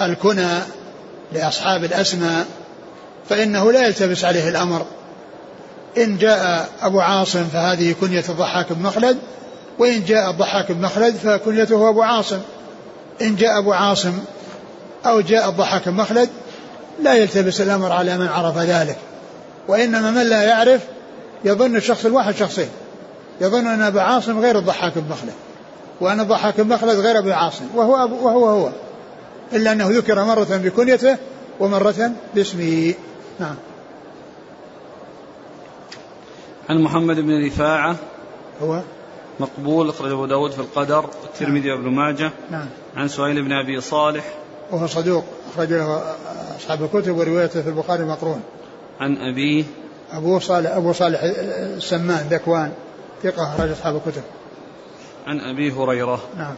الكنى 0.00 0.58
لأصحاب 1.32 1.84
الأسماء 1.84 2.46
فإنه 3.28 3.72
لا 3.72 3.86
يلتبس 3.86 4.24
عليه 4.24 4.48
الأمر. 4.48 4.86
إن 5.98 6.18
جاء 6.18 6.68
أبو 6.82 7.00
عاصم 7.00 7.44
فهذه 7.44 7.94
كنية 8.00 8.24
الضحاك 8.28 8.72
بن 8.72 8.82
مخلد 8.82 9.18
وإن 9.78 10.04
جاء 10.04 10.30
الضحاك 10.30 10.72
بن 10.72 10.82
مخلد 10.82 11.14
فكنيته 11.14 11.88
أبو 11.88 12.02
عاصم. 12.02 12.40
إن 13.22 13.36
جاء 13.36 13.58
أبو 13.58 13.72
عاصم 13.72 14.18
أو 15.06 15.20
جاء 15.20 15.48
الضحاك 15.48 15.88
بن 15.88 15.94
مخلد 15.94 16.28
لا 17.02 17.14
يلتبس 17.14 17.60
الأمر 17.60 17.92
على 17.92 18.18
من 18.18 18.28
عرف 18.28 18.58
ذلك. 18.58 18.96
وإنما 19.68 20.10
من 20.10 20.22
لا 20.22 20.42
يعرف 20.42 20.80
يظن 21.44 21.76
الشخص 21.76 22.04
الواحد 22.04 22.34
شخصين. 22.34 22.68
يظن 23.40 23.66
أن 23.66 23.82
أبا 23.82 24.00
عاصم 24.00 24.40
غير 24.40 24.58
الضحاك 24.58 24.92
بن 24.96 25.10
مخلد 25.10 25.34
وأن 26.00 26.20
الضحاك 26.20 26.60
بن 26.60 26.74
مخلد 26.74 26.98
غير 26.98 27.18
أبي 27.18 27.32
عاصم. 27.32 27.64
وهو 27.74 28.04
أبو 28.04 28.26
وهو 28.26 28.48
هو 28.48 28.70
إلا 29.52 29.72
أنه 29.72 29.88
ذكر 29.90 30.24
مرة 30.24 30.60
بكنيته 30.64 31.16
ومرة 31.60 32.10
باسمه. 32.34 32.94
نعم. 33.40 33.54
عن 36.68 36.82
محمد 36.82 37.16
بن 37.16 37.46
رفاعة 37.46 37.96
هو؟ 38.62 38.80
مقبول 39.40 39.88
أخرج 39.88 40.12
أبو 40.12 40.26
داود 40.26 40.50
في 40.50 40.58
القدر 40.58 41.10
والترمذي 41.22 41.72
وابن 41.72 41.88
ماجه. 41.88 42.30
نعم. 42.50 42.66
عن 42.96 43.08
سهيل 43.08 43.42
بن 43.42 43.52
أبي 43.52 43.80
صالح. 43.80 44.24
وهو 44.70 44.86
صدوق 44.86 45.24
أخرج 45.52 45.72
له 45.72 46.14
أصحاب 46.56 46.82
الكتب 46.82 47.16
وروايته 47.16 47.62
في 47.62 47.68
البخاري 47.68 48.04
مقرون. 48.04 48.40
عن 49.00 49.16
أبيه 49.16 49.64
أبو 50.12 50.38
صالح 50.38 50.70
أبو 50.70 50.92
صالح 50.92 51.20
السمان 51.22 52.26
ذكوان 52.30 52.72
ثقة 53.22 53.54
أخرج 53.54 53.70
أصحاب 53.70 53.96
الكتب. 53.96 54.22
عن 55.26 55.40
أبي 55.40 55.72
هريرة. 55.72 56.20
نعم. 56.36 56.54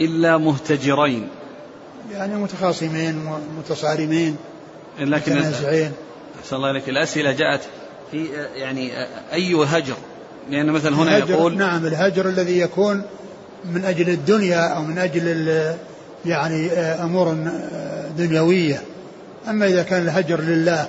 إلا 0.00 0.38
مهتجرين. 0.38 1.28
يعني 2.12 2.34
متخاصمين 2.34 3.24
متصارمين 3.58 4.36
لكن 5.00 5.32
متنازعين. 5.32 5.92
أحسن 6.40 6.56
الله 6.56 6.70
إليك. 6.70 6.88
الأسئلة 6.88 7.32
جاءت 7.32 7.60
في 8.10 8.26
يعني 8.54 8.90
أي 9.32 9.54
هجر؟ 9.54 9.96
لأن 10.50 10.70
مثلا 10.70 10.96
هنا 10.96 11.16
الهجر 11.16 11.34
يقول 11.34 11.56
نعم 11.56 11.86
الهجر 11.86 12.28
الذي 12.28 12.58
يكون 12.58 13.02
من 13.64 13.84
أجل 13.84 14.08
الدنيا 14.08 14.60
أو 14.60 14.82
من 14.82 14.98
أجل 14.98 15.74
يعني 16.26 16.72
أمور 16.78 17.36
دنيوية. 18.18 18.82
أما 19.48 19.66
إذا 19.66 19.82
كان 19.82 20.02
الهجر 20.02 20.40
لله 20.40 20.88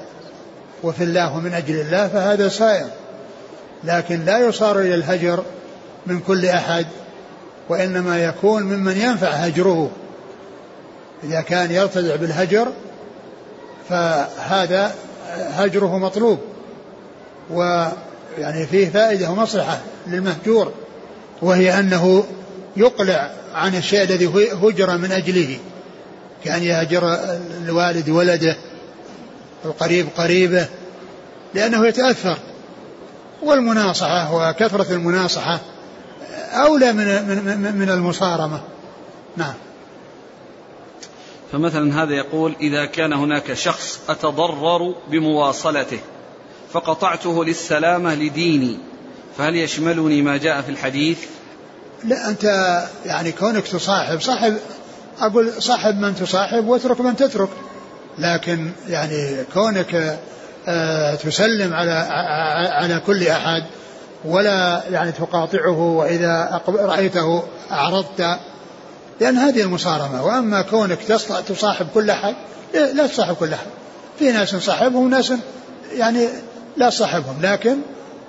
وفي 0.83 1.03
الله 1.03 1.37
ومن 1.37 1.53
أجل 1.53 1.75
الله 1.75 2.07
فهذا 2.07 2.49
سائر 2.49 2.87
لكن 3.83 4.25
لا 4.25 4.39
يصار 4.39 4.79
إلى 4.79 4.95
الهجر 4.95 5.43
من 6.07 6.19
كل 6.19 6.45
أحد 6.45 6.85
وإنما 7.69 8.23
يكون 8.23 8.63
ممن 8.63 8.97
ينفع 8.97 9.27
هجره. 9.27 9.91
إذا 11.23 11.41
كان 11.41 11.71
يرتدع 11.71 12.15
بالهجر 12.15 12.67
فهذا 13.89 14.95
هجره 15.35 15.97
مطلوب. 15.97 16.39
ويعني 18.37 18.67
فيه 18.67 18.89
فائدة 18.89 19.31
ومصلحة 19.31 19.79
للمهجور 20.07 20.71
وهي 21.41 21.79
أنه 21.79 22.23
يقلع 22.77 23.31
عن 23.53 23.75
الشيء 23.75 24.03
الذي 24.03 24.27
هجر 24.63 24.97
من 24.97 25.11
أجله 25.11 25.57
كأن 26.43 26.63
يهجر 26.63 27.17
الوالد 27.65 28.09
ولده 28.09 28.57
القريب 29.65 30.07
قريبه 30.17 30.67
لأنه 31.53 31.87
يتأثر. 31.87 32.37
والمناصحة 33.43 34.35
وكثرة 34.35 34.93
المناصحة 34.93 35.59
أولى 36.53 36.93
من 36.93 37.05
من 37.27 37.75
من 37.75 37.89
المصارمة. 37.89 38.61
نعم. 39.37 39.53
فمثلا 41.51 42.03
هذا 42.03 42.13
يقول 42.13 42.55
إذا 42.61 42.85
كان 42.85 43.13
هناك 43.13 43.53
شخص 43.53 43.99
أتضرر 44.09 44.95
بمواصلته 45.07 45.99
فقطعته 46.73 47.45
للسلامة 47.45 48.15
لديني. 48.15 48.77
فهل 49.37 49.55
يشملني 49.55 50.21
ما 50.21 50.37
جاء 50.37 50.61
في 50.61 50.69
الحديث؟ 50.69 51.17
لا 52.03 52.29
أنت 52.29 52.43
يعني 53.05 53.31
كونك 53.31 53.67
تصاحب 53.67 54.21
صاحب 54.21 54.57
أقول 55.19 55.51
صاحب 55.59 55.99
من 55.99 56.15
تصاحب 56.15 56.67
واترك 56.67 57.01
من 57.01 57.15
تترك. 57.15 57.49
لكن 58.19 58.71
يعني 58.87 59.43
كونك 59.53 60.19
آه 60.67 61.15
تسلم 61.15 61.73
على 61.73 61.91
على 62.71 63.01
كل 63.07 63.27
أحد 63.27 63.63
ولا 64.25 64.83
يعني 64.91 65.11
تقاطعه 65.11 65.79
وإذا 65.79 66.61
رأيته 66.67 67.43
أعرضت 67.71 68.37
لأن 69.21 69.37
هذه 69.37 69.61
المصارمة. 69.61 70.25
وأما 70.25 70.61
كونك 70.61 70.99
تصاحب 71.47 71.87
كل 71.93 72.09
أحد 72.09 72.35
لا 72.73 73.07
تصاحب 73.07 73.35
كل 73.35 73.53
أحد. 73.53 73.67
في 74.19 74.31
ناس 74.31 74.55
صاحبهم 74.55 75.05
وناس 75.05 75.33
يعني 75.93 76.27
لا 76.77 76.89
تصاحبهم 76.89 77.41
لكن 77.41 77.77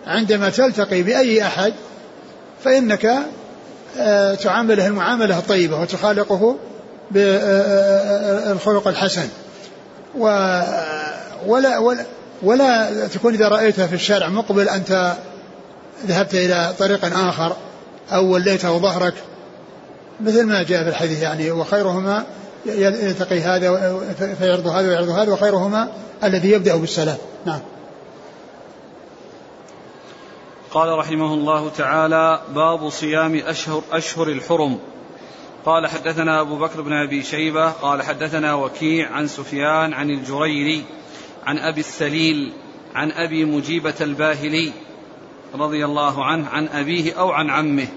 عندما 0.07 0.51
تلتقي 0.51 1.03
بأي 1.03 1.47
أحد 1.47 1.75
فإنك 2.65 3.13
آه، 3.99 4.35
تعامله 4.35 4.87
المعاملة 4.87 5.39
الطيبة 5.39 5.81
وتخالقه 5.81 6.57
بالخلق 7.11 8.89
الحسن. 8.89 9.29
ولا 11.47 11.79
ولا 11.79 12.05
ولا 12.43 12.91
تكون 13.07 13.35
إذا 13.35 13.49
رأيته 13.49 13.87
في 13.87 13.95
الشارع 13.95 14.29
مقبل 14.29 14.69
أنت 14.69 15.13
ذهبت 16.07 16.35
إلى 16.35 16.75
طريق 16.79 17.19
آخر 17.19 17.57
أو 18.13 18.33
وليته 18.33 18.79
ظهرك 18.79 19.15
مثل 20.21 20.45
ما 20.45 20.63
جاء 20.63 20.83
في 20.83 20.89
الحديث 20.89 21.23
يعني 21.23 21.51
وخيرهما 21.51 22.25
يلتقي 22.67 23.41
هذا 23.41 23.99
فيعرض 24.39 24.67
هذا 24.67 24.89
ويعرض 24.89 25.09
هذا 25.09 25.33
وخيرهما 25.33 25.89
الذي 26.25 26.51
يبدأ 26.51 26.77
بالسلام. 26.77 27.17
نعم. 27.47 27.61
قال 30.75 30.99
رحمه 30.99 31.35
الله 31.35 31.69
تعالى 31.69 32.41
باب 32.55 32.89
صيام 32.89 33.35
أشهر 33.35 33.83
أشهر 33.93 34.29
الحرم. 34.29 34.79
قال 35.67 35.87
حدثنا 35.87 36.41
أبو 36.41 36.57
بكر 36.57 36.81
بن 36.81 36.93
أبي 36.93 37.23
شيبة 37.23 37.71
قال 37.71 38.03
حدثنا 38.03 38.55
وكيع 38.55 39.13
عن 39.13 39.27
سفيان 39.27 39.95
عن 39.95 40.11
الجريري 40.11 40.85
عن 41.47 41.59
أبي 41.59 41.81
السليل 41.81 42.53
عن 42.95 43.13
أبي 43.13 43.45
مجيبة 43.45 43.95
الباهلي 44.01 44.73
رضي 45.55 45.85
الله 45.85 46.25
عنه 46.25 46.49
عن 46.49 46.69
أبيه 46.69 47.21
أو 47.21 47.31
عن 47.31 47.51
عمه. 47.51 47.89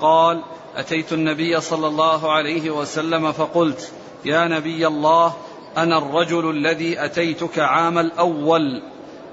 قال 0.00 0.42
أتيت 0.76 1.12
النبي 1.12 1.60
صلى 1.60 1.86
الله 1.86 2.32
عليه 2.32 2.70
وسلم 2.70 3.32
فقلت 3.32 3.92
يا 4.24 4.48
نبي 4.48 4.86
الله 4.86 5.34
أنا 5.76 5.98
الرجل 5.98 6.50
الذي 6.50 7.04
أتيتك 7.04 7.58
عام 7.58 7.98
الأول. 7.98 8.82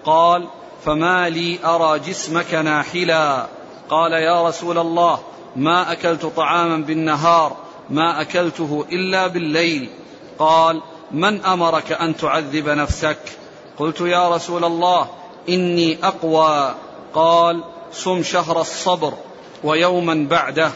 قال 0.05 0.47
فما 0.85 1.29
لي 1.29 1.59
أرى 1.65 1.99
جسمك 1.99 2.53
ناحلا. 2.53 3.47
قال 3.89 4.11
يا 4.11 4.47
رسول 4.47 4.77
الله 4.77 5.19
ما 5.55 5.91
أكلت 5.91 6.25
طعاما 6.25 6.77
بالنهار 6.77 7.57
ما 7.89 8.21
أكلته 8.21 8.85
إلا 8.91 9.27
بالليل. 9.27 9.89
قال 10.39 10.81
من 11.11 11.45
أمرك 11.45 11.91
أن 11.91 12.17
تعذب 12.17 12.69
نفسك؟ 12.69 13.19
قلت 13.77 14.01
يا 14.01 14.29
رسول 14.35 14.65
الله 14.65 15.07
إني 15.49 15.97
أقوى. 16.03 16.75
قال 17.13 17.63
صم 17.93 18.23
شهر 18.23 18.61
الصبر 18.61 19.13
ويوما 19.63 20.27
بعده. 20.29 20.71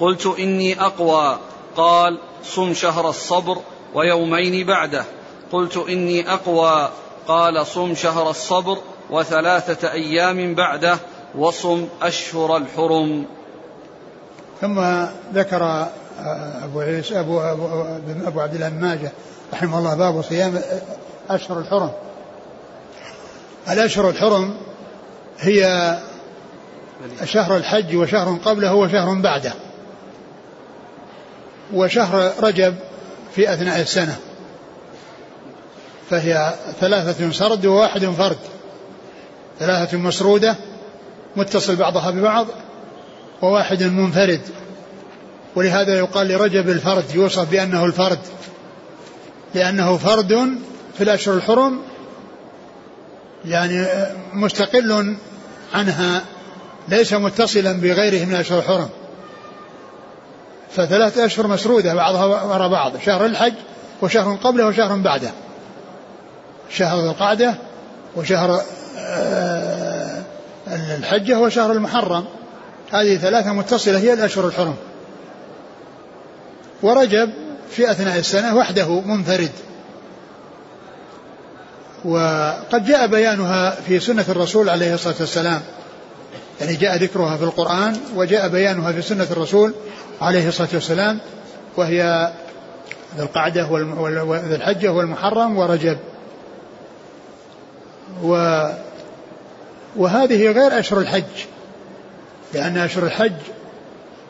قلت 0.00 0.26
إني 0.38 0.80
أقوى. 0.80 1.38
قال 1.76 2.18
صم 2.44 2.74
شهر 2.74 3.08
الصبر 3.08 3.58
ويومين 3.94 4.66
بعده. 4.66 5.04
قلت 5.52 5.76
إني 5.76 6.32
أقوى. 6.32 6.88
قال 7.28 7.66
صم 7.66 7.94
شهر 7.94 8.30
الصبر 8.30 8.78
وثلاثة 9.10 9.92
أيام 9.92 10.54
بعده 10.54 10.98
وصم 11.34 11.88
أشهر 12.02 12.56
الحرم. 12.56 13.26
ثم 14.60 15.04
ذكر 15.34 15.86
أبو 16.64 16.80
عيسى 16.80 17.20
أبو 17.20 17.40
أبو, 17.40 17.84
أبو 18.26 18.40
عبد 18.40 18.54
الله 18.54 18.68
ماجه 18.68 19.12
رحمه 19.52 19.78
الله 19.78 19.94
باب 19.94 20.22
صيام 20.22 20.60
أشهر 21.30 21.58
الحرم. 21.58 21.90
الأشهر 23.70 24.10
الحرم 24.10 24.56
هي 25.38 25.92
شهر 27.24 27.56
الحج 27.56 27.96
وشهر 27.96 28.38
قبله 28.44 28.74
وشهر 28.74 29.14
بعده. 29.14 29.52
وشهر 31.74 32.32
رجب 32.40 32.74
في 33.34 33.52
أثناء 33.52 33.80
السنة. 33.80 34.16
فهي 36.10 36.54
ثلاثة 36.80 37.32
سرد 37.32 37.66
وواحد 37.66 38.04
فرد. 38.04 38.38
ثلاثة 39.58 39.98
مسرودة 39.98 40.56
متصل 41.36 41.76
بعضها 41.76 42.10
ببعض 42.10 42.46
وواحد 43.42 43.82
منفرد. 43.82 44.40
ولهذا 45.54 45.98
يقال 45.98 46.28
لرجب 46.28 46.68
الفرد 46.68 47.04
يوصف 47.14 47.50
بأنه 47.50 47.84
الفرد. 47.84 48.18
لأنه 49.54 49.96
فرد 49.96 50.58
في 50.98 51.04
الأشهر 51.04 51.34
الحرم 51.34 51.78
يعني 53.44 53.86
مستقل 54.32 55.16
عنها 55.74 56.24
ليس 56.88 57.12
متصلا 57.12 57.72
بغيره 57.72 58.24
من 58.24 58.34
الأشهر 58.34 58.58
الحرم. 58.58 58.88
فثلاثة 60.76 61.26
أشهر 61.26 61.46
مسرودة 61.46 61.94
بعضها 61.94 62.24
وراء 62.24 62.68
بعض 62.68 62.92
شهر 63.06 63.26
الحج 63.26 63.54
وشهر 64.02 64.36
قبله 64.36 64.66
وشهر 64.66 64.96
بعده. 64.96 65.30
شهر 66.70 67.10
القعدة 67.10 67.54
وشهر 68.16 68.60
آه، 68.98 70.22
الحجة 70.68 71.38
وشهر 71.38 71.72
المحرم. 71.72 72.24
هذه 72.92 73.16
ثلاثة 73.16 73.52
متصلة 73.52 73.98
هي 73.98 74.12
الأشهر 74.12 74.46
الحرم. 74.46 74.76
ورجب 76.82 77.30
في 77.70 77.90
أثناء 77.90 78.18
السنة 78.18 78.56
وحده 78.56 79.00
منفرد. 79.00 79.50
وقد 82.04 82.84
جاء 82.86 83.06
بيانها 83.06 83.70
في 83.70 84.00
سنة 84.00 84.24
الرسول 84.28 84.68
عليه 84.68 84.94
الصلاة 84.94 85.14
والسلام. 85.20 85.60
يعني 86.60 86.74
جاء 86.76 86.96
ذكرها 86.96 87.36
في 87.36 87.44
القرآن 87.44 87.96
وجاء 88.16 88.48
بيانها 88.48 88.92
في 88.92 89.02
سنة 89.02 89.26
الرسول 89.30 89.74
عليه 90.20 90.48
الصلاة 90.48 90.68
والسلام 90.74 91.20
وهي 91.76 92.32
ذي 93.16 93.22
القعدة 93.22 93.66
وذي 93.66 94.54
الحجة 94.54 94.92
والمحرم 94.92 95.58
ورجب. 95.58 95.98
و 98.22 98.62
وهذه 99.96 100.52
غير 100.52 100.78
أشهر 100.78 101.00
الحج 101.00 101.44
لأن 102.54 102.76
أشهر 102.76 103.04
الحج 103.04 103.32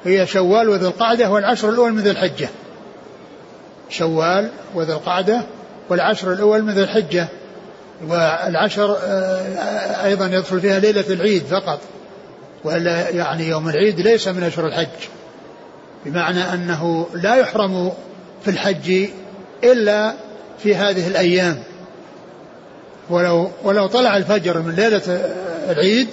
هي 0.04 0.26
شوال 0.26 0.68
وذي 0.68 0.86
القعدة 0.86 1.30
والعشر 1.30 1.70
الأول 1.70 1.92
من 1.92 2.02
ذي 2.02 2.10
الحجة. 2.10 2.48
شوال 3.90 4.50
وذي 4.74 4.92
القعدة 4.92 5.42
والعشر 5.88 6.32
الأول 6.32 6.62
من 6.62 6.72
ذي 6.72 6.82
الحجة 6.82 7.28
والعشر 8.08 8.96
آه، 9.04 10.04
أيضا 10.04 10.26
يدخل 10.26 10.60
فيها 10.60 10.78
ليلة 10.78 11.04
العيد 11.10 11.42
فقط 11.42 11.80
وإلا 12.64 13.10
يعني 13.10 13.48
يوم 13.48 13.68
العيد 13.68 14.00
ليس 14.00 14.28
من 14.28 14.42
أشهر 14.42 14.66
الحج. 14.66 15.08
بمعنى 16.06 16.40
أنه 16.40 17.06
لا 17.14 17.34
يحرم 17.34 17.92
في 18.44 18.50
الحج 18.50 19.08
إلا 19.64 20.14
في 20.62 20.74
هذه 20.74 21.08
الأيام. 21.08 21.62
ولو 23.10 23.50
ولو 23.62 23.86
طلع 23.86 24.16
الفجر 24.16 24.58
من 24.58 24.74
ليلة 24.74 25.02
العيد 25.70 26.08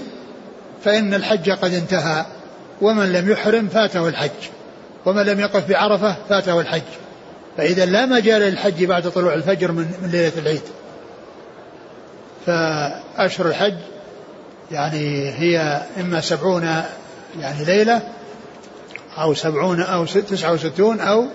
فإن 0.86 1.14
الحج 1.14 1.50
قد 1.50 1.74
انتهى. 1.74 2.26
ومن 2.82 3.14
لم 3.14 3.32
يحرم 3.32 3.68
فاته 3.68 4.08
الحج. 4.08 4.30
ومن 5.06 5.26
لم 5.26 5.40
يقف 5.40 5.70
بعرفة 5.70 6.16
فاته 6.30 6.60
الحج. 6.60 6.82
فإذا 7.58 7.86
لا 7.86 8.06
مجال 8.06 8.42
للحج 8.42 8.84
بعد 8.86 9.10
طلوع 9.10 9.34
الفجر 9.34 9.72
من, 9.72 9.92
من 10.02 10.10
ليلة 10.12 10.32
العيد. 10.38 10.62
فأشهر 12.46 13.48
الحج 13.48 13.78
يعني 14.72 15.30
هي 15.30 15.82
إما 16.00 16.22
سبعون 16.22 16.64
يعني 17.40 17.66
ليلة 17.66 18.02
أو 19.18 19.34
سبعون 19.34 19.82
أو 19.82 20.06
تسعة 20.06 20.54
وستون 20.54 21.00
أو 21.00 21.26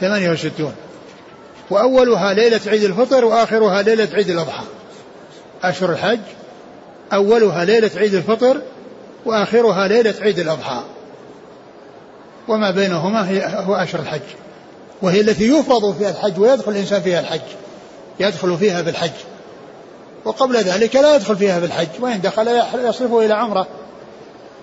ثمانية 0.00 0.30
وستون. 0.30 0.74
وأولها 1.70 2.34
ليلة 2.34 2.60
عيد 2.66 2.84
الفطر 2.84 3.24
وآخرها 3.24 3.82
ليلة 3.82 4.08
عيد 4.14 4.30
الأضحى. 4.30 4.64
أشهر 5.62 5.92
الحج 5.92 6.20
أولها 7.12 7.64
ليلة 7.64 7.90
عيد 7.96 8.14
الفطر 8.14 8.60
وآخرها 9.26 9.88
ليلة 9.88 10.14
عيد 10.20 10.38
الأضحى. 10.38 10.82
وما 12.48 12.70
بينهما 12.70 13.28
هي 13.28 13.64
هو 13.66 13.74
أشهر 13.74 14.00
الحج. 14.00 14.20
وهي 15.02 15.20
التي 15.20 15.58
يفرض 15.58 15.98
فيها 15.98 16.10
الحج 16.10 16.38
ويدخل 16.40 16.72
الإنسان 16.72 17.02
فيها 17.02 17.20
الحج 17.20 17.40
يدخل 18.20 18.56
فيها 18.56 18.82
بالحج. 18.82 19.10
وقبل 20.24 20.56
ذلك 20.56 20.96
لا 20.96 21.14
يدخل 21.14 21.36
فيها 21.36 21.58
بالحج 21.58 21.88
وإن 22.00 22.20
دخل 22.20 22.48
يصرفه 22.74 23.24
إلى 23.24 23.34
عمرة. 23.34 23.66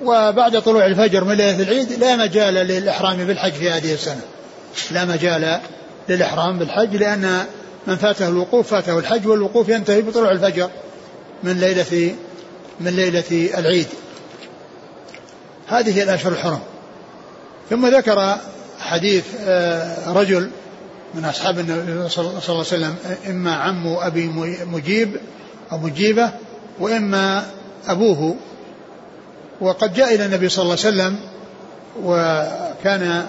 وبعد 0.02 0.62
طلوع 0.62 0.86
الفجر 0.86 1.24
من 1.24 1.36
ليلة 1.36 1.64
العيد 1.64 1.92
لا 1.92 2.16
مجال 2.16 2.54
للإحرام 2.54 3.18
بالحج 3.18 3.52
في 3.52 3.70
هذه 3.70 3.94
السنة. 3.94 4.22
لا 4.92 5.06
مجال 5.06 5.60
للإحرام 6.10 6.60
بالحج 6.60 6.96
لأن 6.96 7.46
من 7.88 7.96
فاته 7.96 8.28
الوقوف 8.28 8.68
فاته 8.68 9.00
الحج 9.00 9.28
والوقوف 9.28 9.70
ينتهي 9.70 10.02
بطلوع 10.02 10.32
الفجر 10.32 10.70
من 11.44 11.60
ليلة 11.60 12.16
من 12.80 12.96
ليلة 12.96 13.50
العيد. 13.60 13.88
هذه 15.68 16.04
الأشهر 16.04 16.32
الحرم. 16.32 16.60
ثم 17.70 17.88
ذكر 17.88 18.38
حديث 18.80 19.26
آه، 19.48 20.14
رجل 20.14 20.50
من 21.14 21.26
أصحاب 21.26 21.60
النبي 21.60 22.10
صلى 22.10 22.26
الله 22.26 22.42
عليه 22.48 22.60
وسلم 22.60 22.96
إما 23.30 23.56
عم 23.56 23.88
أبي 23.88 24.28
مجيب 24.66 25.18
أو 25.72 25.78
مجيبة 25.78 26.32
وإما 26.80 27.46
أبوه. 27.88 28.36
وقد 29.62 29.94
جاء 29.94 30.16
إلى 30.16 30.26
النبي 30.26 30.50
صلى 30.50 30.64
الله 30.64 30.78
عليه 30.86 30.96
وسلم 30.96 31.20
وكان 32.04 33.26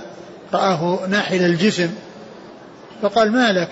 رآه 0.53 1.07
ناحل 1.09 1.45
الجسم 1.45 1.91
فقال 3.03 3.33
ما 3.33 3.53
لك؟ 3.53 3.69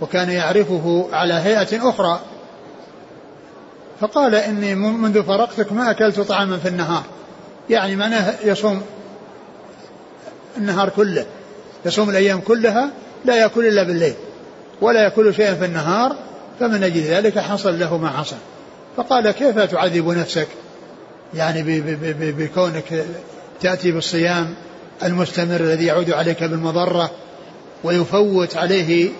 وكان 0.00 0.30
يعرفه 0.30 1.08
على 1.12 1.34
هيئة 1.34 1.90
أخرى. 1.90 2.20
فقال 4.00 4.34
إني 4.34 4.74
منذ 4.74 5.22
فرقتك 5.22 5.72
ما 5.72 5.90
أكلت 5.90 6.20
طعاما 6.20 6.58
في 6.58 6.68
النهار. 6.68 7.02
يعني 7.70 7.96
معناه 7.96 8.34
يصوم 8.44 8.82
النهار 10.56 10.88
كله. 10.88 11.26
يصوم 11.86 12.10
الأيام 12.10 12.40
كلها 12.40 12.90
لا 13.24 13.36
يأكل 13.36 13.66
إلا 13.66 13.82
بالليل 13.82 14.14
ولا 14.80 15.02
يأكل 15.02 15.34
شيئا 15.34 15.54
في 15.54 15.64
النهار 15.64 16.16
فمن 16.60 16.82
أجل 16.82 17.00
ذلك 17.00 17.38
حصل 17.38 17.78
له 17.78 17.96
ما 17.96 18.08
حصل 18.08 18.36
فقال 18.96 19.30
كيف 19.30 19.58
تعذب 19.58 20.08
نفسك؟ 20.08 20.48
يعني 21.34 21.82
بكونك 22.12 23.04
تأتي 23.60 23.92
بالصيام 23.92 24.54
المستمر 25.02 25.60
الذي 25.60 25.86
يعود 25.86 26.10
عليك 26.10 26.44
بالمضرة 26.44 27.10
ويفوت 27.84 28.56
عليه 28.56 29.10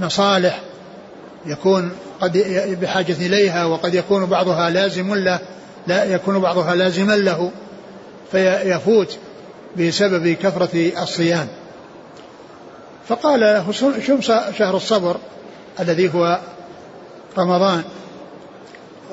مصالح 0.00 0.60
يكون 1.46 1.92
قد 2.20 2.38
بحاجة 2.80 3.12
إليها 3.12 3.64
وقد 3.64 3.94
يكون 3.94 4.26
بعضها 4.26 4.70
لازم 4.70 5.14
له 5.14 5.38
لا 5.86 6.04
يكون 6.04 6.38
بعضها 6.38 6.74
لازما 6.74 7.12
له 7.12 7.50
فيفوت 8.32 9.18
بسبب 9.78 10.28
كثرة 10.28 11.02
الصيام. 11.02 11.48
فقال 13.08 13.40
له 13.40 13.72
شم 14.06 14.20
شهر 14.58 14.76
الصبر 14.76 15.16
الذي 15.80 16.14
هو 16.14 16.40
رمضان 17.38 17.82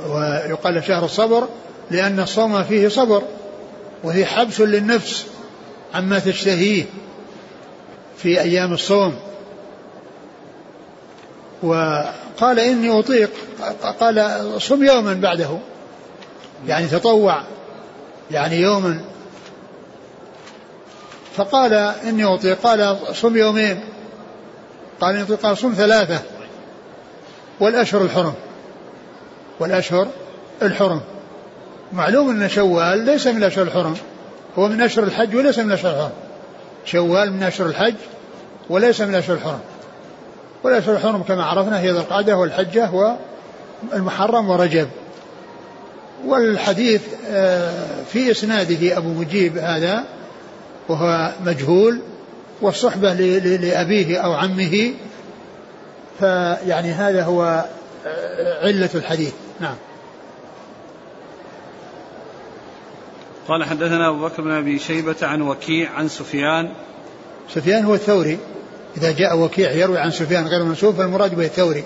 ويقال 0.08 0.84
شهر 0.84 1.06
الصبر 1.06 1.48
لأن 1.92 2.20
الصوم 2.20 2.64
فيه 2.64 2.88
صبر 2.88 3.24
وهي 4.04 4.26
حبس 4.26 4.62
للنفس 4.62 5.26
عما 5.94 6.20
تشتهيه 6.20 6.86
في 8.18 8.42
أيام 8.42 8.74
الصوم. 8.74 9.16
وقال 11.64 12.60
إني 12.60 12.99
أطيق 12.99 13.30
قال 13.99 14.41
صم 14.62 14.84
يوما 14.84 15.14
بعده. 15.14 15.57
يعني 16.68 16.88
تطوع 16.88 17.41
يعني 18.32 18.55
يوما. 18.55 19.01
فقال 21.36 21.74
إني 22.03 22.24
أطيق 22.34 22.60
قال 22.64 22.97
صم 23.14 23.38
يومين. 23.38 23.80
قال 25.01 25.16
إني 25.16 25.24
أطيق 25.24 25.39
قال 25.39 25.57
صم 25.57 25.74
ثلاثة. 25.74 26.20
والأشهر 27.60 28.01
الحرم. 28.01 28.34
والأشهر 29.60 30.07
الحرم. 30.62 31.01
معلوم 31.93 32.30
أن 32.30 32.49
شوال 32.49 33.05
ليس 33.05 33.28
من 33.28 33.43
أشهر 33.43 33.64
الحرم. 33.64 33.97
هو 34.57 34.68
من 34.68 34.82
أشهر 34.82 35.03
الحج 35.03 35.36
وليس 35.36 35.60
من 35.60 35.72
أشهر 35.72 35.91
الحرم. 35.91 36.12
شوال 36.86 37.34
من 37.34 37.43
أشهر 37.43 37.68
الحج 37.68 37.95
وليس 38.70 39.01
من 39.01 39.16
أشهر 39.16 39.36
الحرم. 39.36 39.60
والأشهر 40.64 40.95
الحرم 40.95 41.24
كما 41.24 41.43
عرفنا 41.43 41.80
هي 41.80 41.91
ذو 41.91 41.99
القعدة 41.99 42.38
والحجة 42.38 43.18
والمحرم 43.91 44.49
ورجب. 44.49 44.89
والحديث 46.26 47.01
آه، 47.28 48.03
في 48.03 48.32
إسناده 48.32 48.97
أبو 48.97 49.10
مجيب 49.10 49.57
هذا 49.57 50.03
وهو 50.89 51.32
مجهول 51.45 51.99
والصحبة 52.62 53.14
لأبيه 53.14 54.18
أو 54.18 54.34
عمه 54.34 54.93
فيعني 56.20 56.91
هذا 56.91 57.24
هو 57.24 57.66
آه، 58.05 58.66
علة 58.66 58.89
الحديث. 58.95 59.34
نعم. 59.60 59.76
قال 63.47 63.64
حدثنا 63.64 64.10
أبو 64.10 64.26
بكر 64.26 64.41
بن 64.41 64.51
أبي 64.51 64.80
شيبة 64.80 65.16
عن 65.22 65.41
وكيع 65.41 65.91
عن 65.91 66.07
سفيان. 66.07 66.74
سفيان 67.49 67.86
هو 67.86 67.93
الثوري. 67.93 68.39
إذا 68.98 69.12
جاء 69.12 69.40
وكيع 69.40 69.72
يروي 69.72 69.98
عن 69.98 70.12
سفيان 70.12 70.48
غير 70.48 70.64
منسوب 70.64 70.96
فالمراد 70.96 71.36
به 71.36 71.46
الثوري 71.46 71.84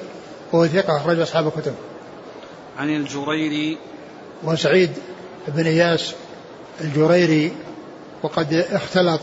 وهو 0.52 0.68
ثقة 0.68 0.98
أخرج 0.98 1.20
أصحاب 1.20 1.48
الكتب. 1.48 1.74
عن 2.78 2.90
الجريري. 2.90 3.78
وسعيد 4.44 4.92
بن 5.48 5.66
إياس 5.66 6.14
الجريري 6.82 7.52
وقد 8.24 8.54
اختلط 8.54 9.22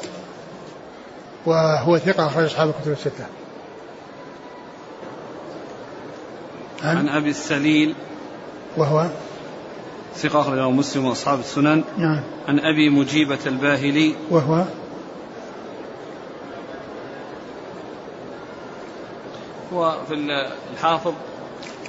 وهو 1.47 1.99
ثقة 1.99 2.27
أخرج 2.27 2.45
أصحاب 2.45 2.69
الكتب 2.69 2.93
الستة. 2.93 3.27
عن, 6.83 6.97
عن 6.97 7.09
أبي 7.09 7.31
السليل. 7.31 7.95
وهو؟ 8.77 9.07
ثقة 10.17 10.41
أخرجه 10.41 10.71
مسلم 10.71 11.05
وأصحاب 11.05 11.41
السنن. 11.41 11.85
نعم. 11.99 12.21
عن 12.49 12.59
أبي 12.59 12.91
مجيبة 12.91 13.39
الباهلي. 13.47 14.15
وهو؟ 14.31 14.65
هو 19.73 19.97
في 20.09 20.15
الحافظ 20.73 21.13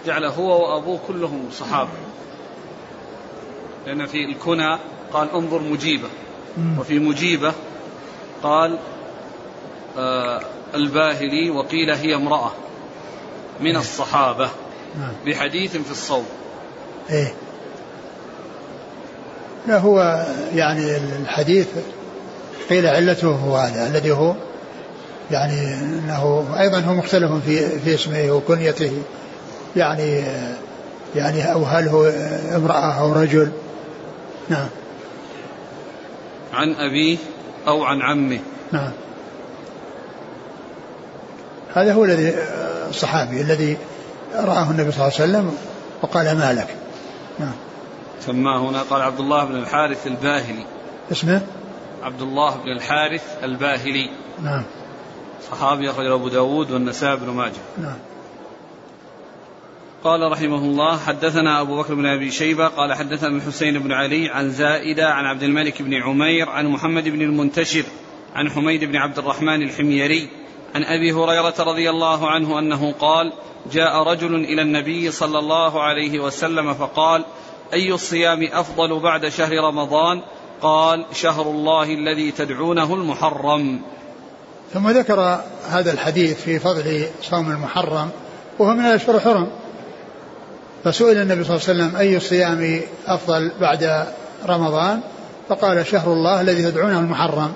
جعل 0.05 0.25
هو 0.25 0.73
وأبوه 0.73 0.99
كلهم 1.07 1.49
صحابة. 1.51 1.89
لأن 3.85 4.05
في 4.05 4.25
الكنى 4.25 4.77
قال 5.13 5.31
انظر 5.31 5.61
مجيبة. 5.61 6.07
وفي 6.79 6.99
مجيبة 6.99 7.53
قال 8.43 8.77
آه 9.97 10.41
الباهلي 10.75 11.49
وقيل 11.49 11.89
هي 11.89 12.15
امرأة 12.15 12.51
من 13.61 13.75
الصحابة. 13.75 14.49
نعم. 14.99 15.13
بحديث 15.25 15.77
في 15.77 15.91
الصوم. 15.91 16.25
إيه. 17.09 17.33
لا 19.67 19.77
هو 19.77 20.25
يعني 20.53 20.97
الحديث 20.97 21.67
قيل 22.69 22.85
علته 22.85 23.27
هو 23.27 23.55
هذا 23.55 23.87
الذي 23.87 24.11
هو 24.11 24.35
يعني 25.31 25.73
إنه 25.75 26.45
أيضا 26.59 26.79
هو 26.79 26.93
مختلف 26.93 27.31
في 27.45 27.79
في 27.79 27.93
اسمه 27.93 28.31
وكنيته. 28.31 28.91
يعني 29.75 30.23
يعني 31.15 31.51
أو 31.53 31.63
هل 31.63 31.87
هو 31.87 32.05
امرأة 32.55 32.99
أو 32.99 33.13
رجل. 33.13 33.51
نعم. 34.49 34.67
عن 36.53 36.73
أبيه 36.73 37.17
أو 37.67 37.83
عن 37.83 38.01
عمه. 38.01 38.39
نعم. 38.71 38.91
هذا 41.73 41.93
هو 41.93 42.05
الذي 42.05 42.35
الصحابي 42.89 43.41
الذي 43.41 43.77
رآه 44.35 44.71
النبي 44.71 44.91
صلى 44.91 45.07
الله 45.07 45.13
عليه 45.19 45.29
وسلم 45.31 45.57
وقال 46.01 46.37
ما 46.37 46.53
لك. 46.53 46.75
نعم. 47.39 47.53
سماه 48.25 48.69
هنا 48.69 48.81
قال 48.81 49.01
عبد 49.01 49.19
الله 49.19 49.45
بن 49.45 49.55
الحارث 49.55 50.07
الباهلي. 50.07 50.65
اسمه؟ 51.11 51.41
عبد 52.03 52.21
الله 52.21 52.55
بن 52.55 52.71
الحارث 52.71 53.23
الباهلي. 53.43 54.09
نعم. 54.43 54.63
صحابي 55.51 55.89
أخرج 55.89 56.05
أبو 56.05 56.27
داود 56.27 56.71
والنسائي 56.71 57.15
بن 57.17 57.29
ماجه. 57.29 57.61
نعم. 57.77 57.97
قال 60.03 60.31
رحمه 60.31 60.57
الله 60.57 60.97
حدثنا 60.97 61.61
أبو 61.61 61.77
بكر 61.77 61.95
بن 61.95 62.05
أبي 62.05 62.31
شيبة 62.31 62.67
قال 62.67 62.93
حدثنا 62.93 63.37
الحسين 63.37 63.79
بن 63.79 63.91
علي 63.91 64.29
عن 64.29 64.49
زائدة 64.51 65.13
عن 65.13 65.25
عبد 65.25 65.43
الملك 65.43 65.81
بن 65.81 65.93
عمير 65.93 66.49
عن 66.49 66.67
محمد 66.67 67.09
بن 67.09 67.21
المنتشر 67.21 67.83
عن 68.35 68.49
حميد 68.49 68.83
بن 68.83 68.95
عبد 68.95 69.17
الرحمن 69.17 69.61
الحميري 69.61 70.29
عن 70.75 70.83
أبي 70.83 71.11
هريرة 71.11 71.53
رضي 71.59 71.89
الله 71.89 72.27
عنه 72.29 72.59
أنه 72.59 72.91
قال 72.91 73.33
جاء 73.71 74.03
رجل 74.03 74.35
إلى 74.35 74.61
النبي 74.61 75.11
صلى 75.11 75.39
الله 75.39 75.81
عليه 75.81 76.19
وسلم 76.19 76.73
فقال 76.73 77.25
أي 77.73 77.93
الصيام 77.93 78.47
أفضل 78.51 78.99
بعد 78.99 79.29
شهر 79.29 79.57
رمضان؟ 79.63 80.21
قال 80.61 81.05
شهر 81.13 81.51
الله 81.51 81.93
الذي 81.93 82.31
تدعونه 82.31 82.93
المحرم. 82.93 83.81
ثم 84.73 84.89
ذكر 84.89 85.39
هذا 85.69 85.91
الحديث 85.91 86.41
في 86.41 86.59
فضل 86.59 87.05
صوم 87.21 87.51
المحرم 87.51 88.09
وهو 88.59 88.73
من 88.73 88.85
الأشهر 88.85 89.15
الحرم. 89.15 89.47
فسئل 90.83 91.21
النبي 91.21 91.43
صلى 91.43 91.55
الله 91.55 91.67
عليه 91.69 91.83
وسلم 91.83 91.95
أي 91.95 92.17
الصيام 92.17 92.81
أفضل 93.07 93.51
بعد 93.61 94.05
رمضان؟ 94.47 94.99
فقال 95.49 95.87
شهر 95.87 96.13
الله 96.13 96.41
الذي 96.41 96.63
تدعونه 96.63 96.99
المحرم. 96.99 97.53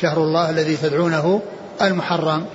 شهر 0.00 0.18
الله 0.18 0.50
الذي 0.50 0.76
تدعونه 0.76 1.40
المحرم. 1.82 2.46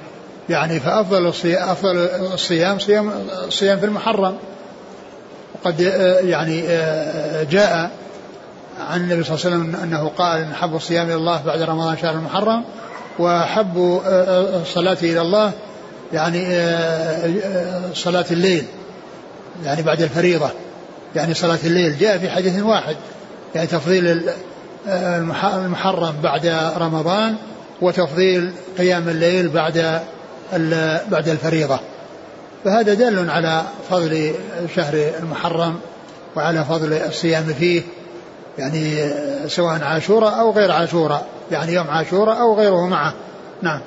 يعني 0.50 0.80
فأفضل 0.80 1.28
الصيام 1.28 1.70
أفضل 1.70 1.98
الصيام 2.34 2.80
صيام 2.80 3.12
الصيام 3.48 3.80
في 3.80 3.86
المحرم. 3.86 4.38
وقد 5.56 5.80
يعني 6.24 6.62
جاء 7.46 7.91
عن 8.89 9.00
النبي 9.00 9.24
صلى 9.24 9.36
الله 9.36 9.46
عليه 9.46 9.56
وسلم 9.56 9.76
أنه 9.84 10.12
قال 10.18 10.41
أن 10.41 10.54
حب 10.54 10.76
الصيام 10.76 11.06
إلى 11.06 11.16
الله 11.16 11.41
بعد 11.46 11.62
رمضان 11.62 11.98
شهر 11.98 12.14
المحرم. 12.16 12.64
وحب 13.20 14.01
الصلاة 14.61 14.97
إلى 15.03 15.22
الله 15.22 15.51
يعني 16.14 16.45
صلاة 17.93 18.26
الليل 18.32 18.66
يعني 19.66 19.82
بعد 19.82 20.01
الفريضة 20.01 20.49
يعني 21.16 21.34
صلاة 21.34 21.59
الليل. 21.64 21.97
جاء 21.97 22.18
في 22.18 22.30
حديث 22.30 22.64
واحد 22.64 22.95
يعني 23.55 23.68
تفضيل 23.68 24.22
المحرم 24.88 26.16
بعد 26.24 26.72
رمضان 26.78 27.36
وتفضيل 27.82 28.51
قيام 28.78 29.09
الليل 29.09 29.49
بعد 29.49 30.01
بعد 31.11 31.30
الفريضة. 31.30 31.80
فهذا 32.66 32.93
دال 32.93 33.30
على 33.30 33.64
فضل 33.89 34.34
شهر 34.76 35.09
المحرم 35.20 35.80
وعلى 36.36 36.66
فضل 36.66 36.93
الصيام 36.93 37.43
فيه 37.43 37.82
يعني 38.57 39.09
سواء 39.47 39.84
عاشوراء 39.84 40.39
أو 40.39 40.51
غير 40.51 40.72
عاشوراء 40.72 41.26
يعني 41.54 41.74
يوم 41.74 41.88
عاشوراء 41.88 42.39
أو 42.39 42.56
غيره 42.56 42.88
معه. 42.88 43.14
نعم. 43.62 43.82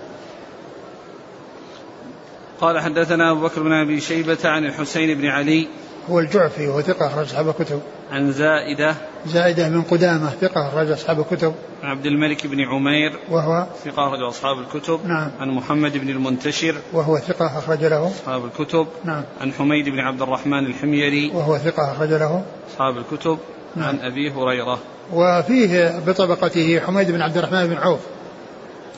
قال 2.61 2.81
حدثنا 2.81 3.31
أبو 3.31 3.41
بكر 3.41 3.62
بن 3.62 3.73
أبي 3.73 4.01
شيبة 4.01 4.39
عن 4.45 4.64
الحسين 4.64 5.19
بن 5.19 5.27
علي. 5.27 5.69
هو 6.11 6.21
الجعفي 6.21 6.69
وهو 6.69 6.81
ثقة 6.81 7.07
أخرج 7.07 7.27
أصحاب 7.27 7.49
الكتب. 7.49 7.81
عن 8.11 8.33
زائدة. 8.33 8.95
زائدة 9.27 9.69
من 9.69 9.83
قدامة 9.83 10.31
ثقة 10.31 10.69
أخرج 10.69 10.91
أصحاب 10.91 11.21
الكتب. 11.21 11.55
عن 11.83 11.91
عبد 11.91 12.07
الملك 12.07 12.47
بن 12.47 12.61
عمير. 12.61 13.19
وهو 13.31 13.67
ثقة 13.85 14.09
أخرج 14.09 14.23
أصحاب 14.23 14.59
الكتب. 14.59 15.01
نعم. 15.07 15.31
عن 15.41 15.51
محمد 15.51 15.99
بن 15.99 16.09
المنتشر. 16.09 16.75
وهو 16.93 17.19
ثقة 17.19 17.59
أخرج 17.59 17.85
له. 17.85 18.07
أصحاب 18.07 18.45
الكتب. 18.45 18.87
نعم. 19.05 19.23
عن 19.41 19.53
حميد 19.53 19.89
بن 19.89 20.01
عبد 20.01 20.23
الرحمن 20.23 20.67
الحميري. 20.67 21.31
وهو 21.35 21.59
ثقة 21.59 21.93
أخرج 21.93 22.09
له. 22.09 22.45
أصحاب 22.71 22.97
الكتب. 22.99 23.39
نعم. 23.77 23.89
عن 23.89 23.99
أبي 23.99 24.31
هريرة. 24.31 24.79
وفيه 25.13 26.01
بطبقته 26.07 26.81
حميد 26.81 27.11
بن 27.11 27.23
عبد 27.23 27.37
الرحمن 27.37 27.67
بن 27.67 27.77
عوف 27.77 28.01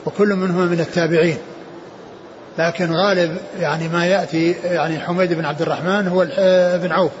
وكل 0.05 0.35
منهما 0.35 0.65
من 0.65 0.79
التابعين. 0.79 1.37
لكن 2.57 2.91
غالب 2.91 3.37
يعني 3.59 3.87
ما 3.87 4.05
يأتي 4.05 4.51
يعني 4.51 4.99
حميد 4.99 5.33
بن 5.33 5.45
عبد 5.45 5.61
الرحمن 5.61 6.07
هو 6.07 6.27
بن 6.83 6.91
عوف 6.91 7.11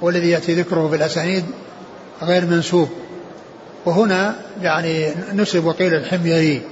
والذي 0.00 0.30
يأتي 0.30 0.54
ذكره 0.54 0.88
في 0.88 0.96
الأسانيد 0.96 1.44
غير 2.22 2.46
منسوب. 2.46 2.88
وهنا 3.84 4.34
يعني 4.62 5.14
نسب 5.32 5.64
وقيل 5.64 5.94
الحميري. 5.94 6.62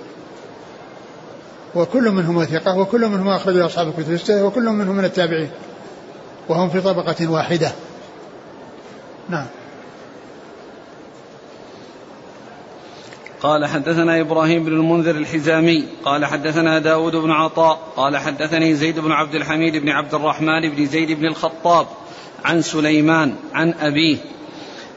وكل 1.74 2.11
منهما 2.11 2.45
ثقة 2.45 2.78
وكل 2.78 3.09
منهما 3.09 3.36
أخرج 3.36 3.57
أصحاب 3.57 3.89
الكتب 3.89 4.12
الستة 4.12 4.45
وكل 4.45 4.64
منهم 4.64 4.97
من 4.97 5.05
التابعين. 5.05 5.51
وهم 6.49 6.70
في 6.70 6.80
طبقة 6.80 7.30
واحدة. 7.30 7.72
نعم. 9.28 9.47
قال 13.43 13.66
حدثنا 13.66 14.20
إبراهيم 14.20 14.64
بن 14.64 14.72
المنذر 14.72 15.16
الحزامي 15.16 15.84
قال 16.05 16.24
حدثنا 16.24 16.78
داود 16.78 17.16
بن 17.16 17.30
عطاء 17.30 17.78
قال 17.97 18.16
حدثني 18.16 18.74
زيد 18.74 18.99
بن 18.99 19.12
عبد 19.12 19.34
الحميد 19.34 19.76
بن 19.76 19.89
عبد 19.89 20.14
الرحمن 20.14 20.70
بن 20.70 20.86
زيد 20.86 21.12
بن 21.12 21.26
الخطاب 21.26 21.86
عن 22.45 22.62
سليمان 22.62 23.34
عن 23.55 23.74
أبيه 23.80 24.16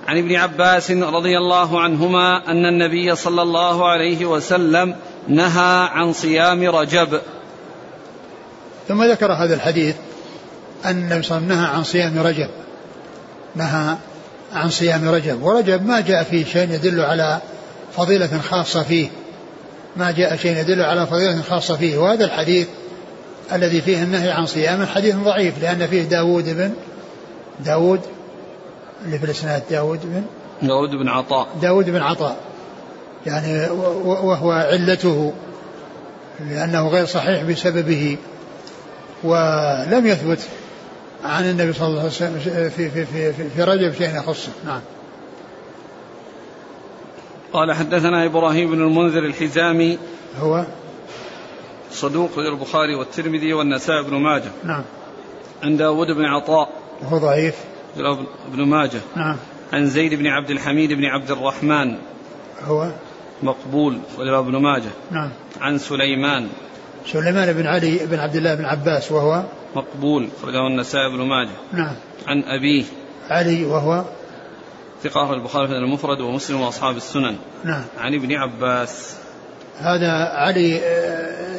عن 0.07 0.17
ابن 0.17 0.35
عباس 0.35 0.91
رضي 0.91 1.37
الله 1.37 1.81
عنهما 1.81 2.51
أن 2.51 2.65
النبي 2.65 3.15
صلى 3.15 3.41
الله 3.41 3.89
عليه 3.89 4.25
وسلم 4.25 4.95
نهى 5.27 5.87
عن 5.91 6.13
صيام 6.13 6.63
رجب. 6.63 7.21
ثم 8.87 9.03
ذكر 9.03 9.31
هذا 9.31 9.55
الحديث 9.55 9.95
أن 10.85 10.97
النبي 10.97 11.21
صلى 11.21 11.37
الله 11.37 11.47
عليه 11.47 11.55
وسلم 11.55 11.59
نهى 11.59 11.75
عن 11.75 11.83
صيام 11.83 12.19
رجب. 12.19 12.49
نهى 13.55 13.95
عن 14.53 14.69
صيام 14.69 15.09
رجب. 15.09 15.43
ورجب 15.43 15.85
ما 15.85 15.99
جاء 15.99 16.23
فيه 16.23 16.45
شيء 16.45 16.71
يدل 16.71 16.99
على 16.99 17.41
فضيلة 17.97 18.39
خاصة 18.49 18.83
فيه. 18.83 19.09
ما 19.95 20.11
جاء 20.11 20.35
شيء 20.35 20.57
يدل 20.57 20.81
على 20.81 21.07
فضيلة 21.07 21.41
خاصة 21.41 21.75
فيه. 21.75 21.97
وهذا 21.97 22.25
الحديث 22.25 22.67
الذي 23.53 23.81
فيه 23.81 24.03
النهي 24.03 24.31
عن 24.31 24.45
صيامه 24.45 24.85
حديث 24.85 25.15
ضعيف 25.15 25.61
لأن 25.61 25.87
فيه 25.87 26.03
داود 26.03 26.49
بن 26.57 26.73
داود 27.65 28.01
اللي 29.05 29.19
في 29.19 29.25
الإسناد 29.25 29.63
داود 29.69 29.99
بن 30.03 30.23
داود 30.67 30.89
بن 30.89 31.07
عطاء. 31.07 31.47
داود 31.61 31.89
بن 31.89 32.01
عطاء. 32.01 32.35
يعني 33.25 33.69
وهو 34.03 34.51
علته 34.51 35.33
لأنه 36.49 36.87
غير 36.87 37.05
صحيح 37.05 37.43
بسببه 37.43 38.17
ولم 39.23 40.07
يثبت 40.07 40.39
عن 41.25 41.49
النبي 41.49 41.73
صلى 41.73 41.87
الله 41.87 41.99
عليه 41.99 42.09
وسلم 42.09 42.39
في 42.39 42.69
في 42.69 42.89
في 42.89 43.33
في, 43.33 43.49
في 43.55 43.63
رجب 43.63 43.93
شيء 43.93 44.17
يخصه. 44.17 44.51
نعم. 44.65 44.81
قال 47.53 47.73
حدثنا 47.73 48.25
إبراهيم 48.25 48.71
بن 48.71 48.81
المنذر 48.81 49.25
الحزامي 49.25 49.97
هو 50.39 50.65
صدوق 51.91 52.29
البخاري 52.37 52.95
والترمذي 52.95 53.53
والنسائي 53.53 54.03
بن 54.03 54.15
ماجه. 54.15 54.51
نعم. 54.63 54.83
عن 55.63 55.77
داود 55.77 56.07
بن 56.07 56.25
عطاء. 56.25 56.69
وهو 57.03 57.17
ضعيف. 57.17 57.55
ابن 58.47 58.65
ماجه. 58.65 59.01
نعم. 59.15 59.37
عن 59.73 59.85
زيد 59.85 60.13
بن 60.13 60.27
عبد 60.27 60.49
الحميد 60.49 60.93
بن 60.93 61.05
عبد 61.05 61.31
الرحمن. 61.31 61.95
هو 62.63 62.91
مقبول 63.43 63.99
وله 64.17 64.39
ابن 64.39 64.57
ماجه. 64.57 64.91
نعم. 65.11 65.29
عن 65.61 65.77
سليمان. 65.77 66.47
سليمان 67.05 67.53
بن 67.53 67.67
علي 67.67 67.99
بن 68.05 68.19
عبد 68.19 68.35
الله 68.35 68.55
بن 68.55 68.65
عباس 68.65 69.11
وهو 69.11 69.43
مقبول 69.75 70.29
وله 70.43 70.67
النسائي 70.67 71.09
بن 71.09 71.21
ماجه. 71.21 71.55
نعم. 71.73 71.95
عن 72.27 72.43
أبيه. 72.43 72.83
علي 73.29 73.65
وهو 73.65 74.03
ثقة 75.03 75.33
البخاري 75.33 75.67
في 75.67 75.73
المفرد 75.73 76.21
ومسلم 76.21 76.61
وأصحاب 76.61 76.97
السنن. 76.97 77.35
نعم. 77.63 77.83
عن 77.99 78.13
ابن 78.13 78.31
عباس. 78.31 79.13
هذا 79.79 80.11
علي 80.11 80.79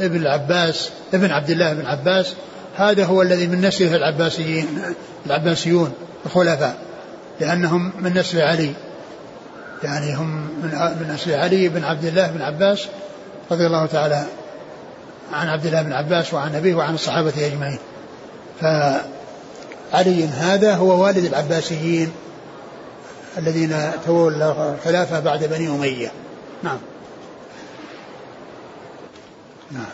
ابن 0.00 0.16
العباس 0.16 0.90
ابن 1.14 1.30
عبد 1.30 1.50
الله 1.50 1.72
بن 1.72 1.86
عباس 1.86 2.34
هذا 2.76 3.04
هو 3.04 3.22
الذي 3.22 3.46
من 3.46 3.60
نسله 3.60 3.96
العباسيين 3.96 4.66
العباسيون 5.26 5.92
الخلفاء 6.26 6.76
لأنهم 7.40 7.92
من 7.98 8.18
نسل 8.18 8.40
علي. 8.40 8.72
يعني 9.84 10.14
هم 10.14 10.28
من 10.62 10.70
من 11.00 11.10
نسل 11.14 11.34
علي 11.34 11.68
بن 11.68 11.84
عبد 11.84 12.04
الله 12.04 12.26
بن 12.26 12.42
عباس 12.42 12.86
رضي 13.50 13.66
الله 13.66 13.86
تعالى 13.86 14.24
عن 15.32 15.48
عبد 15.48 15.66
الله 15.66 15.82
بن 15.82 15.92
عباس 15.92 16.34
وعن 16.34 16.54
أبيه 16.54 16.74
وعن 16.74 16.94
الصحابة 16.94 17.46
أجمعين. 17.46 17.78
فعلي 18.60 20.24
هذا 20.24 20.74
هو 20.74 21.04
والد 21.04 21.24
العباسيين. 21.24 22.12
الذين 23.38 23.90
تولوا 24.06 24.74
الخلافة 24.74 25.20
بعد 25.20 25.44
بني 25.44 25.68
أمية. 25.68 26.12
نعم. 26.62 26.78
نعم. 29.70 29.86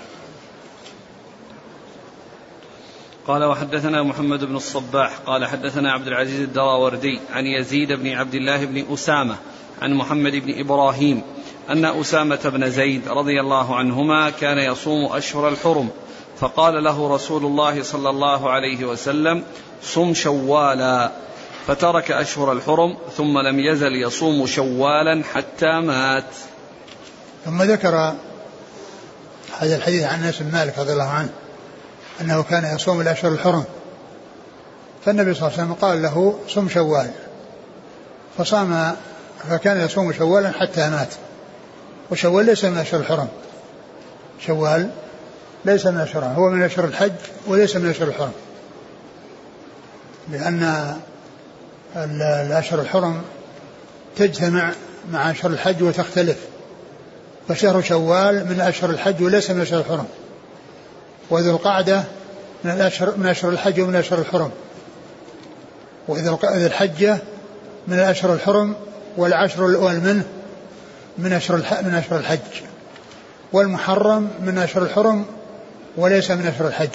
قال 3.26 3.44
وحدثنا 3.44 4.02
محمد 4.02 4.44
بن 4.44 4.56
الصباح 4.56 5.18
قال 5.26 5.44
حدثنا 5.44 5.92
عبد 5.92 6.06
العزيز 6.06 6.40
الدراوردي 6.40 7.20
عن 7.32 7.46
يزيد 7.46 7.92
بن 7.92 8.08
عبد 8.08 8.34
الله 8.34 8.64
بن 8.64 8.92
أسامة 8.92 9.36
عن 9.82 9.94
محمد 9.94 10.32
بن 10.32 10.60
إبراهيم 10.60 11.22
أن 11.70 11.84
أسامة 11.84 12.40
بن 12.44 12.70
زيد 12.70 13.08
رضي 13.08 13.40
الله 13.40 13.76
عنهما 13.76 14.30
كان 14.30 14.58
يصوم 14.58 15.12
أشهر 15.12 15.48
الحرم 15.48 15.88
فقال 16.40 16.84
له 16.84 17.14
رسول 17.14 17.44
الله 17.44 17.82
صلى 17.82 18.10
الله 18.10 18.50
عليه 18.50 18.84
وسلم 18.84 19.44
صم 19.82 20.14
شوالا. 20.14 21.10
فترك 21.68 22.10
أشهر 22.10 22.52
الحرم 22.52 22.96
ثم 23.16 23.38
لم 23.38 23.60
يزل 23.60 23.92
يصوم 23.92 24.46
شوالا 24.46 25.22
حتى 25.34 25.80
مات. 25.80 26.24
ثم 27.44 27.62
ذكر 27.62 28.14
هذا 29.58 29.76
الحديث 29.76 30.04
عن 30.04 30.24
أنس 30.24 30.42
بن 30.42 30.52
مالك 30.52 30.78
رضي 30.78 30.92
الله 30.92 31.08
عنه 31.08 31.28
أنه 32.20 32.42
كان 32.42 32.74
يصوم 32.74 33.00
الاشهر 33.00 33.32
الحرم. 33.32 33.64
فالنبي 35.04 35.34
صلى 35.34 35.48
الله 35.48 35.58
عليه 35.58 35.62
وسلم 35.62 35.74
قال 35.74 36.02
له 36.02 36.38
صم 36.48 36.68
شوال. 36.68 37.10
فصام 38.38 38.96
فكان 39.50 39.80
يصوم 39.80 40.12
شوالا 40.12 40.50
حتى 40.50 40.90
مات. 40.90 41.14
وشوال 42.10 42.46
ليس 42.46 42.64
من 42.64 42.78
أشهر 42.78 43.00
الحرم. 43.00 43.28
شوال 44.46 44.90
ليس 45.64 45.86
من 45.86 46.00
أشهر 46.00 46.24
هو 46.24 46.50
من 46.50 46.62
أشهر 46.62 46.84
الحج 46.84 47.12
وليس 47.46 47.76
من 47.76 47.90
أشهر 47.90 48.08
الحرم. 48.08 48.32
لأن 50.32 50.94
الاشهر 51.96 52.80
الحرم 52.80 53.22
تجتمع 54.16 54.72
مع 55.12 55.30
اشهر 55.30 55.50
الحج 55.50 55.82
وتختلف 55.82 56.36
فشهر 57.48 57.82
شوال 57.82 58.46
من 58.48 58.60
أشهر 58.60 58.90
الحج 58.90 59.22
وليس 59.22 59.50
من 59.50 59.60
أشهر 59.60 59.80
الحرم 59.80 60.06
وذو 61.30 61.50
القعدة 61.50 62.04
من 62.64 62.70
الأشهر 62.70 63.16
من 63.16 63.26
أشهر 63.26 63.50
الحج 63.50 63.80
ومن 63.80 63.94
أشهر 63.96 64.18
الحرم 64.18 64.50
وذو 66.08 66.38
الحجة 66.44 67.18
من 67.88 67.98
الأشهر 67.98 68.32
الحرم 68.32 68.74
والعشر 69.16 69.66
الأول 69.66 70.00
منه 70.00 70.24
من 71.18 71.32
أشهر 71.32 71.56
من 71.56 71.94
أشهر 71.94 72.18
الحج 72.18 72.62
والمحرم 73.52 74.30
من 74.40 74.58
أشهر 74.58 74.82
الحرم 74.82 75.24
وليس 75.96 76.30
من 76.30 76.46
أشهر 76.46 76.68
الحج 76.68 76.88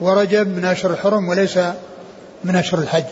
ورجب 0.00 0.48
من 0.48 0.64
أشهر 0.64 0.90
الحرم 0.90 1.28
وليس 1.28 1.58
من 2.44 2.56
أشهر 2.56 2.80
الحج 2.80 3.04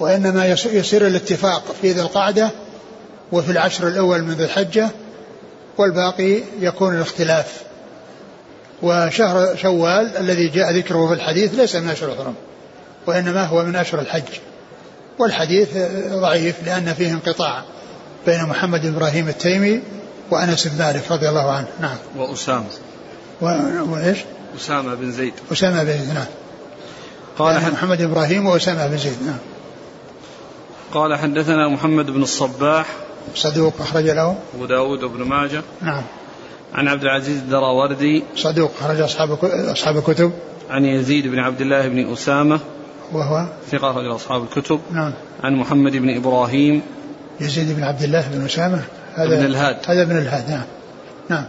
وإنما 0.00 0.46
يصير 0.46 1.06
الاتفاق 1.06 1.62
في 1.82 1.92
ذي 1.92 2.00
القعدة 2.00 2.50
وفي 3.32 3.52
العشر 3.52 3.88
الأول 3.88 4.22
من 4.22 4.34
ذي 4.34 4.44
الحجة 4.44 4.88
والباقي 5.78 6.40
يكون 6.60 6.94
الاختلاف. 6.96 7.62
وشهر 8.82 9.56
شوال 9.56 10.16
الذي 10.16 10.48
جاء 10.48 10.76
ذكره 10.76 11.06
في 11.06 11.14
الحديث 11.14 11.54
ليس 11.54 11.76
من 11.76 11.88
أشهر 11.88 12.12
الحرم 12.12 12.34
وإنما 13.06 13.44
هو 13.44 13.64
من 13.64 13.76
أشهر 13.76 14.00
الحج. 14.00 14.22
والحديث 15.18 15.68
ضعيف 16.12 16.56
لأن 16.66 16.94
فيه 16.94 17.10
انقطاع 17.10 17.62
بين 18.26 18.42
محمد 18.44 18.82
بن 18.82 18.94
إبراهيم 18.94 19.28
التيمي 19.28 19.80
وأنس 20.30 20.66
بن 20.66 20.78
مالك 20.78 21.12
رضي 21.12 21.28
الله 21.28 21.50
عنه. 21.50 21.66
نعم. 21.80 21.96
وأسامة. 22.16 22.64
و... 23.42 23.46
وإيش 23.92 24.18
أسامة 24.56 24.94
بن 24.94 25.12
زيد. 25.12 25.32
أسامة 25.52 25.84
بن 25.84 25.92
زيد 25.92 26.14
نعم. 26.14 26.26
قال 27.38 27.60
حد... 27.60 27.72
محمد 27.72 28.00
إبراهيم 28.02 28.46
وأسامة 28.46 28.86
بن 28.86 28.98
زيد 28.98 29.22
نعم. 29.26 29.38
قال 30.92 31.14
حدثنا 31.14 31.68
محمد 31.68 32.10
بن 32.10 32.22
الصباح 32.22 32.86
صدوق 33.34 33.74
أخرج 33.80 34.04
له. 34.04 34.36
أبو 34.54 34.66
داود 34.66 35.02
وابن 35.02 35.22
ماجه. 35.22 35.62
نعم. 35.82 36.02
عن 36.74 36.88
عبد 36.88 37.02
العزيز 37.02 37.36
الدراوردي. 37.36 38.24
صدوق 38.36 38.72
أخرج 38.80 39.00
أصحاب 39.00 39.38
أصحاب 39.44 39.96
الكتب. 39.96 40.32
عن 40.70 40.84
يزيد 40.84 41.26
بن 41.26 41.38
عبد 41.38 41.60
الله 41.60 41.88
بن 41.88 42.12
أسامة. 42.12 42.60
وهو؟ 43.12 43.46
ثقة 43.70 43.90
أخرج 43.90 44.06
أصحاب 44.06 44.42
الكتب. 44.42 44.80
نعم. 44.92 45.12
عن 45.44 45.54
محمد 45.54 45.92
بن 45.92 46.16
إبراهيم. 46.16 46.82
يزيد 47.40 47.76
بن 47.76 47.82
عبد 47.82 48.02
الله 48.02 48.28
بن 48.28 48.44
أسامة. 48.44 48.82
هذا 49.14 49.34
ابن 49.34 49.44
الهاد. 49.44 49.76
هذا 49.86 50.02
ابن 50.02 50.18
الهاد 50.18 50.50
نعم. 50.50 50.64
نعم. 51.28 51.44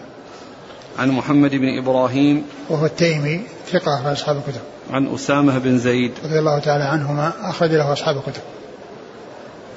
عن 1.00 1.12
محمد 1.12 1.52
بن 1.52 1.78
إبراهيم. 1.78 2.44
وهو 2.70 2.86
التيمي 2.86 3.42
ثقة 3.72 3.96
أخرج 3.96 4.12
أصحاب 4.12 4.38
الكتب. 4.38 4.62
عن 4.92 5.14
أسامة 5.16 5.58
بن 5.58 5.78
زيد. 5.78 6.12
رضي 6.24 6.40
الله 6.40 6.60
تعالى 6.60 6.84
عنهما 6.84 7.32
أخرج 7.42 7.72
له 7.72 7.94
أصحاب 7.94 8.18
الكتب. 8.18 8.42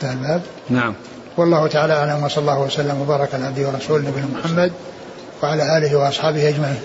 انتهى 0.03 0.13
الباب. 0.13 0.43
نعم. 0.71 0.95
والله 1.37 1.67
تعالى 1.67 1.93
أعلم 1.93 2.25
وصلى 2.25 2.41
الله 2.41 2.61
وسلم 2.61 3.01
وبارك 3.01 3.35
على 3.35 3.47
عبده 3.47 3.69
ورسوله 3.69 4.09
نبينا 4.09 4.27
محمد 4.27 4.73
وعلى 5.43 5.79
آله 5.79 5.97
وأصحابه 5.97 6.49
أجمعين. 6.49 6.81